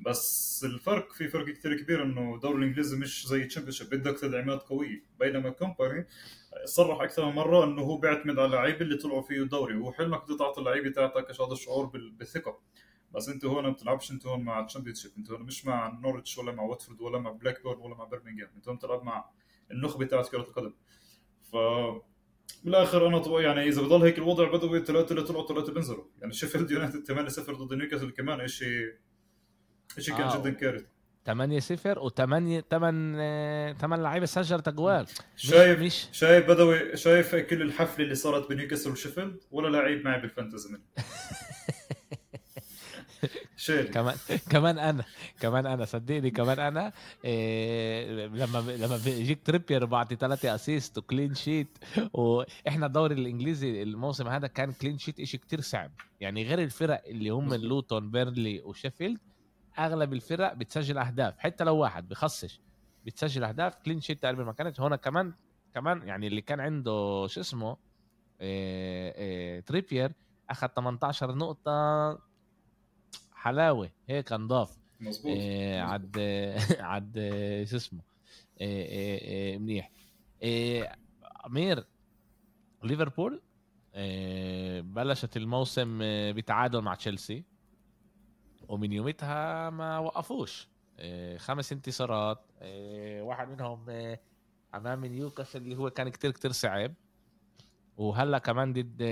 بس 0.06 0.64
الفرق 0.64 1.12
في 1.12 1.28
فرق 1.28 1.48
كثير 1.48 1.82
كبير 1.82 2.02
إنه 2.02 2.34
الدوري 2.34 2.58
الإنجليزي 2.58 2.96
مش 2.96 3.26
زي 3.26 3.42
ال 3.42 3.72
Championship 3.72 3.90
بدك 3.90 4.18
تدعيمات 4.20 4.62
قوية. 4.62 5.04
بينما 5.20 5.50
كومباني 5.50 6.06
صرح 6.64 7.00
أكثر 7.00 7.26
من 7.26 7.34
مرة 7.34 7.64
إنه 7.64 7.82
هو 7.82 7.96
بيعتمد 7.96 8.38
على 8.38 8.46
اللعيبة 8.46 8.80
اللي 8.80 8.96
طلعوا 8.96 9.22
فيه 9.22 9.42
الدوري 9.42 9.76
وهو 9.76 9.92
حلمك 9.92 10.24
بدك 10.24 10.38
تعطي 10.38 10.60
اللعيبة 10.60 10.90
تاعتك 10.90 11.40
هذا 11.40 11.52
الشعور 11.52 11.86
بالثقه 12.18 12.60
بس 13.14 13.28
انت 13.28 13.44
هون 13.44 13.64
ما 13.64 13.70
بتلعبش 13.70 14.10
انت 14.10 14.26
هون 14.26 14.40
مع 14.40 14.64
ال 14.64 14.94
Championship 14.94 15.10
انت 15.18 15.30
هون 15.30 15.42
مش 15.42 15.66
مع 15.66 15.98
نورتش 16.02 16.38
ولا 16.38 16.52
مع 16.52 16.62
واتفورد 16.62 17.00
ولا 17.00 17.18
مع 17.18 17.30
بلاكبيرن 17.30 17.78
ولا 17.80 17.94
مع 17.94 18.04
برمنجهام 18.04 18.48
انت 18.56 18.68
هون 18.68 18.76
بتلعب 18.76 19.02
مع 19.02 19.24
النخبة 19.70 20.06
تاعت 20.06 20.28
كرة 20.28 20.40
القدم. 20.40 20.72
ف 21.52 21.56
بالآخر 22.64 23.06
أنا 23.06 23.18
طبعا 23.18 23.42
يعني 23.42 23.68
إذا 23.68 23.82
بضل 23.82 24.02
هيك 24.02 24.18
الوضع 24.18 24.52
بدوي 24.52 24.84
ثلاثة 24.84 25.10
اللي 25.12 25.22
طلعوا 25.22 25.46
ثلاثة 25.48 25.72
بينزلوا 25.72 26.04
يعني 26.20 26.32
شيفيلد 26.32 26.70
يونايتد 26.70 27.04
8 27.04 27.28
0 27.28 27.54
ضد 27.54 27.74
نيوكاسل 27.74 28.10
كمان 28.10 28.48
شيء 28.48 28.92
شيء 29.98 30.14
كان 30.14 30.26
آه. 30.26 30.38
جدا 30.40 30.50
كارثي. 30.50 30.86
8 31.26 31.60
0 31.60 32.08
و8 32.08 32.12
8 32.70 33.72
8 33.72 34.02
لعيبة 34.02 34.26
سجلت 34.26 34.68
أجوال. 34.68 35.06
شايف 35.36 35.80
مش 35.80 36.08
شايف 36.12 36.48
بدوي 36.48 36.96
شايف 36.96 37.34
كل 37.34 37.62
الحفلة 37.62 38.04
اللي 38.04 38.14
صارت 38.14 38.50
بنيوكاسل 38.50 38.90
وشيفيلد؟ 38.90 39.40
ولا 39.50 39.76
لعيب 39.76 40.04
معي 40.04 40.20
بال 40.20 40.31
fantasy 40.31 40.68
منه. 40.72 40.82
شيل 43.56 43.88
كمان 43.88 44.14
كمان 44.50 44.78
أنا 44.78 45.04
كمان 45.40 45.66
أنا. 45.66 45.84
صدقني 45.84 46.30
كمان 46.30 46.58
أنا 46.58 46.92
إيه 47.24 48.26
لما 48.26 48.58
لما 48.58 48.96
بيجيك 49.04 49.42
تريبير 49.44 49.84
بعطي 49.84 50.16
ثلاثة 50.16 50.54
assist 50.54 50.98
و 50.98 51.04
clean 51.04 51.34
sheet 51.34 51.78
وإحنا 52.12 52.86
الدوري 52.86 53.14
الإنجليزي 53.14 53.82
الموسم 53.82 54.28
هذا 54.28 54.46
كان 54.46 54.72
clean 54.72 54.98
sheet 54.98 55.22
شيء 55.24 55.40
كتير 55.40 55.60
صعب. 55.60 55.90
يعني 56.20 56.44
غير 56.44 56.62
الفرق 56.62 57.02
اللي 57.06 57.30
هم 57.30 57.54
لوتون 57.54 58.10
بيرنلي 58.10 58.60
وشيفيلد 58.60 59.18
أغلب 59.78 60.12
الفرق 60.12 60.52
بتسجل 60.54 60.98
أهداف. 60.98 61.38
حتى 61.38 61.64
لو 61.64 61.76
واحد 61.76 62.08
بخصش 62.08 62.60
بتسجل 63.06 63.44
أهداف 63.44 63.74
clean 63.74 64.00
sheet 64.00 64.22
تقريبا 64.22 64.44
ما 64.44 64.52
كانت. 64.52 64.80
هنا 64.80 64.96
كمان 64.96 65.32
كمان 65.74 66.08
يعني 66.08 66.26
اللي 66.26 66.40
كان 66.40 66.60
عنده 66.60 67.26
شو 67.26 67.40
اسمه 67.40 67.76
إيه 68.40 69.14
إيه 69.14 69.60
تريبير 69.60 70.12
أخذ 70.50 70.68
18 70.76 71.34
نقطة 71.34 72.18
حلاوة 73.44 73.90
هيك 74.08 74.32
نضاف 74.32 74.76
مظبوط. 75.00 75.36
إيه 75.36 75.80
عد 75.80 76.18
عد 76.92 77.12
شو 77.70 77.76
اسمه؟ 77.76 78.00
إيه 78.60 79.18
إيه 79.18 79.58
منيح. 79.58 79.90
أمير 81.46 81.84
ليفربول 82.84 83.42
بلشت 84.80 85.36
الموسم 85.36 85.98
بتعادل 86.32 86.80
مع 86.80 86.94
تشيلسي 86.94 87.44
ومن 88.68 88.92
يومتها 88.92 89.70
ما 89.70 89.98
وقفوش. 89.98 90.68
خمس 91.36 91.72
انتصارات 91.72 92.44
واحد 93.20 93.48
منهم 93.48 93.86
أمام 94.74 95.04
نيوكاسل 95.06 95.62
اللي 95.62 95.76
هو 95.76 95.90
كان 95.90 96.08
كتير 96.08 96.30
كتير 96.30 96.52
صعب. 96.52 96.94
وهلا 97.96 98.38
كمان 98.38 98.72
ضد 98.72 99.02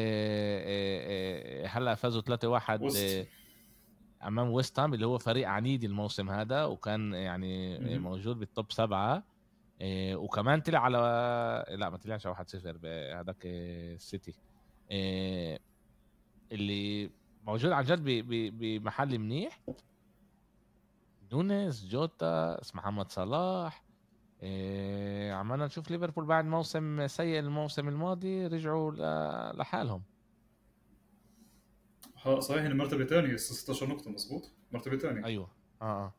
هلا 1.67 1.95
فازوا 1.95 2.23
3 2.23 2.49
1 2.49 2.83
أمام 4.27 4.51
ويست 4.51 4.79
هام 4.79 4.95
اللي 4.95 5.07
هو 5.07 5.19
فريق 5.19 5.49
عنيد 5.49 5.85
الموسم 5.85 6.31
هذا 6.31 6.65
وكان 6.65 7.13
يعني 7.15 7.99
موجود 7.99 8.39
بال 8.39 8.52
top 8.52 8.73
سبعة. 8.73 9.23
إيه 9.81 10.17
وكمان 10.17 10.61
طلع 10.61 10.79
على 10.79 10.99
لا 11.69 11.91
ما 11.91 11.97
طلعش 11.97 12.27
1 12.27 12.49
0 12.49 12.79
هذاك 13.21 13.37
السيتي. 13.47 14.35
إيه 14.91 15.59
اللي 16.53 17.11
موجود 17.47 17.73
عن 17.73 17.85
جد 17.85 18.05
بمحل 18.59 19.19
منيح. 19.19 19.61
نونيز 21.33 21.89
جوتا 21.89 22.61
محمد 22.75 23.11
صلاح. 23.11 23.85
إيه 24.43 25.33
عمالنا 25.33 25.67
نشوف 25.67 25.91
ليفربول 25.91 26.25
بعد 26.25 26.45
موسم 26.45 27.07
سيء 27.07 27.39
الموسم 27.39 27.89
الماضي 27.89 28.47
رجعوا 28.47 28.93
لحالهم. 29.53 30.03
ها 32.23 32.41
صحيح 32.41 32.63
انه 32.63 32.75
مرتبة 32.75 33.05
ثانية 33.05 33.37
16 33.37 33.89
نقطة 33.89 34.11
مزبوط 34.11 34.51
مرتبة 34.73 34.97
ثانية 34.99 35.25
أيوه. 35.25 35.51
آه 35.83 36.15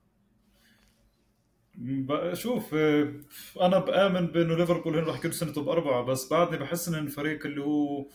آه. 1.79 2.33
شوف 2.33 2.73
آه، 2.73 3.13
أنا 3.61 3.79
بآمن 3.79 4.27
بإنه 4.27 4.55
ليفربول 4.55 4.97
هن 4.97 5.03
راح 5.03 5.17
يكونوا 5.17 5.35
سنته 5.35 5.63
باربعه 5.63 6.03
بس 6.03 6.29
بعدني 6.29 6.57
بحس 6.57 6.87
إن 6.87 6.95
الفريق 6.95 7.45
اللي 7.45 7.61
هو 7.61 8.05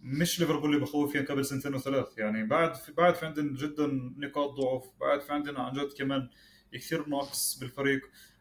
مش 0.00 0.40
ليفربول 0.40 0.70
اللي 0.70 0.80
بخوف 0.80 1.12
فيها 1.12 1.22
قبل 1.22 1.44
سنتين 1.44 1.74
وثلاث. 1.74 2.18
يعني 2.18 2.46
بعد 2.46 2.74
في 2.74 2.92
بعد 2.92 3.14
في 3.14 3.26
عندنا 3.26 3.56
جدا 3.56 3.86
نقاط 4.18 4.50
ضعف 4.50 4.84
بعد 5.00 5.20
في 5.20 5.32
عندنا 5.32 5.60
عن 5.62 5.72
جد 5.72 5.92
كمان 5.98 6.28
كثير 6.72 7.08
ناقص 7.08 7.58
بالفريق. 7.60 8.00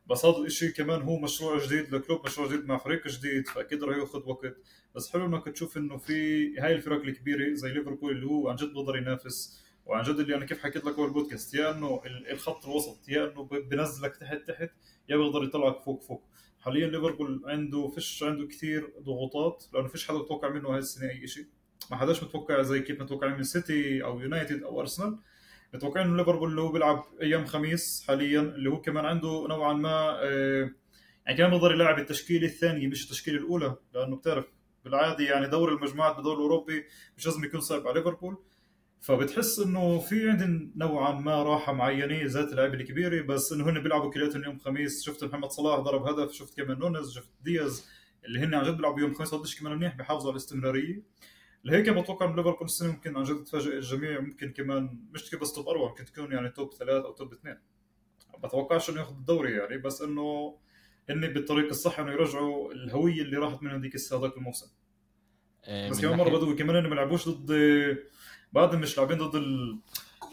بس 0.10 0.26
هذا 0.26 0.38
الشيء 0.38 0.70
كمان 0.70 1.02
هو 1.02 1.20
مشروع 1.20 1.66
جديد 1.66 1.96
لكلوب 1.96 2.26
مشروع 2.26 2.48
جديد 2.48 2.66
مع 2.66 2.78
فريق 2.78 3.08
جديد 3.08 3.48
فأكيد 3.48 3.84
راح 3.84 3.98
يأخذ 3.98 4.30
وقت. 4.30 4.56
بس 4.96 5.14
حلو 5.14 5.26
إنك 5.26 5.46
تشوف 5.46 5.78
إنه 5.78 5.98
في 5.98 6.14
هاي 6.60 6.74
الفرق 6.74 7.02
الكبيرة 7.02 7.54
زي 7.54 7.74
ليفربول 7.74 8.12
اللي 8.12 8.26
هو 8.26 8.50
عن 8.50 8.56
جد 8.56 8.74
بيقدر 8.74 8.96
ينافس 8.98 9.64
وعن 9.86 10.04
جد 10.04 10.20
اللي 10.20 10.36
أنا 10.36 10.46
كيف 10.46 10.64
حكيت 10.64 10.86
لك 10.86 10.98
أول 10.98 11.14
بودكاست 11.14 11.54
يا 11.54 11.72
إنه 11.72 12.02
الخط 12.32 12.66
الوسط 12.66 13.10
يا 13.10 13.32
إنه 13.32 13.44
بنزلك 13.44 14.16
تحت 14.18 14.38
تحت 14.48 14.70
يا 15.10 15.18
بيقدر 15.18 15.44
يطلعك 15.44 15.80
فوق 15.80 16.02
فوق. 16.04 16.24
حاليا 16.60 16.88
ليفربول 16.88 17.42
عنده 17.46 17.88
فيش 17.88 18.24
عنده 18.24 18.48
كثير 18.48 18.94
ضغوطات 19.00 19.64
لأنه 19.74 19.88
فيش 19.88 20.08
حدا 20.08 20.18
متوقع 20.18 20.50
منه 20.50 20.70
هاي 20.70 20.80
السنة 20.80 21.10
أي 21.10 21.28
شيء 21.28 21.46
ما 21.92 21.98
حداش 21.98 22.24
متوقع 22.24 22.62
زي 22.62 22.80
كيف 22.80 23.02
متوقع 23.02 23.28
من 23.28 23.44
سيتي 23.44 24.04
أو 24.04 24.20
يونايتد 24.20 24.64
أو 24.64 24.80
أرسنال. 24.82 25.18
متوقعين 25.74 26.08
إنه 26.08 26.18
ليفربول 26.18 26.50
اللي 26.50 26.62
هو 26.62 26.72
بيلعب 26.72 27.04
أيام 27.22 27.46
خميس 27.46 28.04
حاليا 28.08 28.42
اللي 28.42 28.70
هو 28.70 28.82
كمان 28.82 29.06
عنده 29.06 29.46
نوعا 29.50 29.74
ما 29.74 30.20
آه، 30.24 30.70
يعني 31.26 31.38
كمان 31.38 31.50
بيقدر 31.50 31.72
يلعب 31.72 32.00
التشكيلة 32.00 32.48
الثانية 32.48 32.88
مش 32.88 33.04
التشكيلة 33.06 33.38
الأولى 33.38 33.76
لأنه 33.94 34.16
بتعرف 34.16 34.46
بالعادي 34.86 35.24
يعني 35.24 35.48
دور 35.48 35.74
المجموعات 35.74 36.16
بالدوري 36.16 36.36
الأوروبي 36.36 36.86
مش 37.18 37.26
لازم 37.26 37.44
يكون 37.44 37.60
صعب 37.60 37.88
على 37.88 38.00
ليفربول. 38.00 38.38
فبتحس 39.00 39.60
إنه 39.60 40.00
في 40.00 40.30
عندهم 40.30 40.72
نوعا 40.76 41.12
ما 41.12 41.44
راحة 41.44 41.74
معينة 41.74 42.26
ذات 42.26 42.52
اللعيبه 42.52 42.74
الكبيرة 42.74 43.22
بس 43.22 43.54
إنه 43.54 43.70
هن 43.70 43.84
بيلعبوا 43.84 44.12
كلياتهم 44.12 44.44
يوم 44.44 44.60
خميس. 44.60 45.04
شفت 45.04 45.24
محمد 45.24 45.50
صلاح 45.50 45.80
ضرب 45.80 46.04
هدف 46.08 46.32
شفت 46.32 46.62
كمان 46.62 46.80
نونز 46.80 47.12
شفت 47.12 47.30
دياز 47.42 47.90
اللي 48.26 48.40
هن 48.40 48.54
عن 48.54 48.64
جد 48.64 48.76
بيلعبوا 48.76 49.00
يوم 49.00 49.14
خميس. 49.14 49.36
قديش 49.36 49.60
كمان 49.60 49.76
منيح 49.78 49.96
بيحافظوا 49.96 50.30
على 50.30 50.32
الاستمرارية. 50.32 51.04
لهيك 51.64 51.90
بتوقع 51.90 52.26
إنه 52.26 52.36
ليفربول 52.36 52.66
السنة 52.66 52.92
ممكن 52.92 53.18
عن 53.18 53.24
جد 53.24 53.44
تفاجئ 53.44 53.78
الجميع. 53.78 54.20
ممكن 54.20 54.52
كمان 54.52 55.00
مش 55.12 55.36
بس 55.36 55.54
توب 55.54 55.70
اربعه 55.70 55.88
ممكن 55.88 56.06
تكون 56.06 56.32
يعني 56.32 56.50
توب 56.50 56.74
ثلاث 56.74 57.06
أو 57.06 57.12
توب 57.12 57.34
اثنين. 57.34 57.58
بتوقعش 58.44 58.90
إنه 58.90 59.00
ياخذ 59.00 59.16
الدوري 59.16 59.52
يعني 59.52 59.78
بس 59.78 60.02
إنه 60.02 60.58
هن 61.10 61.34
بالطريق 61.34 61.70
الصح 61.70 62.00
إنه 62.00 62.12
يرجعوا 62.12 62.74
الهوية 62.74 63.22
اللي 63.22 63.38
راحت 63.38 63.64
منهم 63.64 63.82
ذيك 63.82 63.96
هذاك 64.14 64.38
الموسم. 64.38 64.68
آه، 65.66 65.90
بس 65.90 66.02
كمان 66.02 66.18
مرة 66.18 66.30
بدو 66.30 66.56
كمان 66.56 66.76
إنه 66.76 66.90
ما 66.90 66.96
لعبوش 66.96 67.30
ضد 67.30 67.52
بعدهم 68.54 68.82
مش 68.82 68.98
لاعبين 68.98 69.18
ضد 69.18 69.36
ال... 69.36 69.80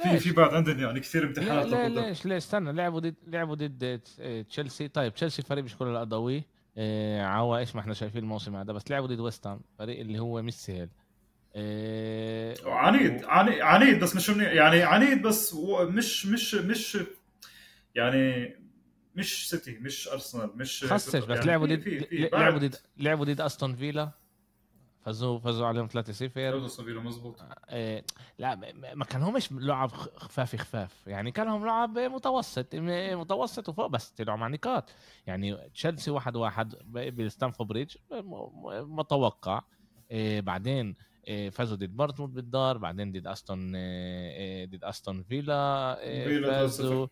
في 0.03 0.19
في 0.19 0.33
بعد 0.33 0.55
عندهم 0.55 0.79
يعني 0.79 1.01
كثير 1.01 1.25
امتحانات 1.25 1.67
لا 1.67 1.89
لا 1.89 2.09
ليش؟ 2.09 2.27
ليش؟ 2.27 2.45
استنى 2.45 2.73
لعبوا 2.73 3.01
ضد 3.01 3.15
لعبوا 3.27 3.55
ضد 3.55 4.01
تشيلسي. 4.49 4.89
طيب 4.89 5.15
تشيلسي 5.15 5.43
فريق 5.43 5.65
مش 5.65 5.77
كل 5.77 5.87
الأضوي. 5.87 6.45
آه، 6.79 7.23
عوا 7.23 7.59
إيش 7.59 7.75
ما 7.75 7.81
إحنا 7.81 7.95
شايفين 7.95 8.23
الموسم 8.23 8.57
هذا 8.57 8.73
بس 8.73 8.91
لعبوا 8.91 9.09
ضد 9.09 9.21
ويست 9.21 9.47
هام 9.47 9.61
فريق 9.79 10.01
اللي 10.01 10.19
هو 10.19 10.43
مش 10.43 10.55
سهل 10.55 10.89
إيه 11.57 12.55
عنيد 12.67 13.25
عنيد 13.25 13.61
عنيد 13.61 14.01
بس 14.01 14.17
مش 14.17 14.29
يعني 14.29 14.83
عنيد 14.83 15.23
بس 15.23 15.55
مش 15.81 16.27
مش 16.27 16.55
مش 16.55 16.99
يعني 17.95 18.57
مش 19.21 19.51
سيتي 19.51 19.79
مش 19.79 20.09
أرسنال 20.09 20.59
مش 20.59 20.85
خسش 20.85 21.17
بس 21.17 21.39
يعني 21.39 21.47
لعبوا 21.47 21.67
ضد 21.67 22.07
لعبوا 22.13 22.59
ضد 22.59 22.75
لعبوا 22.97 23.25
ضد 23.25 23.41
أستون 23.41 23.75
فيلا. 23.75 24.11
فازوا 25.05 25.39
فازوا 25.39 25.67
عليهم 25.67 25.89
3-0 25.89 25.93
أستون 25.93 26.29
فيلا 26.87 27.01
مزبوط 27.01 27.43
إيه 27.71 28.05
لا 28.39 28.55
ما 28.95 29.05
كانهمش 29.05 29.53
لعب 29.53 29.93
خفاف 29.93 30.57
خفاف. 30.57 31.07
يعني 31.07 31.31
كانهم 31.31 31.67
لعب 31.67 31.99
متوسط 31.99 32.75
متوسط 32.75 33.69
وفوق 33.69 33.87
بس 33.87 34.11
طلعوا 34.11 34.39
مع 34.39 34.49
نقاط. 34.49 34.91
يعني 35.27 35.71
تشيلسي 35.75 36.11
واحد 36.11 36.37
واحد 36.37 36.75
بالستانفورد 36.93 37.69
بريدج 37.69 37.97
متوقع. 38.71 39.63
إيه 40.11 40.41
بعدين 40.41 40.95
إيه 41.27 41.51
فازوا 41.51 41.77
ضد 41.77 41.97
بورنموث 41.97 42.35
بالدار 42.35 42.79
بعدين 42.79 43.13
ضد 43.13 43.27
أستون 43.27 43.69
ضد 44.67 44.85
أستون 44.85 45.23
فيلا 45.23 45.95
فازوا 46.47 47.07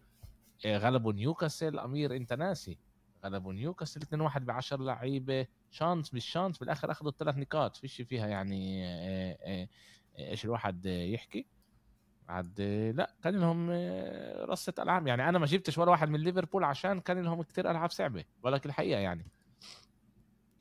غلبوا 0.67 1.13
نيوكاسل. 1.13 1.79
أمير 1.79 2.17
أنت 2.17 2.33
ناسي. 2.33 2.79
غلبوا 3.25 3.53
نيوكاسل 3.53 4.03
2 4.03 4.21
1 4.21 4.47
ب 4.47 4.51
10 4.51 4.83
لعيبة. 4.83 5.47
chance 5.71 6.15
مش 6.15 6.27
chance 6.27 6.59
بالآخر 6.59 6.91
أخذوا 6.91 7.11
الثلاث 7.11 7.37
نقاط. 7.37 7.77
فيش 7.77 8.03
فيها 8.03 8.27
يعني 8.27 8.87
آه، 8.87 9.39
آه، 9.43 9.69
آه، 10.19 10.31
إيش 10.31 10.45
الواحد 10.45 10.87
يحكي؟ 10.87 11.47
عاد 12.29 12.61
لا 12.97 13.15
كان 13.23 13.35
لهم 13.41 13.71
رصة 14.51 14.75
ألعاب. 14.79 15.07
يعني 15.07 15.29
أنا 15.29 15.39
ما 15.39 15.47
جبتش 15.47 15.79
ولا 15.79 15.91
واحد 15.91 16.09
من 16.09 16.21
ليفربول 16.21 16.65
عشان 16.65 17.01
كان 17.01 17.23
لهم 17.23 17.43
كثير 17.43 17.71
ألعاب 17.71 17.91
صعبة 17.91 18.25
ولكن 18.43 18.69
الحقيقة 18.69 19.01
يعني. 19.01 19.27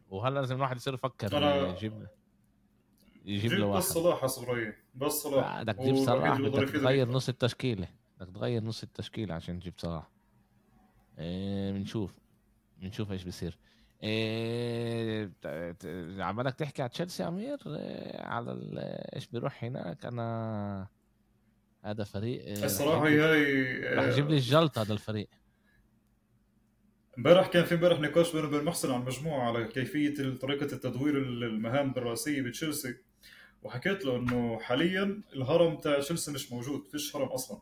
وهلا 0.09 0.39
لازم 0.39 0.55
الواحد 0.55 0.75
يصير 0.75 0.93
يفكر 0.93 1.43
يجيب 1.43 2.07
يجيب 3.25 3.51
له 3.51 3.65
واحد؟ 3.65 3.83
بس 3.83 3.91
صلاح 3.91 4.25
بس 4.95 5.11
صلاح. 5.11 5.61
بدك 5.61 5.75
تجيب 5.75 5.95
صلاح 5.95 6.41
بدك 6.41 6.69
تغير 6.69 7.09
نص 7.09 7.29
التشكيلة. 7.29 7.87
بدك 8.19 8.35
تغير 8.35 8.63
نص 8.63 8.83
التشكيله 8.83 9.33
عشان 9.33 9.59
تجيب 9.59 9.73
صلاح. 9.77 10.11
بنشوف. 11.17 12.11
إيه 12.11 12.87
بنشوف 12.87 13.11
إيش 13.11 13.23
بيصير. 13.23 13.57
إيه 14.03 15.31
عمالك 16.19 16.55
تحكي 16.55 16.81
على 16.81 16.89
تشيلسي 16.89 17.27
أمير؟ 17.27 17.57
إيه 17.67 18.21
على 18.21 18.59
إيش 19.15 19.27
بيروح 19.27 19.63
هناك؟ 19.63 20.05
أنا 20.05 20.87
هذا 21.83 22.03
فريق 22.03 22.41
إيه 22.41 22.65
الصراحة 22.65 23.07
هي 23.07 23.21
رح 23.93 24.03
يجيب 24.03 24.29
لي 24.29 24.35
الجلطة 24.35 24.81
هذا 24.81 24.93
الفريق. 24.93 25.29
امبارح 27.17 27.47
كان 27.47 27.65
في 27.65 27.75
امبارح 27.75 27.99
نقاش 27.99 28.35
بينه 28.35 28.47
وبين 28.47 28.63
محسن 28.63 28.91
عن 28.91 29.01
المجموعة 29.01 29.47
على 29.47 29.67
كيفية 29.67 30.35
طريقة 30.35 30.73
التدوير 30.75 31.17
المهام 31.17 31.93
الرئاسيه 31.97 32.41
بتشيلسي. 32.41 32.95
وحكيت 33.63 34.05
له 34.05 34.17
إنه 34.17 34.59
حاليا 34.59 35.21
الهرم 35.33 35.77
تاع 35.77 35.99
تشيلسي 35.99 36.31
مش 36.31 36.51
موجود 36.51 36.87
فيش 36.87 37.15
هرم 37.15 37.27
أصلا. 37.27 37.61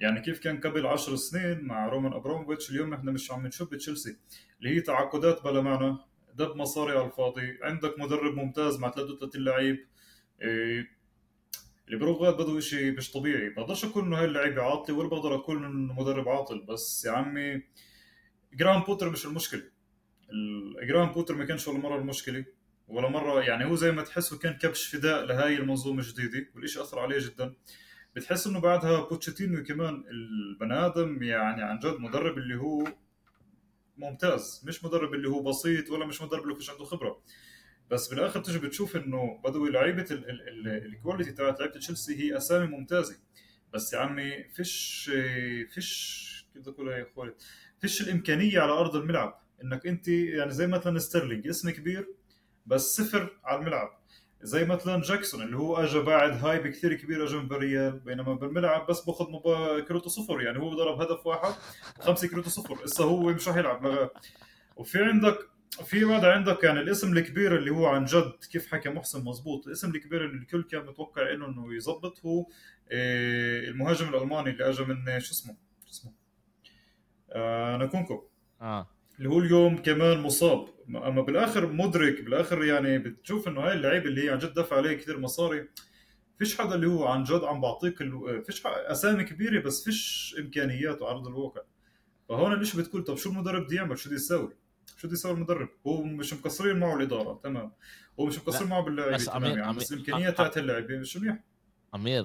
يعني 0.00 0.20
كيف 0.20 0.38
كان 0.40 0.60
قبل 0.60 0.86
عشر 0.86 1.16
سنين 1.16 1.60
مع 1.64 1.88
رومان 1.88 2.12
أبراموفيتش 2.12 2.70
اليوم 2.70 2.94
إحنا 2.94 3.12
مش 3.12 3.32
عم 3.32 3.46
نشوف 3.46 3.74
تشيلسي 3.74 4.16
اللي 4.58 4.76
هي 4.76 4.80
تعاقدات 4.80 5.44
بلا 5.44 5.60
معنى 5.60 5.96
دب 6.34 6.56
مصاري 6.56 6.92
على 6.98 7.06
الفاضي 7.06 7.58
عندك 7.62 7.98
مدرب 7.98 8.34
ممتاز 8.34 8.78
مع 8.78 8.90
33 8.90 9.44
لعيب 9.44 9.86
إيه 10.42 10.94
اللي 11.86 11.98
بروفات 11.98 12.34
بده 12.34 12.60
شيء 12.60 12.96
مش 12.96 13.12
طبيعي. 13.12 13.48
بقدرش 13.48 13.84
أقول 13.84 14.04
إنه 14.04 14.18
هاي 14.18 14.24
اللعيبة 14.24 14.62
عاطلة 14.62 14.96
ولا 14.96 15.08
بقدر 15.08 15.34
أقول 15.34 15.64
إنه 15.64 15.92
مدرب 15.92 16.28
عاطل 16.28 16.60
بس 16.68 17.04
يا 17.04 17.10
عمي 17.12 17.62
جرام 18.54 18.80
بوتر 18.82 19.10
مش 19.10 19.26
المشكلة. 19.26 19.62
جرام 20.82 21.12
بوتر 21.12 21.34
ما 21.34 21.44
كانش 21.44 21.68
ولا 21.68 21.78
مرة 21.78 21.98
المشكلة 21.98 22.44
ولا 22.88 23.08
مرة 23.08 23.42
يعني 23.42 23.64
هو 23.64 23.76
زي 23.76 23.92
ما 23.92 24.02
تحسه 24.02 24.38
كان 24.38 24.52
كبش 24.52 24.86
فداء 24.86 25.24
لهاي 25.24 25.56
المنظومة 25.56 25.98
الجديدة 26.00 26.46
والشيء 26.54 26.82
أثر 26.82 26.98
عليه 26.98 27.18
جدا. 27.18 27.54
بتحس 28.16 28.46
إنه 28.46 28.60
بعدها 28.60 29.00
بوتشيتينو 29.08 29.62
كمان 29.62 30.04
البني 30.10 30.74
آدم 30.86 31.22
يعني 31.22 31.62
عن 31.62 31.78
جد 31.78 32.00
مدرب 32.00 32.38
اللي 32.38 32.56
هو 32.56 32.84
ممتاز. 33.96 34.62
مش 34.66 34.84
مدرب 34.84 35.14
اللي 35.14 35.28
هو 35.28 35.42
بسيط 35.42 35.90
ولا 35.90 36.06
مش 36.06 36.22
مدرب 36.22 36.42
اللي 36.42 36.54
فيش 36.54 36.70
عنده 36.70 36.84
خبرة. 36.84 37.22
بس 37.90 38.08
بالآخر 38.08 38.40
تجي 38.40 38.58
بتشوف 38.58 38.96
إنه 38.96 39.40
بدوي 39.44 39.70
لعيبة 39.70 40.06
ال 40.10 40.25
quality 40.25 41.32
تاعت 41.32 41.60
لعيبة 41.60 41.74
تشيلسي 41.78 42.16
هي 42.22 42.36
أسامي 42.36 42.66
ممتازة. 42.66 43.16
بس 43.74 43.92
يا 43.92 43.98
عمي 43.98 44.44
فيش 44.44 45.10
فيش 45.74 46.46
كيف 46.52 46.62
بدي 46.62 46.70
أقول 46.70 46.88
يا 46.88 47.02
أخوي 47.12 47.34
فيش 47.80 48.00
الإمكانية 48.02 48.60
على 48.60 48.72
أرض 48.72 48.96
الملعب. 48.96 49.40
إنك 49.64 49.86
أنت 49.86 50.08
يعني 50.08 50.50
زي 50.50 50.66
مثلا 50.66 50.98
ستيرلينج 50.98 51.48
اسم 51.48 51.70
كبير 51.70 52.08
بس 52.66 52.96
صفر 52.96 53.40
على 53.44 53.60
الملعب. 53.60 54.03
زي 54.44 54.64
مثلا 54.64 55.02
جاكسون 55.02 55.42
اللي 55.42 55.56
هو 55.56 55.76
اجى 55.76 56.00
بعد 56.00 56.44
hype 56.44 56.66
كثير 56.66 56.94
كبيره 56.94 57.26
جنب 57.26 57.52
ريال 57.52 57.98
بينما 57.98 58.34
بالملعب 58.34 58.86
بس 58.86 59.00
باخذ 59.00 59.30
مبا... 59.30 59.80
كروته 59.80 60.10
صفر 60.10 60.40
يعني 60.40 60.58
هو 60.58 60.74
ضرب 60.74 61.00
هدف 61.00 61.26
واحد 61.26 61.54
خمسة 62.00 62.28
كروته 62.28 62.50
صفر 62.50 62.84
هسه 62.84 63.04
هو 63.04 63.32
مش 63.32 63.48
رح 63.48 63.56
يلعب. 63.56 63.86
لغا. 63.86 64.10
وفي 64.76 65.04
عندك 65.04 65.38
في 65.84 66.04
بعد 66.04 66.24
عندك 66.24 66.64
يعني 66.64 66.80
الاسم 66.80 67.12
الكبير 67.12 67.56
اللي 67.56 67.70
هو 67.70 67.86
عن 67.86 68.04
جد 68.04 68.32
كيف 68.52 68.72
حكى 68.72 68.88
محسن 68.88 69.24
مزبوط 69.24 69.66
الاسم 69.66 69.90
الكبير 69.90 70.24
اللي 70.24 70.38
الكل 70.38 70.62
كان 70.62 70.86
متوقع 70.86 71.32
إنه 71.32 71.46
إنه 71.46 71.74
يظبط 71.74 72.20
هو 72.26 72.46
آه، 72.90 73.68
المهاجم 73.68 74.08
الألماني 74.08 74.50
اللي 74.50 74.68
اجى 74.68 74.84
من 74.84 75.20
شو 75.20 75.32
اسمه؟ 75.32 75.56
شو 75.84 75.90
اسمه؟ 75.90 76.12
آه 77.32 77.76
نكونكو 77.76 78.24
آه. 78.60 78.93
اللي 79.18 79.28
هو 79.28 79.38
اليوم 79.38 79.76
كمان 79.76 80.20
مصاب. 80.20 80.68
أما 80.88 81.22
بالآخر 81.22 81.72
مدرك 81.72 82.22
بالآخر 82.22 82.64
يعني 82.64 82.98
بتشوف 82.98 83.48
إنه 83.48 83.60
هاي 83.60 83.72
اللعيبة 83.72 84.06
اللي 84.06 84.24
هي 84.24 84.30
عن 84.30 84.38
جد 84.38 84.54
دفع 84.54 84.76
عليه 84.76 84.92
كثير 84.96 85.18
مصاري. 85.18 85.68
فيش 86.38 86.58
حدا 86.58 86.74
اللي 86.74 86.86
هو 86.86 87.06
عن 87.06 87.22
جد 87.24 87.44
عم 87.44 87.60
بعطيك 87.60 87.98
فيش 88.46 88.62
أسامي 88.66 89.24
كبيرة 89.24 89.60
بس 89.60 89.84
فيش 89.84 90.36
إمكانيات 90.38 91.02
على 91.02 91.10
أرض 91.10 91.26
الواقع. 91.26 91.60
فهون 92.28 92.58
ليش 92.58 92.76
بتقول 92.76 93.04
طب 93.04 93.16
شو 93.16 93.30
المدرب 93.30 93.64
بده 93.66 93.76
يعمل؟ 93.76 93.98
شو 93.98 94.08
بده 94.08 94.16
يسوي 94.16 94.52
شو 94.96 95.06
بده 95.06 95.14
يسوي 95.14 95.32
المدرب؟ 95.32 95.68
هو 95.86 96.02
مش 96.02 96.34
مقصرين 96.34 96.76
معه 96.76 96.96
الإدارة 96.96 97.40
تمام. 97.42 97.72
هو 98.20 98.26
مش 98.26 98.38
مقصرين 98.38 98.68
معه 98.68 98.82
باللاعبين 98.82 99.16
بس, 99.16 99.24
تمام 99.24 99.58
يعني 99.58 99.76
بس 99.76 99.92
الامكانيات 99.92 100.36
تاعت 100.36 100.58
اللاعبين 100.58 101.00
مش 101.00 101.16
منيح؟ 101.16 101.38
أمير 101.94 102.24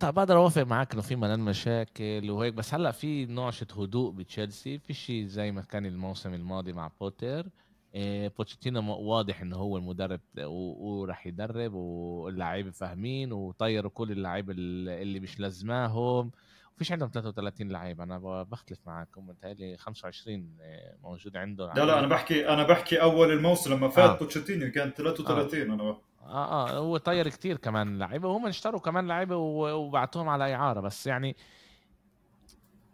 طب 0.00 0.14
بقدر 0.14 0.36
اوافق 0.36 0.62
معاك 0.62 0.92
انه 0.92 1.02
في 1.02 1.16
ملان 1.16 1.40
مشاكل 1.40 2.30
وهيك 2.30 2.54
بس 2.54 2.74
هلأ 2.74 2.90
في 2.90 3.26
نوعشة 3.26 3.66
هدوء 3.76 4.12
بتشيلسي 4.12 4.78
في 4.78 4.94
شيء 4.94 5.26
زي 5.26 5.52
ما 5.52 5.62
كان 5.62 5.86
الموسم 5.86 6.34
الماضي 6.34 6.72
مع 6.72 6.90
بوتر 7.00 7.46
إيه 7.94 8.28
بوتشيتينو 8.28 8.96
واضح 8.96 9.40
إنه 9.40 9.56
هو 9.56 9.76
المدرب 9.76 10.20
وراح 10.46 11.26
يدرب 11.26 11.74
واللاعبين 11.74 12.72
فاهمين 12.72 13.32
وطيروا 13.32 13.90
كل 13.90 14.12
اللعيبه 14.12 14.52
اللي 14.56 15.20
مش 15.20 15.40
لازماهم. 15.40 16.30
فيش 16.78 16.92
عندهم 16.92 17.10
33 17.14 17.68
لعيب 17.68 18.00
أنا 18.00 18.42
بختلف 18.42 18.78
معاكم. 18.86 19.26
متهيألي 19.26 19.76
25 19.76 20.56
آه، 20.60 20.96
موجود 21.02 21.36
عنده 21.36 21.72
لا 21.72 21.84
لا 21.84 21.98
أنا 21.98 22.06
بحكي 22.06 22.48
أنا 22.48 22.62
بحكي 22.62 23.02
أول 23.02 23.32
الموسم 23.32 23.72
لما 23.74 23.88
فات 23.88 24.10
آه. 24.10 24.18
بوتشيتينو 24.18 24.70
كان 24.72 24.90
33 24.90 25.70
آه. 25.70 25.74
أنا 25.74 25.98
آه 26.20 26.68
آه 26.68 26.78
هو 26.78 26.96
طير 26.96 27.28
كتير 27.28 27.56
كمان 27.56 27.98
لعيبة 27.98 28.28
وهم 28.28 28.46
اشتروا 28.46 28.80
كمان 28.80 29.06
لعيبة 29.06 29.36
وبعتوهم 29.36 30.28
على 30.28 30.54
إعارة. 30.54 30.80
بس 30.80 31.06
يعني 31.06 31.36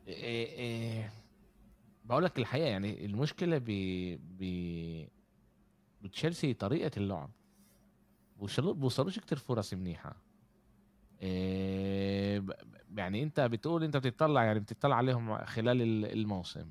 إيه 0.09 0.47
إيه 0.47 1.12
بقول 2.05 2.25
لك 2.25 2.39
الحقيقة 2.39 2.66
يعني 2.68 3.05
المشكلة 3.05 3.59
ب 3.59 3.64
ب 4.39 5.09
بتشيلسي 6.03 6.55
طريقة 6.55 6.91
اللعب. 6.97 7.31
بوصلوش 8.37 9.18
كتير 9.18 9.39
فرص 9.39 9.75
منيحة. 9.75 10.16
إيه 11.22 12.45
يعني 12.97 13.22
أنت 13.22 13.41
بتقول 13.41 13.85
أنت 13.85 13.97
بتطلع 13.97 14.45
يعني 14.45 14.61
بتطلع 14.61 14.97
عليهم 14.97 15.45
خلال 15.45 15.83
الموسم. 16.12 16.70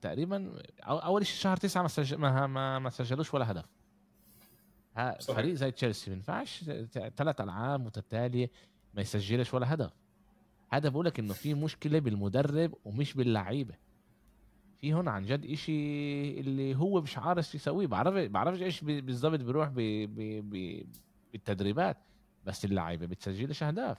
تقريبا 0.00 0.62
أول 0.82 1.26
شيء 1.26 1.36
شهر 1.40 1.56
تسعة 1.56 1.90
ما 2.16 2.46
ما 2.46 2.78
ما 2.78 2.90
سجلوش 2.90 3.34
ولا 3.34 3.50
هدف. 3.50 3.79
فريق 5.20 5.54
زي 5.54 5.70
تشيلسي 5.70 6.10
ما 6.10 6.16
ينفعش 6.16 6.64
ثلاث 7.16 7.40
ألعاب 7.40 7.80
متتالية 7.80 8.50
ما 8.94 9.02
يسجلش 9.02 9.54
ولا 9.54 9.74
هدف. 9.74 9.92
هذا 10.72 10.88
بقول 10.88 11.06
لك 11.06 11.18
إنه 11.18 11.32
في 11.32 11.54
مشكلة 11.54 11.98
بالمدرب 11.98 12.74
ومش 12.84 13.14
باللعيبة. 13.14 13.74
في 14.78 14.94
هون 14.94 15.08
عن 15.08 15.26
جد 15.26 15.44
إشي 15.44 16.40
اللي 16.40 16.76
هو 16.76 17.00
مش 17.00 17.18
عارف 17.18 17.54
يسويه. 17.54 17.86
بعرف 17.86 18.30
بعرفش 18.30 18.62
إيش 18.62 18.84
بالضبط 18.84 19.40
بيروح 19.40 19.68
بالتدريبات 21.32 21.96
بس 22.46 22.64
اللعيبة 22.64 23.06
بتسجلش 23.06 23.62
أهداف. 23.62 23.98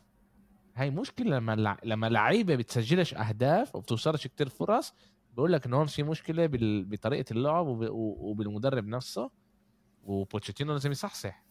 هاي 0.75 0.89
مشكلة 0.89 1.35
لما 1.37 1.77
لما 1.83 2.09
لعيبة 2.09 2.55
بتسجلش 2.55 3.13
أهداف 3.13 3.75
وبتوصلش 3.75 4.27
كتير 4.27 4.49
فرص 4.49 4.93
بقول 5.33 5.53
لك 5.53 5.65
إنه 5.65 5.77
هون 5.77 5.85
في 5.85 6.03
مشكلة 6.03 6.49
بطريقة 6.83 7.33
اللعب 7.33 7.65
وبالمدرب 7.67 8.87
نفسه. 8.87 9.31
وبوتشيتينو 10.03 10.73
لازم 10.73 10.91
يصحصح. 10.91 11.43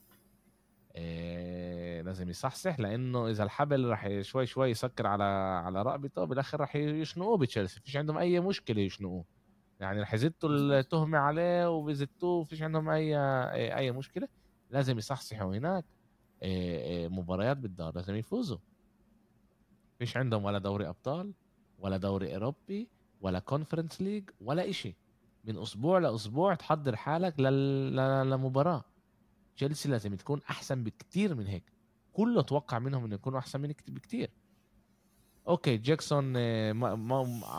إيه 0.97 2.03
لازم 2.03 2.29
يصحصح 2.29 2.81
لأنه 2.81 3.29
إذا 3.29 3.45
الحبل 3.45 3.85
راح 3.85 4.21
شوي 4.21 4.47
شوي 4.47 4.71
يسكر 4.71 5.07
على 5.07 5.25
على 5.65 5.83
رقبته 5.83 6.25
بالاخر 6.25 6.61
راح 6.61 6.77
يشنقوه 6.77 7.39
بتشيلسي. 7.39 7.81
فيش 7.81 7.97
عندهم 7.97 8.19
أي 8.19 8.41
مشكلة 8.41 8.81
يشنقوه. 8.81 9.25
يعني 9.81 10.01
راح 10.01 10.15
يزتوا 10.15 10.49
التهمه 10.51 11.19
عليه 11.19 11.71
وبيزتوه 11.71 12.45
فيش 12.45 12.63
عندهم 12.63 12.89
أي 12.89 13.17
أي 13.77 13.93
مشكلة. 13.93 14.29
لازم 14.71 14.99
يصحصحوا 14.99 15.57
هناك. 15.57 15.85
إيه 16.43 17.09
مباريات 17.09 17.57
بالدار 17.57 17.95
لازم 17.95 18.15
يفوزوا. 18.15 18.59
فيش 19.99 20.17
عندهم 20.17 20.45
ولا 20.45 20.59
دوري 20.59 20.89
أبطال 20.89 21.33
ولا 21.79 21.97
دوري 21.97 22.35
أوروبي 22.35 22.89
ولا 23.21 23.39
Conference 23.39 24.01
League 24.01 24.31
ولا 24.41 24.71
إشي. 24.71 24.97
من 25.45 25.59
أسبوع 25.59 25.99
لأسبوع 25.99 26.55
تحضر 26.55 26.97
حالك 26.97 27.41
لل... 27.41 28.30
لمباراة. 28.30 28.84
تشيلسي 29.57 29.88
لازم 29.88 30.14
تكون 30.14 30.41
أحسن 30.51 30.84
بكتير 30.84 31.34
من 31.34 31.47
هيك. 31.47 31.72
كله 32.12 32.43
توقع 32.43 32.78
منهم 32.78 33.05
إنه 33.05 33.14
يكونوا 33.14 33.38
أحسن 33.38 33.61
من 33.61 33.72
بكتير. 33.88 34.30
okay 35.49 35.77
جاكسون 35.76 36.34
آه، 36.36 36.72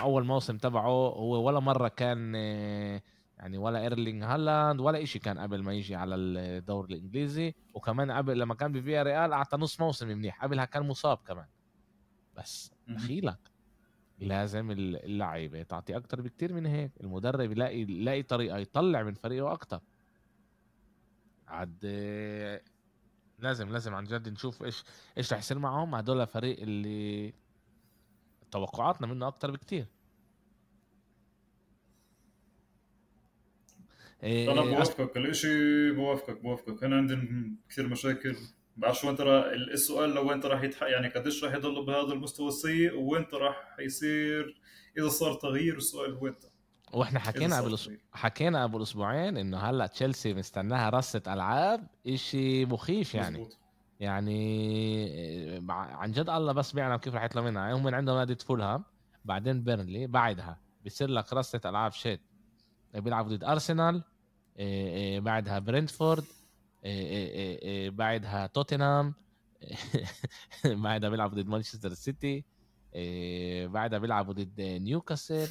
أول 0.01 0.25
موسم 0.25 0.57
تبعه 0.57 0.87
هو 0.87 1.47
ولا 1.47 1.59
مرة 1.59 1.87
كان 1.87 2.33
آه، 2.35 3.01
يعني 3.37 3.57
ولا 3.57 3.81
ايرلينج 3.81 4.23
هالاند 4.23 4.79
ولا 4.79 5.03
إشي 5.03 5.19
كان 5.19 5.39
قبل 5.39 5.63
ما 5.63 5.73
يجي 5.73 5.95
على 5.95 6.15
الدوري 6.15 6.93
الإنجليزي. 6.93 7.55
وكمان 7.73 8.11
قبل 8.11 8.39
لما 8.39 8.55
كان 8.55 8.71
بفيا 8.71 9.03
ريال 9.03 9.33
أعطى 9.33 9.57
نص 9.57 9.81
موسم 9.81 10.07
منيح. 10.07 10.43
قبلها 10.43 10.65
كان 10.65 10.87
مصاب 10.87 11.17
كمان. 11.17 11.47
بس 12.37 12.71
دخيلك 12.87 13.50
لازم 14.21 14.71
اللعيبة 14.71 15.63
تعطي 15.63 15.97
أكتر 15.97 16.21
بكتير 16.21 16.53
من 16.53 16.65
هيك. 16.65 16.91
المدرب 17.01 17.51
يلاقي 17.51 17.79
يلاقي 17.81 18.23
طريقة 18.23 18.57
يطلع 18.57 19.03
من 19.03 19.13
فريقه 19.13 19.51
أكتر. 19.51 19.81
عاد 21.47 21.85
لازم 23.39 23.69
لازم 23.69 23.93
عن 23.93 24.03
جد 24.03 24.29
نشوف 24.29 24.63
إيش 24.63 24.83
إيش 25.17 25.33
رح 25.33 25.39
يصير 25.39 25.59
معهم. 25.59 25.95
هدول 25.95 26.27
فريق 26.27 26.61
اللي 26.61 27.33
توقعاتنا 28.51 29.07
منه 29.07 29.27
أكتر 29.27 29.51
بكتير. 29.51 29.85
إيه 34.23 34.51
أنا 34.51 34.61
بوافقك 34.61 35.17
الإشي 35.17 35.91
بوافقك 35.91 36.41
بوافقك. 36.41 36.83
أنا 36.83 36.97
عندي 36.97 37.17
كثير 37.69 37.87
مشاكل. 37.87 38.35
بعرفش 38.81 39.03
وين 39.03 39.15
ترى 39.15 39.53
السؤال 39.53 40.09
لو 40.09 40.29
وين 40.29 40.39
راح 40.39 40.63
يعني 40.81 41.07
قديش 41.07 41.43
راح 41.43 41.53
يضل 41.53 41.85
بهذا 41.85 42.13
المستوى 42.13 42.47
السيء 42.47 42.93
وين 42.95 43.25
راح 43.33 43.75
يصير 43.79 44.61
إذا 44.97 45.07
صار 45.07 45.33
تغيير 45.33 45.77
السؤال 45.77 46.17
وين 46.21 46.35
وإحنا 46.93 47.19
حكينا 47.19 47.61
قبل 47.61 47.77
حكينا 48.11 48.63
قبل 48.63 48.81
أسبوعين 48.81 49.37
إنه 49.37 49.57
هلأ 49.57 49.87
تشيلسي 49.87 50.33
مستناها 50.33 50.89
رصة 50.89 51.21
ألعاب 51.27 51.87
إشي 52.07 52.65
مخيف 52.65 53.15
يعني. 53.15 53.39
مزبوط. 53.39 53.57
يعني 53.99 54.41
عن 55.69 56.11
جد 56.11 56.29
الله 56.29 56.53
بس 56.53 56.71
بيعلم 56.71 56.95
كيف 56.95 57.15
رح 57.15 57.23
يطلع 57.23 57.41
منها 57.41 57.73
هم 57.73 57.83
من 57.83 57.93
عندهم 57.93 58.17
نادي 58.17 58.35
فولهام 58.35 58.83
بعدين 59.25 59.63
بيرنلي 59.63 60.07
بعدها 60.07 60.59
بيصير 60.83 61.09
لك 61.09 61.33
رصة 61.33 61.61
ألعاب 61.65 61.91
shit. 61.91 62.21
بيلعبوا 62.93 63.35
ضد 63.35 63.43
أرسنال 63.43 64.03
إيه، 64.59 64.87
إيه، 64.93 65.19
بعدها 65.19 65.59
برنتفورد 65.59 66.23
إيه، 66.23 66.40
بعدها 67.89 68.47
توتنهام 68.47 69.13
بعدها 70.65 71.09
بيلعبوا 71.09 71.41
ضد 71.41 71.47
مانشستر 71.47 71.93
سيتي 71.93 72.43
بعدها 73.67 73.99
بيلعبوا 73.99 74.33
ضد 74.33 74.61
نيوكاسل 74.61 75.47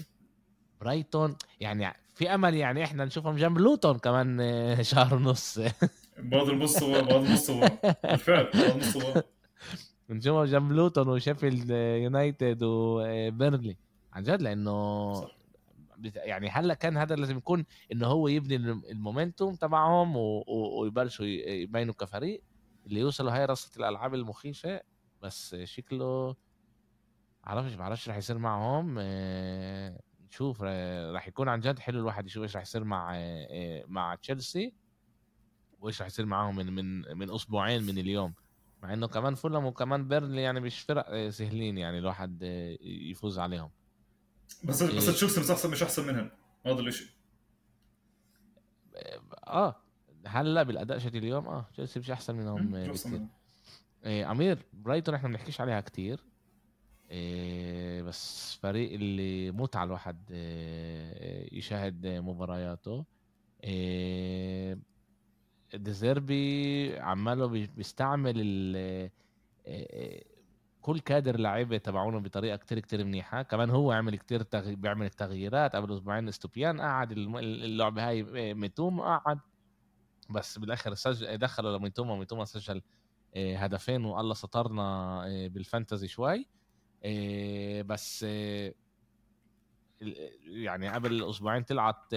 برايتون. 0.80 1.36
يعني 1.60 1.94
في 2.14 2.34
أمل 2.34 2.54
يعني 2.54 2.84
إحنا 2.84 3.04
نشوفهم 3.04 3.36
جنب 3.36 3.58
لوتون 3.58 3.98
كمان 3.98 4.38
شهر 4.82 5.14
ونص. 5.14 5.58
بعض 6.18 6.48
المستوى 6.48 7.02
بعض 7.02 7.24
المستوى 7.24 7.68
بالفعل 8.04 8.44
بعض 8.54 8.70
المستوى 8.70 9.22
نشوفهم 10.10 10.44
جنب 10.44 10.72
لوتون 10.72 11.08
وشيفيلد 11.08 11.70
يونايتد 12.04 12.62
وبيرنلي 12.62 13.76
عن 14.12 14.22
جد 14.22 14.42
لأنه 14.42 15.14
صح. 15.14 15.39
يعني 16.04 16.48
هلا 16.48 16.74
كان 16.74 16.96
هذا 16.96 17.16
لازم 17.16 17.36
يكون 17.36 17.64
انه 17.92 18.06
هو 18.06 18.28
يبني 18.28 18.56
ال 18.90 18.97
momentum 18.97 19.54
تبعهم 19.54 20.16
ويبلشوا 20.80 21.26
يبينوا 21.26 21.94
كفريق 21.94 22.42
اللي 22.86 23.00
يوصلوا 23.00 23.32
هاي 23.32 23.44
رصه 23.44 23.70
الألعاب 23.76 24.14
المخيفة؟ 24.14 24.80
بس 25.22 25.56
شكله 25.64 26.36
عرفش 27.44 27.74
بعرفش 27.74 28.08
رح 28.08 28.16
يصير 28.16 28.38
معهم 28.38 28.96
آه، 28.98 30.00
نشوف 30.28 30.62
رح 31.14 31.28
يكون 31.28 31.48
عن 31.48 31.60
جد 31.60 31.78
حلو 31.78 31.98
الواحد 31.98 32.26
يشوف 32.26 32.42
إيش 32.42 32.56
رح 32.56 32.62
يصير 32.62 32.84
مع 32.84 33.12
آه، 33.16 33.84
مع 33.88 34.14
تشيلسي 34.14 34.74
وإيش 35.80 36.02
رح 36.02 36.06
يصير 36.06 36.26
معهم 36.26 36.56
من 36.56 36.72
من 36.72 37.18
من 37.18 37.30
أسبوعين 37.34 37.82
من 37.82 37.98
اليوم. 37.98 38.34
مع 38.82 38.92
إنه 38.92 39.06
كمان 39.08 39.34
فولم 39.34 39.64
وكمان 39.64 40.08
بيرنلي 40.08 40.42
يعني 40.42 40.60
مش 40.60 40.80
فرق 40.80 41.04
آه، 41.08 41.30
سهلين 41.30 41.78
يعني 41.78 41.98
الواحد 41.98 42.42
يفوز 42.80 43.38
عليهم. 43.38 43.70
بس 44.64 44.82
بس 44.82 45.08
إيه. 45.08 45.14
تشيلسي 45.14 45.40
مش 45.40 45.50
احسن 45.50 45.70
مش 45.70 45.82
أحسن 45.82 46.06
منهم. 46.06 46.30
هذا 46.66 46.80
الشيء 46.80 47.06
آه 49.46 49.76
هلا 50.26 50.62
بالأداء 50.62 50.98
شتي 50.98 51.18
اليوم؟ 51.18 51.48
آه 51.48 51.66
تشيلسي 51.72 51.98
مش 52.00 52.10
أحسن 52.10 52.34
منهم 52.34 52.70
بكثير. 52.70 53.26
إيه 54.04 54.30
أمير 54.30 54.58
برايتون 54.72 55.14
إحنا 55.14 55.28
بنحكيش 55.28 55.60
عليها 55.60 55.80
كتير. 55.80 56.20
إيه 57.10 58.02
بس 58.02 58.54
فريق 58.62 58.92
اللي 58.92 59.50
متعة 59.50 59.84
الواحد 59.84 60.16
إيه 60.30 61.58
يشاهد 61.58 62.06
مبارياته. 62.06 63.04
إيه 63.64 64.78
ديزيربي 65.74 66.98
عماله 66.98 67.46
بيستعمل 67.46 68.34
ال 68.36 69.10
كل 70.82 71.00
كادر 71.00 71.40
لعيبة 71.40 71.78
تبعونه 71.78 72.20
بطريقة 72.20 72.56
كتير 72.56 72.78
كتير 72.78 73.04
منيحة. 73.04 73.42
كمان 73.42 73.70
هو 73.70 73.92
عمل 73.92 74.18
كتير 74.18 74.42
تغ... 74.42 74.74
بيعمل 74.74 75.06
التغييرات 75.06 75.76
قبل 75.76 75.92
أسبوعين 75.92 76.28
أستوبيان 76.28 76.80
قعد 76.80 77.12
اللعبه 77.12 78.08
هاي 78.08 78.54
ميتوم 78.54 79.00
قعد. 79.00 79.38
بس 80.30 80.58
بالآخر 80.58 80.94
سجل 80.94 81.38
دخلوا 81.38 81.78
لميتوما. 81.78 82.16
ميتوما 82.16 82.44
سجل 82.44 82.82
آه، 83.36 83.56
هدفين 83.56 84.04
والله 84.04 84.34
سطرنا 84.34 84.82
آه، 85.26 85.48
بالفانتزي 85.48 86.08
شوي. 86.08 86.46
آه، 87.04 87.82
بس 87.82 88.22
يعني 90.42 90.88
قبل 90.88 91.30
أسبوعين 91.30 91.62
طلعت 91.62 92.14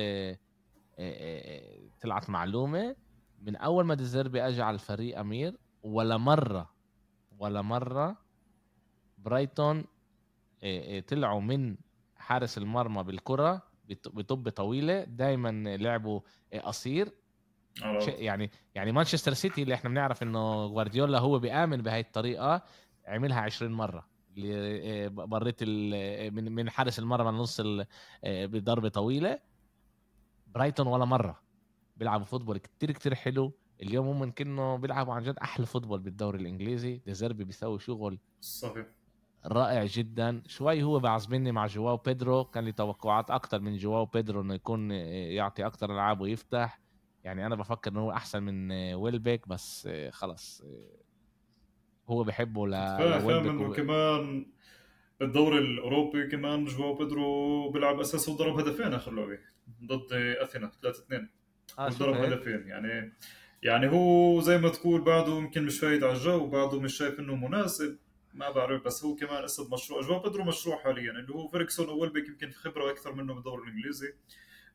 طلعت 2.01 2.29
معلومة. 2.29 2.95
من 3.41 3.55
أول 3.55 3.85
ما 3.85 3.95
ديزيربي 3.95 4.47
أجى 4.47 4.61
على 4.61 4.73
الفريق 4.73 5.19
أمير 5.19 5.57
ولا 5.83 6.17
مرة 6.17 6.73
ولا 7.39 7.61
مرة 7.61 8.22
برايتون 9.25 9.85
طلعوا 11.07 11.41
من 11.41 11.77
حارس 12.15 12.57
المرمى 12.57 13.03
بالكرة 13.03 13.61
بطابة 14.05 14.49
طويلة 14.49 15.03
دائما 15.03 15.77
لعبوا 15.77 16.19
قصير. 16.63 17.11
يعني 18.05 18.51
يعني 18.75 18.91
مانشستر 18.91 19.33
سيتي 19.33 19.63
اللي 19.63 19.73
إحنا 19.73 19.89
بنعرف 19.89 20.23
إنه 20.23 20.67
جوارديولا 20.67 21.19
هو 21.19 21.39
بيآمن 21.39 21.81
بهاي 21.81 21.99
الطريقة 21.99 22.63
عملها 23.05 23.41
20 23.41 23.71
مرة 23.71 24.07
مريت 25.09 25.63
من 26.33 26.51
من 26.51 26.69
حارس 26.69 26.99
المرمى 26.99 27.31
لنص 27.31 27.61
بضربة 28.25 28.89
طويلة. 28.89 29.39
برايتون 30.47 30.87
ولا 30.87 31.05
مرة 31.05 31.41
بيلعبوا 31.97 32.25
football 32.25 32.57
كتير 32.57 32.91
كتير 32.91 33.15
حلو. 33.15 33.53
اليوم 33.81 34.07
هم 34.07 34.31
كأنه 34.31 34.75
بيلعبوا 34.75 35.13
عن 35.13 35.23
جد 35.23 35.37
أحلى 35.37 35.65
football 35.65 35.99
بالدوري 35.99 36.39
الإنجليزي. 36.39 36.97
ديزيربي 37.05 37.43
بيسوي 37.43 37.79
شغل 37.79 38.19
صحيح. 38.41 38.85
رائع 39.45 39.85
جدا. 39.85 40.41
شوي 40.47 40.83
هو 40.83 40.99
بعصبني 40.99 41.51
مع 41.51 41.67
جواو 41.67 41.97
بيدرو 41.97 42.43
كان 42.43 42.65
لي 42.65 42.71
توقعات 42.71 43.31
أكثر 43.31 43.59
من 43.59 43.77
جواو 43.77 44.05
بيدرو 44.05 44.41
إنه 44.41 44.53
يكون 44.53 44.91
يعطي 44.91 45.65
أكثر 45.65 45.93
ألعاب 45.93 46.21
ويفتح. 46.21 46.79
يعني 47.23 47.45
أنا 47.45 47.55
بفكر 47.55 47.91
إنه 47.91 47.99
هو 47.99 48.11
أحسن 48.11 48.43
من 48.43 48.71
ويلبيك 48.93 49.47
بس 49.47 49.89
خلص 50.09 50.63
هو 52.07 52.23
بحبه 52.23 52.67
ل 52.67 52.71
فاهم 52.71 53.73
كمان 53.73 54.45
بالدوري 55.19 55.57
الأوروبي 55.57 56.27
كمان 56.27 56.65
جواو 56.65 56.93
بيدرو 56.93 57.69
بيلعب 57.69 57.99
أساسي 57.99 58.31
وضرب 58.31 58.59
هدفين 58.59 58.93
آخر 58.93 59.11
لعبة 59.11 59.39
ضد 59.83 60.13
أثينا 60.13 60.71
3 60.81 60.99
2 60.99 61.29
آه 61.79 61.89
ضرب 61.89 62.15
هدفين. 62.15 62.67
يعني 62.67 63.13
يعني 63.63 63.87
هو 63.91 64.41
زي 64.41 64.57
ما 64.57 64.69
تقول 64.69 65.01
بعده 65.01 65.37
يمكن 65.37 65.65
مش 65.65 65.79
فايد 65.79 66.03
على 66.03 66.13
الجو 66.13 66.47
بعده 66.47 66.79
مش 66.79 66.97
شايف 66.97 67.19
إنه 67.19 67.35
مناسب. 67.35 67.97
ما 68.33 68.49
بعرف 68.49 68.83
بس 68.85 69.05
هو 69.05 69.15
كمان 69.15 69.43
اسم 69.43 69.73
مشروع. 69.73 70.01
جواو 70.01 70.19
بيدرو 70.19 70.43
مشروع 70.43 70.77
حاليا 70.77 71.11
اللي 71.11 71.33
هو 71.33 71.47
فيرجسون 71.47 71.89
وويلبيك 71.89 72.27
يمكن 72.27 72.51
خبرة 72.51 72.91
أكثر 72.91 73.13
منه 73.13 73.33
بالدوري 73.33 73.63
الإنجليزي 73.63 74.13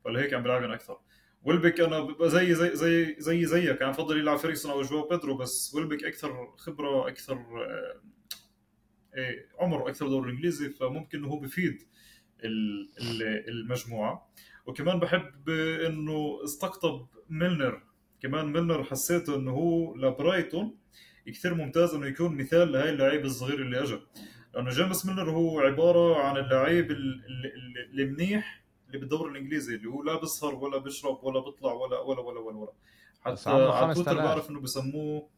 فلهيك 0.04 0.34
عم 0.34 0.42
بيلعبن 0.42 0.70
أكثر. 0.70 0.98
ويلبيك 1.42 1.80
أنا 1.80 2.16
زي 2.20 2.54
زي 2.54 2.76
زي 2.76 3.16
زي 3.18 3.44
زيك 3.46 3.82
أنا 3.82 3.90
بفضل 3.90 4.18
يلعب 4.18 4.38
فيرجسون 4.38 4.70
أو 4.70 4.82
جواو 4.82 5.08
بيدرو 5.08 5.36
بس 5.36 5.74
ويلبيك 5.74 6.04
أكثر 6.04 6.54
خبرة 6.56 7.08
أكثر 7.08 7.36
آه، 7.36 8.00
إيه 9.16 9.48
عمره 9.58 9.88
أكثر 9.88 10.08
دوري 10.08 10.30
الإنجليزي 10.30 10.70
فممكن 10.70 11.24
هو 11.24 11.38
بفيد 11.38 11.82
المجموعة. 13.48 14.30
وكمان 14.66 15.00
بحب 15.00 15.48
إنه 15.86 16.40
استقطب 16.44 17.06
ميلنر. 17.28 17.82
كمان 18.20 18.52
ميلنر 18.52 18.84
حسيته 18.84 19.36
إنه 19.36 19.50
هو 19.50 19.96
لبرايتون 19.96 20.78
كثير 21.32 21.54
ممتاز 21.54 21.94
إنه 21.94 22.06
يكون 22.06 22.36
مثال 22.36 22.72
لهي 22.72 22.90
اللعيب 22.90 23.24
الصغير 23.24 23.62
اللي 23.62 23.82
اجى 23.82 23.98
لأنه 24.54 24.70
جيمس 24.70 25.06
ميلنر 25.06 25.30
هو 25.30 25.60
عبارة 25.60 26.16
عن 26.16 26.36
اللعيب 26.36 26.90
اللي 26.90 28.04
منيح 28.04 28.64
اللي 28.86 28.98
بالدوري 28.98 29.30
الإنجليزي 29.32 29.74
اللي 29.74 29.88
هو 29.88 30.02
لا 30.02 30.20
بيسهر 30.20 30.54
ولا 30.54 30.78
بيشرب 30.78 31.24
ولا 31.24 31.40
بيطلع 31.40 31.72
ولا 31.72 31.98
ولا 31.98 32.20
ولا 32.20 32.40
ولا, 32.40 32.56
ولا. 32.56 32.72
حتى 33.20 33.50
على 33.50 33.94
تويتر 33.94 34.10
بعرف 34.24 34.50
إنه 34.50 34.60
بسموه 34.60 35.28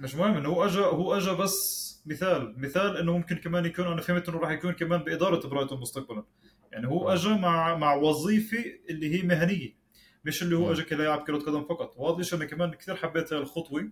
مش 0.00 0.14
مهم 0.14 0.36
إنه 0.36 0.48
هو 0.48 0.64
اجى 0.64 0.80
هو 0.80 1.16
اجى 1.16 1.30
بس 1.30 1.88
مثال 2.06 2.54
مثال 2.60 2.96
إنه 2.96 3.12
ممكن 3.12 3.36
كمان 3.36 3.64
يكون 3.64 3.84
أنا 3.86 4.00
فهمت 4.00 4.28
إنه 4.28 4.38
راح 4.38 4.50
يكون 4.50 4.72
كمان 4.72 5.00
بإدارة 5.00 5.48
برايتون 5.48 5.80
مستقبلا. 5.80 6.24
يعني 6.72 6.86
هو 6.88 7.08
اجى 7.12 7.28
مع 7.28 7.76
مع 7.76 7.94
وظيفة 7.94 8.64
اللي 8.90 9.18
هي 9.18 9.26
مهنية 9.26 9.78
مش 10.24 10.42
اللي 10.42 10.56
هو 10.56 10.72
اجى 10.72 10.82
كلاعب 10.82 11.22
كرة 11.22 11.38
قدم 11.38 11.64
فقط. 11.64 11.94
وهذا 11.96 12.20
الشيء 12.20 12.38
أنا 12.38 12.44
كمان 12.46 12.70
كثير 12.70 12.96
حبيت 12.96 13.32
هاي 13.32 13.40
الخطوة. 13.40 13.90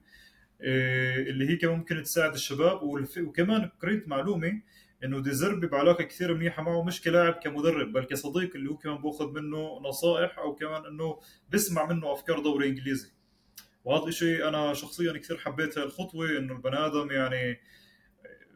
اللي 0.60 1.48
هي 1.50 1.56
كمان 1.56 1.78
ممكن 1.78 2.02
تساعد 2.02 2.34
الشباب 2.34 2.80
وكمان 3.18 3.70
قريت 3.82 4.08
معلومة 4.08 4.62
إنه 5.04 5.20
ديزربي 5.20 5.66
بعلاقة 5.66 6.04
كثير 6.04 6.34
منيحة 6.34 6.62
معه 6.62 6.82
مش 6.84 7.02
كلاعب 7.02 7.32
كمدرب 7.32 7.92
بل 7.92 8.04
كصديق 8.04 8.56
اللي 8.56 8.70
هو 8.70 8.76
كمان 8.76 8.96
بأخذ 8.96 9.32
منه 9.32 9.80
نصائح 9.84 10.38
أو 10.38 10.54
كمان 10.54 10.86
إنه 10.86 11.20
بسمع 11.52 11.86
منه 11.92 12.12
أفكار 12.12 12.38
دوري 12.40 12.68
إنجليزي. 12.68 13.12
وهذا 13.84 14.08
الشيء 14.08 14.48
أنا 14.48 14.74
شخصيا 14.74 15.12
كثير 15.12 15.36
حبيت 15.38 15.78
الخطوه 15.78 16.38
إنه 16.38 16.52
البني 16.52 16.76
آدم 16.76 17.10
يعني 17.10 17.60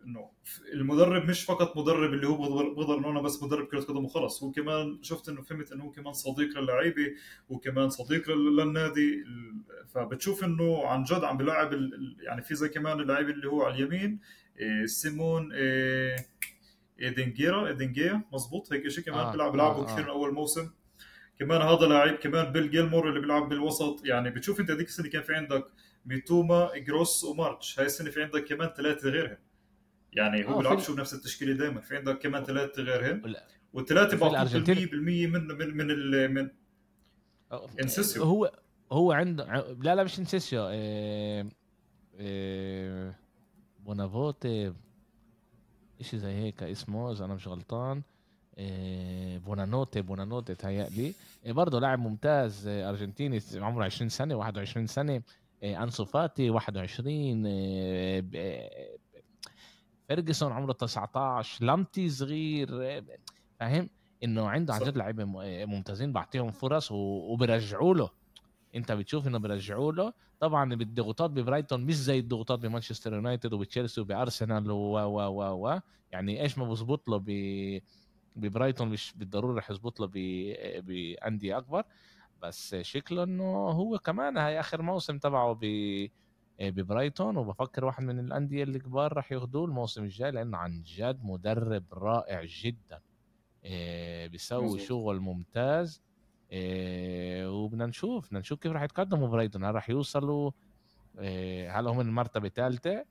إنه 0.07 0.31
المدرب 0.73 1.31
مش 1.31 1.45
فقط 1.45 1.77
مدرب 1.77 2.13
اللي 2.15 2.27
هو 2.27 2.37
بقدر 2.75 2.99
انه 2.99 3.11
أنا 3.11 3.21
بس 3.21 3.43
مدرب 3.43 3.67
كرة 3.67 3.81
قدم 3.81 4.05
وخلص. 4.05 4.43
هو 4.43 4.51
كمان 4.51 4.99
شفت 5.03 5.29
إنه 5.29 5.43
فهمت 5.43 5.73
إنه 5.73 5.85
هو 5.85 5.91
كمان 5.91 6.13
صديق 6.13 6.59
للعيبة 6.59 7.15
وكمان 7.49 7.91
صديق 7.91 8.31
للنادي. 8.31 9.25
فبتشوف 9.95 10.45
إنه 10.45 10.87
عن 10.87 11.03
جد 11.03 11.25
عم 11.25 11.37
بلاعب 11.37 11.73
يعني 12.23 12.43
في 12.43 12.55
زي 12.55 12.69
كمان 12.69 13.01
اللعيب 13.01 13.29
اللي 13.29 13.49
هو 13.49 13.63
على 13.63 13.75
اليمين 13.75 14.21
إيه، 14.59 14.87
سيمون 14.87 15.49
أدينجرا 17.01 17.69
أدينجرا 17.69 18.23
مزبوط 18.33 18.73
هيك 18.73 18.89
شيء 18.89 19.05
كمان 19.05 19.19
آه 19.19 19.33
بيلعب 19.33 19.53
بيلعبوا 19.53 19.83
آه 19.83 19.87
كثير 19.87 19.99
آه. 19.99 20.03
من 20.03 20.09
أول 20.09 20.35
موسم. 20.35 20.71
كمان 21.39 21.63
هذا 21.63 21.87
لاعب 21.87 22.15
كمان 22.15 22.53
بيلي 22.53 22.71
جيلمور 22.71 23.09
اللي 23.09 23.21
بيلعب 23.21 23.49
بالوسط. 23.49 24.07
يعني 24.07 24.31
بتشوف 24.31 24.61
إنت 24.61 24.71
هذيك 24.71 24.89
السنة 24.89 25.09
كان 25.09 25.23
في 25.23 25.35
عندك 25.35 25.65
ميتوما 26.07 26.71
جروس 26.77 27.25
ومارتش. 27.25 27.79
هاي 27.79 27.87
السنة 27.87 28.11
في 28.11 28.23
عندك 28.23 28.45
كمان 28.45 28.69
ثلاثة 28.77 29.09
غيرهم. 29.09 29.37
يعني 30.13 30.45
هو 30.45 30.55
آه 30.55 30.59
بيلعب 30.59 30.79
شو 30.79 30.95
نفس 30.95 31.15
التشكيلة 31.15 31.53
دائما 31.53 31.81
في 31.81 31.97
عندك 31.97 32.19
كمان 32.19 32.45
ثلاثة 32.45 32.83
غيرهم 32.83 33.35
والثلاثه 33.73 34.17
بعطوك 34.17 34.71
100% 34.71 34.95
من 34.95 35.31
من 35.31 35.77
من 35.77 35.91
ال 35.91 36.35
من 36.35 36.51
إنسيسو. 37.83 38.23
هو 38.23 38.53
هو 38.93 39.13
عنده 39.13 39.75
لا 39.81 39.95
لا 39.95 40.05
مش 40.05 40.19
إنسيسو. 40.19 40.69
إيه... 40.69 41.49
إيه... 42.19 43.19
بونافوتي 43.81 44.73
شيء 46.01 46.19
زي 46.21 46.33
هيك 46.33 46.63
اسمه 46.63 47.13
اذا 47.13 47.25
أنا 47.25 47.35
مش 47.35 47.49
غلطان. 47.49 48.03
إيه 48.59 49.39
بونانوتي 49.39 50.03
بونانوتي 50.03 50.55
تهيألي. 50.55 51.15
إيه 51.47 51.53
برضه 51.53 51.81
لاعب 51.81 51.99
ممتاز 51.99 52.67
إيه 52.67 52.89
أرجنتيني 52.89 53.41
عمره 53.55 53.85
20 53.85 54.09
سنة 54.09 54.35
21 54.35 54.87
سنة. 54.87 55.23
أنسو 55.63 56.05
فاتي 56.05 56.51
21 56.51 57.47
إيه 57.47 59.00
فيرجسون 60.11 60.53
عمره 60.53 60.73
19 60.73 61.65
لامتي 61.65 62.09
صغير 62.09 62.69
فاهم؟ 63.61 63.91
إنه 64.25 64.49
عنده 64.49 64.75
عن 64.75 64.81
جد 64.81 64.97
لعيبة 64.97 65.25
ممتازين 65.67 66.13
بعطيهم 66.13 66.51
فرص 66.51 66.93
وبرجعوا 66.93 67.95
له. 67.95 68.11
أنت 68.75 68.93
بتشوف 68.93 69.27
إنه 69.27 69.39
بيرجعوا 69.39 69.93
له. 69.93 70.13
طبعا 70.41 70.73
الضغوطات 70.75 71.31
ببرايتون 71.31 71.81
مش 71.85 71.97
زي 71.97 72.19
الضغوطات 72.19 72.59
بمانشستر 72.59 73.13
يونايتد 73.15 73.53
وبتشيلسي 73.53 74.01
وبأرسنال 74.01 74.71
و 74.71 74.75
و 74.77 75.21
و 75.21 75.69
و 75.69 75.81
يعني 76.13 76.43
إيش 76.43 76.59
ما 76.59 76.65
بظبط 76.65 77.09
له 77.09 77.17
ب 77.27 77.31
ببرايتون 78.37 78.89
مش 78.89 79.13
بالضرورة 79.17 79.59
رح 79.59 79.71
يظبط 79.71 80.01
له 80.01 80.11
بأندية 80.81 81.59
أكبر. 81.59 81.83
بس 82.43 82.75
شكله 82.75 83.23
إنه 83.23 83.69
هو 83.71 83.99
كمان 83.99 84.39
هاي 84.39 84.61
آخر 84.61 84.83
موسم 84.83 85.19
تبعه 85.19 85.59
ب 85.61 85.65
ببرايتون 86.61 87.37
وبفكر 87.37 87.85
واحد 87.85 88.03
من 88.03 88.19
الأندية 88.19 88.63
الكبار 88.63 89.17
رح 89.17 89.33
ياخذوه 89.33 89.65
الموسم 89.65 90.05
الجاي 90.05 90.31
لأنه 90.31 90.59
عن 90.59 90.83
جد 90.83 91.25
مدرب 91.25 91.85
رائع 91.93 92.45
جدا. 92.45 93.01
آه، 93.65 94.27
بيسوي 94.27 94.79
شغل 94.79 95.21
ممتاز. 95.21 96.03
آه، 96.53 97.51
وبدنا 97.51 97.87
نشوف 97.87 98.27
بدنا 98.27 98.39
نشوف 98.41 98.59
كيف 98.59 98.73
راح 98.73 98.83
يتقدموا 98.83 99.29
برايتون. 99.29 99.65
هل 99.65 99.75
راح 99.75 99.91
يوصلوا 99.91 100.51
آه، 101.19 101.71
هل 101.71 101.87
هم 101.89 102.01
المرتبة 102.01 102.47
الثالثة؟ 102.47 103.05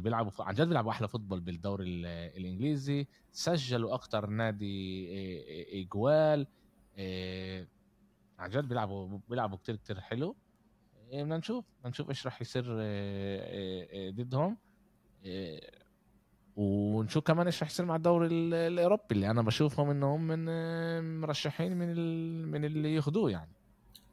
بيلعبوا 0.00 0.30
عن 0.40 0.54
جد 0.54 0.68
بيلعبوا 0.68 0.90
أحلى 0.90 1.08
football 1.08 1.40
بالدوري 1.40 1.84
الإنجليزي. 2.36 3.06
سجلوا 3.32 3.94
أكثر 3.94 4.26
نادي 4.26 5.82
إجوال. 5.82 6.46
عن 8.38 8.50
جد 8.50 8.68
بيلعبوا 8.68 9.18
بيلعبوا 9.28 9.58
كتير 9.58 9.76
كتير 9.76 10.00
حلو. 10.00 10.36
بدنا 11.12 11.36
نشوف. 11.36 11.64
بدنا 11.78 11.90
نشوف 11.90 12.08
إيش 12.08 12.26
راح 12.26 12.40
يصير 12.40 12.64
ضدهم. 14.10 14.56
ونشوف 16.56 17.24
كمان 17.24 17.46
إيش 17.46 17.62
رح 17.62 17.68
يصير 17.68 17.86
مع 17.86 17.96
الدوري 17.96 18.26
الأوروبي 18.66 19.04
اللي 19.12 19.30
أنا 19.30 19.42
بشوفهم 19.42 19.90
إنهم 19.90 20.26
من 20.26 21.20
مرشحين 21.20 21.76
من 21.76 21.88
من 22.44 22.64
اللي 22.64 22.94
ياخذوه 22.94 23.30
يعني. 23.30 23.58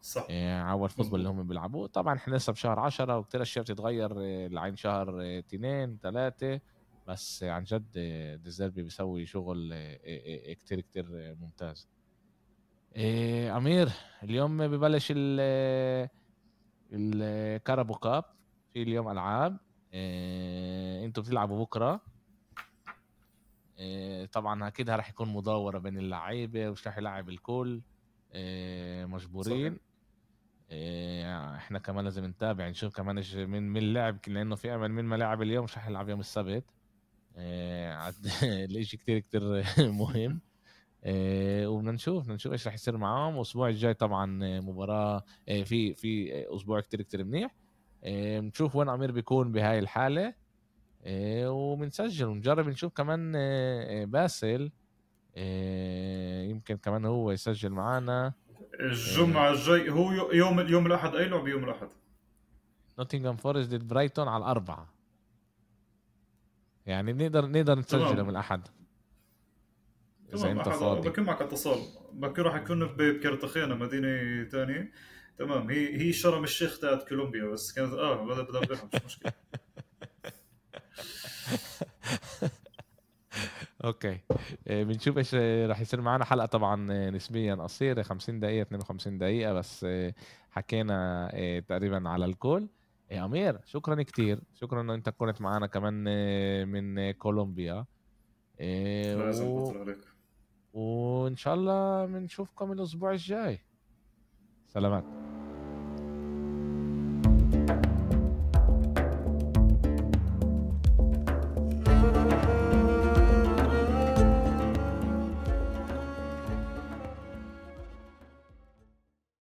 صح. 0.02 0.28
إيه 0.30 0.62
عوال 0.62 0.84
الفوتبول 0.92 1.20
اللي 1.20 1.30
هم 1.30 1.48
بيلعبوه. 1.48 1.88
طبعا 1.88 2.16
إحنا 2.16 2.36
لسه 2.36 2.54
بشهر 2.54 2.80
10 2.80 3.18
وكثير 3.18 3.42
أشياء 3.42 3.64
بتتغير 3.64 4.12
آه، 4.18 4.48
لعين 4.48 4.76
شهر 4.76 5.40
اثنين 5.40 5.98
ثلاثة 6.04 6.60
بس 7.08 7.44
عن 7.44 7.64
جد 7.64 7.88
آه، 7.98 8.36
ديزيربي 8.36 8.84
بيسوي 8.84 9.26
شغل 9.26 9.70
آه، 9.74 10.54
كتير 10.54 10.82
كتير 10.82 11.36
ممتاز. 11.42 11.88
إيه 12.96 13.58
أمير 13.58 13.90
اليوم 14.24 14.68
ببلش 14.68 15.14
الكارابو 16.92 17.94
كاب 17.94 18.24
في 18.74 18.82
اليوم 18.84 19.10
ألعاب. 19.12 19.58
إيه 19.94 21.06
أنتوا 21.06 21.24
بتلعبوا 21.24 21.64
بكرة. 21.66 22.02
آه، 23.80 24.26
طبعا 24.26 24.68
أكيد 24.68 24.90
رح 24.90 25.10
يكون 25.10 25.34
مداورة 25.34 25.78
بين 25.80 25.98
اللعيبة 25.98 26.70
ومش 26.70 26.88
رح 26.88 26.98
يلعب 26.98 27.30
الكل. 27.30 27.82
آه، 28.34 29.06
مجبورين. 29.06 29.80
آه، 30.72 31.56
إحنا 31.56 31.80
كمان 31.80 32.04
لازم 32.06 32.26
نتابع 32.26 32.70
نشوف 32.70 32.96
كمان 32.96 33.18
إيش 33.18 33.36
من 33.36 33.70
من 33.74 33.94
لعب 33.94 34.18
لأنه 34.28 34.56
في 34.56 34.76
أمل 34.76 34.92
من 34.92 35.06
ما 35.06 35.16
لعب 35.16 35.42
اليوم 35.42 35.64
مش 35.64 35.78
رح 35.78 35.88
يلعب 35.88 36.10
يوم 36.10 36.20
السبت. 36.20 36.66
الإشي 38.44 38.98
كتير 38.98 39.20
كتير 39.20 39.42
مهم. 39.92 40.42
وبدنا 41.06 41.92
نشوف 41.92 42.24
بدنا 42.24 42.36
نشوف 42.36 42.52
إيش 42.52 42.68
رح 42.68 42.74
يصير 42.74 42.98
معاهم. 42.98 43.36
والأسبوع 43.36 43.70
الجاي 43.70 43.94
طبعا 43.94 44.26
مباراة 44.60 45.24
في 45.48 45.94
في 45.94 46.32
أسبوع 46.56 46.80
كتير 46.80 47.02
كتير 47.02 47.24
منيح. 47.24 47.56
نشوف 48.06 48.76
وين 48.76 48.90
أمير 48.90 49.12
بيكون 49.12 49.52
بهاي 49.52 49.80
الحالة. 49.80 50.34
وبنسجل 51.48 52.26
ونجرب 52.26 52.70
نشوف 52.70 52.94
كمان 52.94 53.34
آه، 53.36 54.02
آه، 54.02 54.06
باسل 54.06 54.72
آه، 55.36 56.44
يمكن 56.44 56.78
كمان 56.78 57.06
هو 57.06 57.32
يسجل 57.32 57.70
معنا 57.70 58.34
الجمعة 58.80 59.52
الجاي 59.52 59.90
هو 59.90 60.32
يوم 60.32 60.60
يوم 60.60 60.86
الأحد 60.88 61.16
أي 61.16 61.28
لعبة 61.28 61.50
يوم 61.50 61.64
الأحد؟ 61.64 61.88
نوتنغهام 63.00 63.36
فورست 63.36 63.70
ضد 63.76 63.88
برايتون 63.88 64.28
على 64.28 64.44
الأربعة. 64.44 64.94
يعني 66.86 67.14
نقدر 67.14 67.46
نقدر 67.46 67.80
نسجل 67.80 68.18
يوم 68.18 68.30
الأحد. 68.30 68.68
إذا 70.36 70.52
أنت 70.52 70.70
فاضي. 70.70 71.10
بكون 71.10 71.24
معك 71.24 71.42
اتصال. 71.42 71.80
بكون 72.14 72.44
راح 72.44 72.56
يكون 72.56 72.86
بكرتخينا 72.86 73.76
مدينة 73.76 74.44
ثانية 74.44 74.92
تمام 75.38 75.70
هي 75.70 76.02
هي 76.02 76.14
شرم 76.14 76.44
الشيخ 76.44 76.80
تاعت 76.80 77.10
كولومبيا 77.10 77.46
بس 77.46 77.74
كانت 77.74 77.94
آه 77.94 78.26
بدأ 78.26 78.80
مش 78.94 79.06
مشكلة. 79.06 79.32
أوكي. 83.86 84.20
آه، 84.68 84.84
بنشوف 84.84 85.18
إيش 85.18 85.36
راح 85.70 85.82
يصير 85.82 86.02
معنا. 86.02 86.26
حلقة 86.26 86.46
طبعا 86.46 86.88
آه، 86.92 87.10
نسبيا 87.10 87.56
قصيرة 87.56 88.02
50 88.02 88.40
دقيقة 88.40 88.62
52 88.62 89.18
دقيقة 89.18 89.54
بس 89.54 89.84
آه، 89.90 90.14
حكينا 90.52 91.32
تقريبا 91.68 92.10
على 92.10 92.26
الكل. 92.26 92.68
يا 93.12 93.26
أمير 93.26 93.60
شكرا 93.66 94.04
كثير 94.04 94.40
شكرا 94.54 94.82
إنه 94.82 94.94
أنت 94.94 95.10
كنت 95.10 95.42
معنا 95.42 95.68
كمان 95.68 96.04
من 96.68 97.12
كولومبيا. 97.12 97.86
و... 98.62 99.74
وإن 100.76 101.36
شاء 101.36 101.54
الله 101.54 102.06
بنشوفكم 102.06 102.72
الأسبوع 102.72 103.12
الجاي. 103.12 103.60
سلامات. 104.66 105.04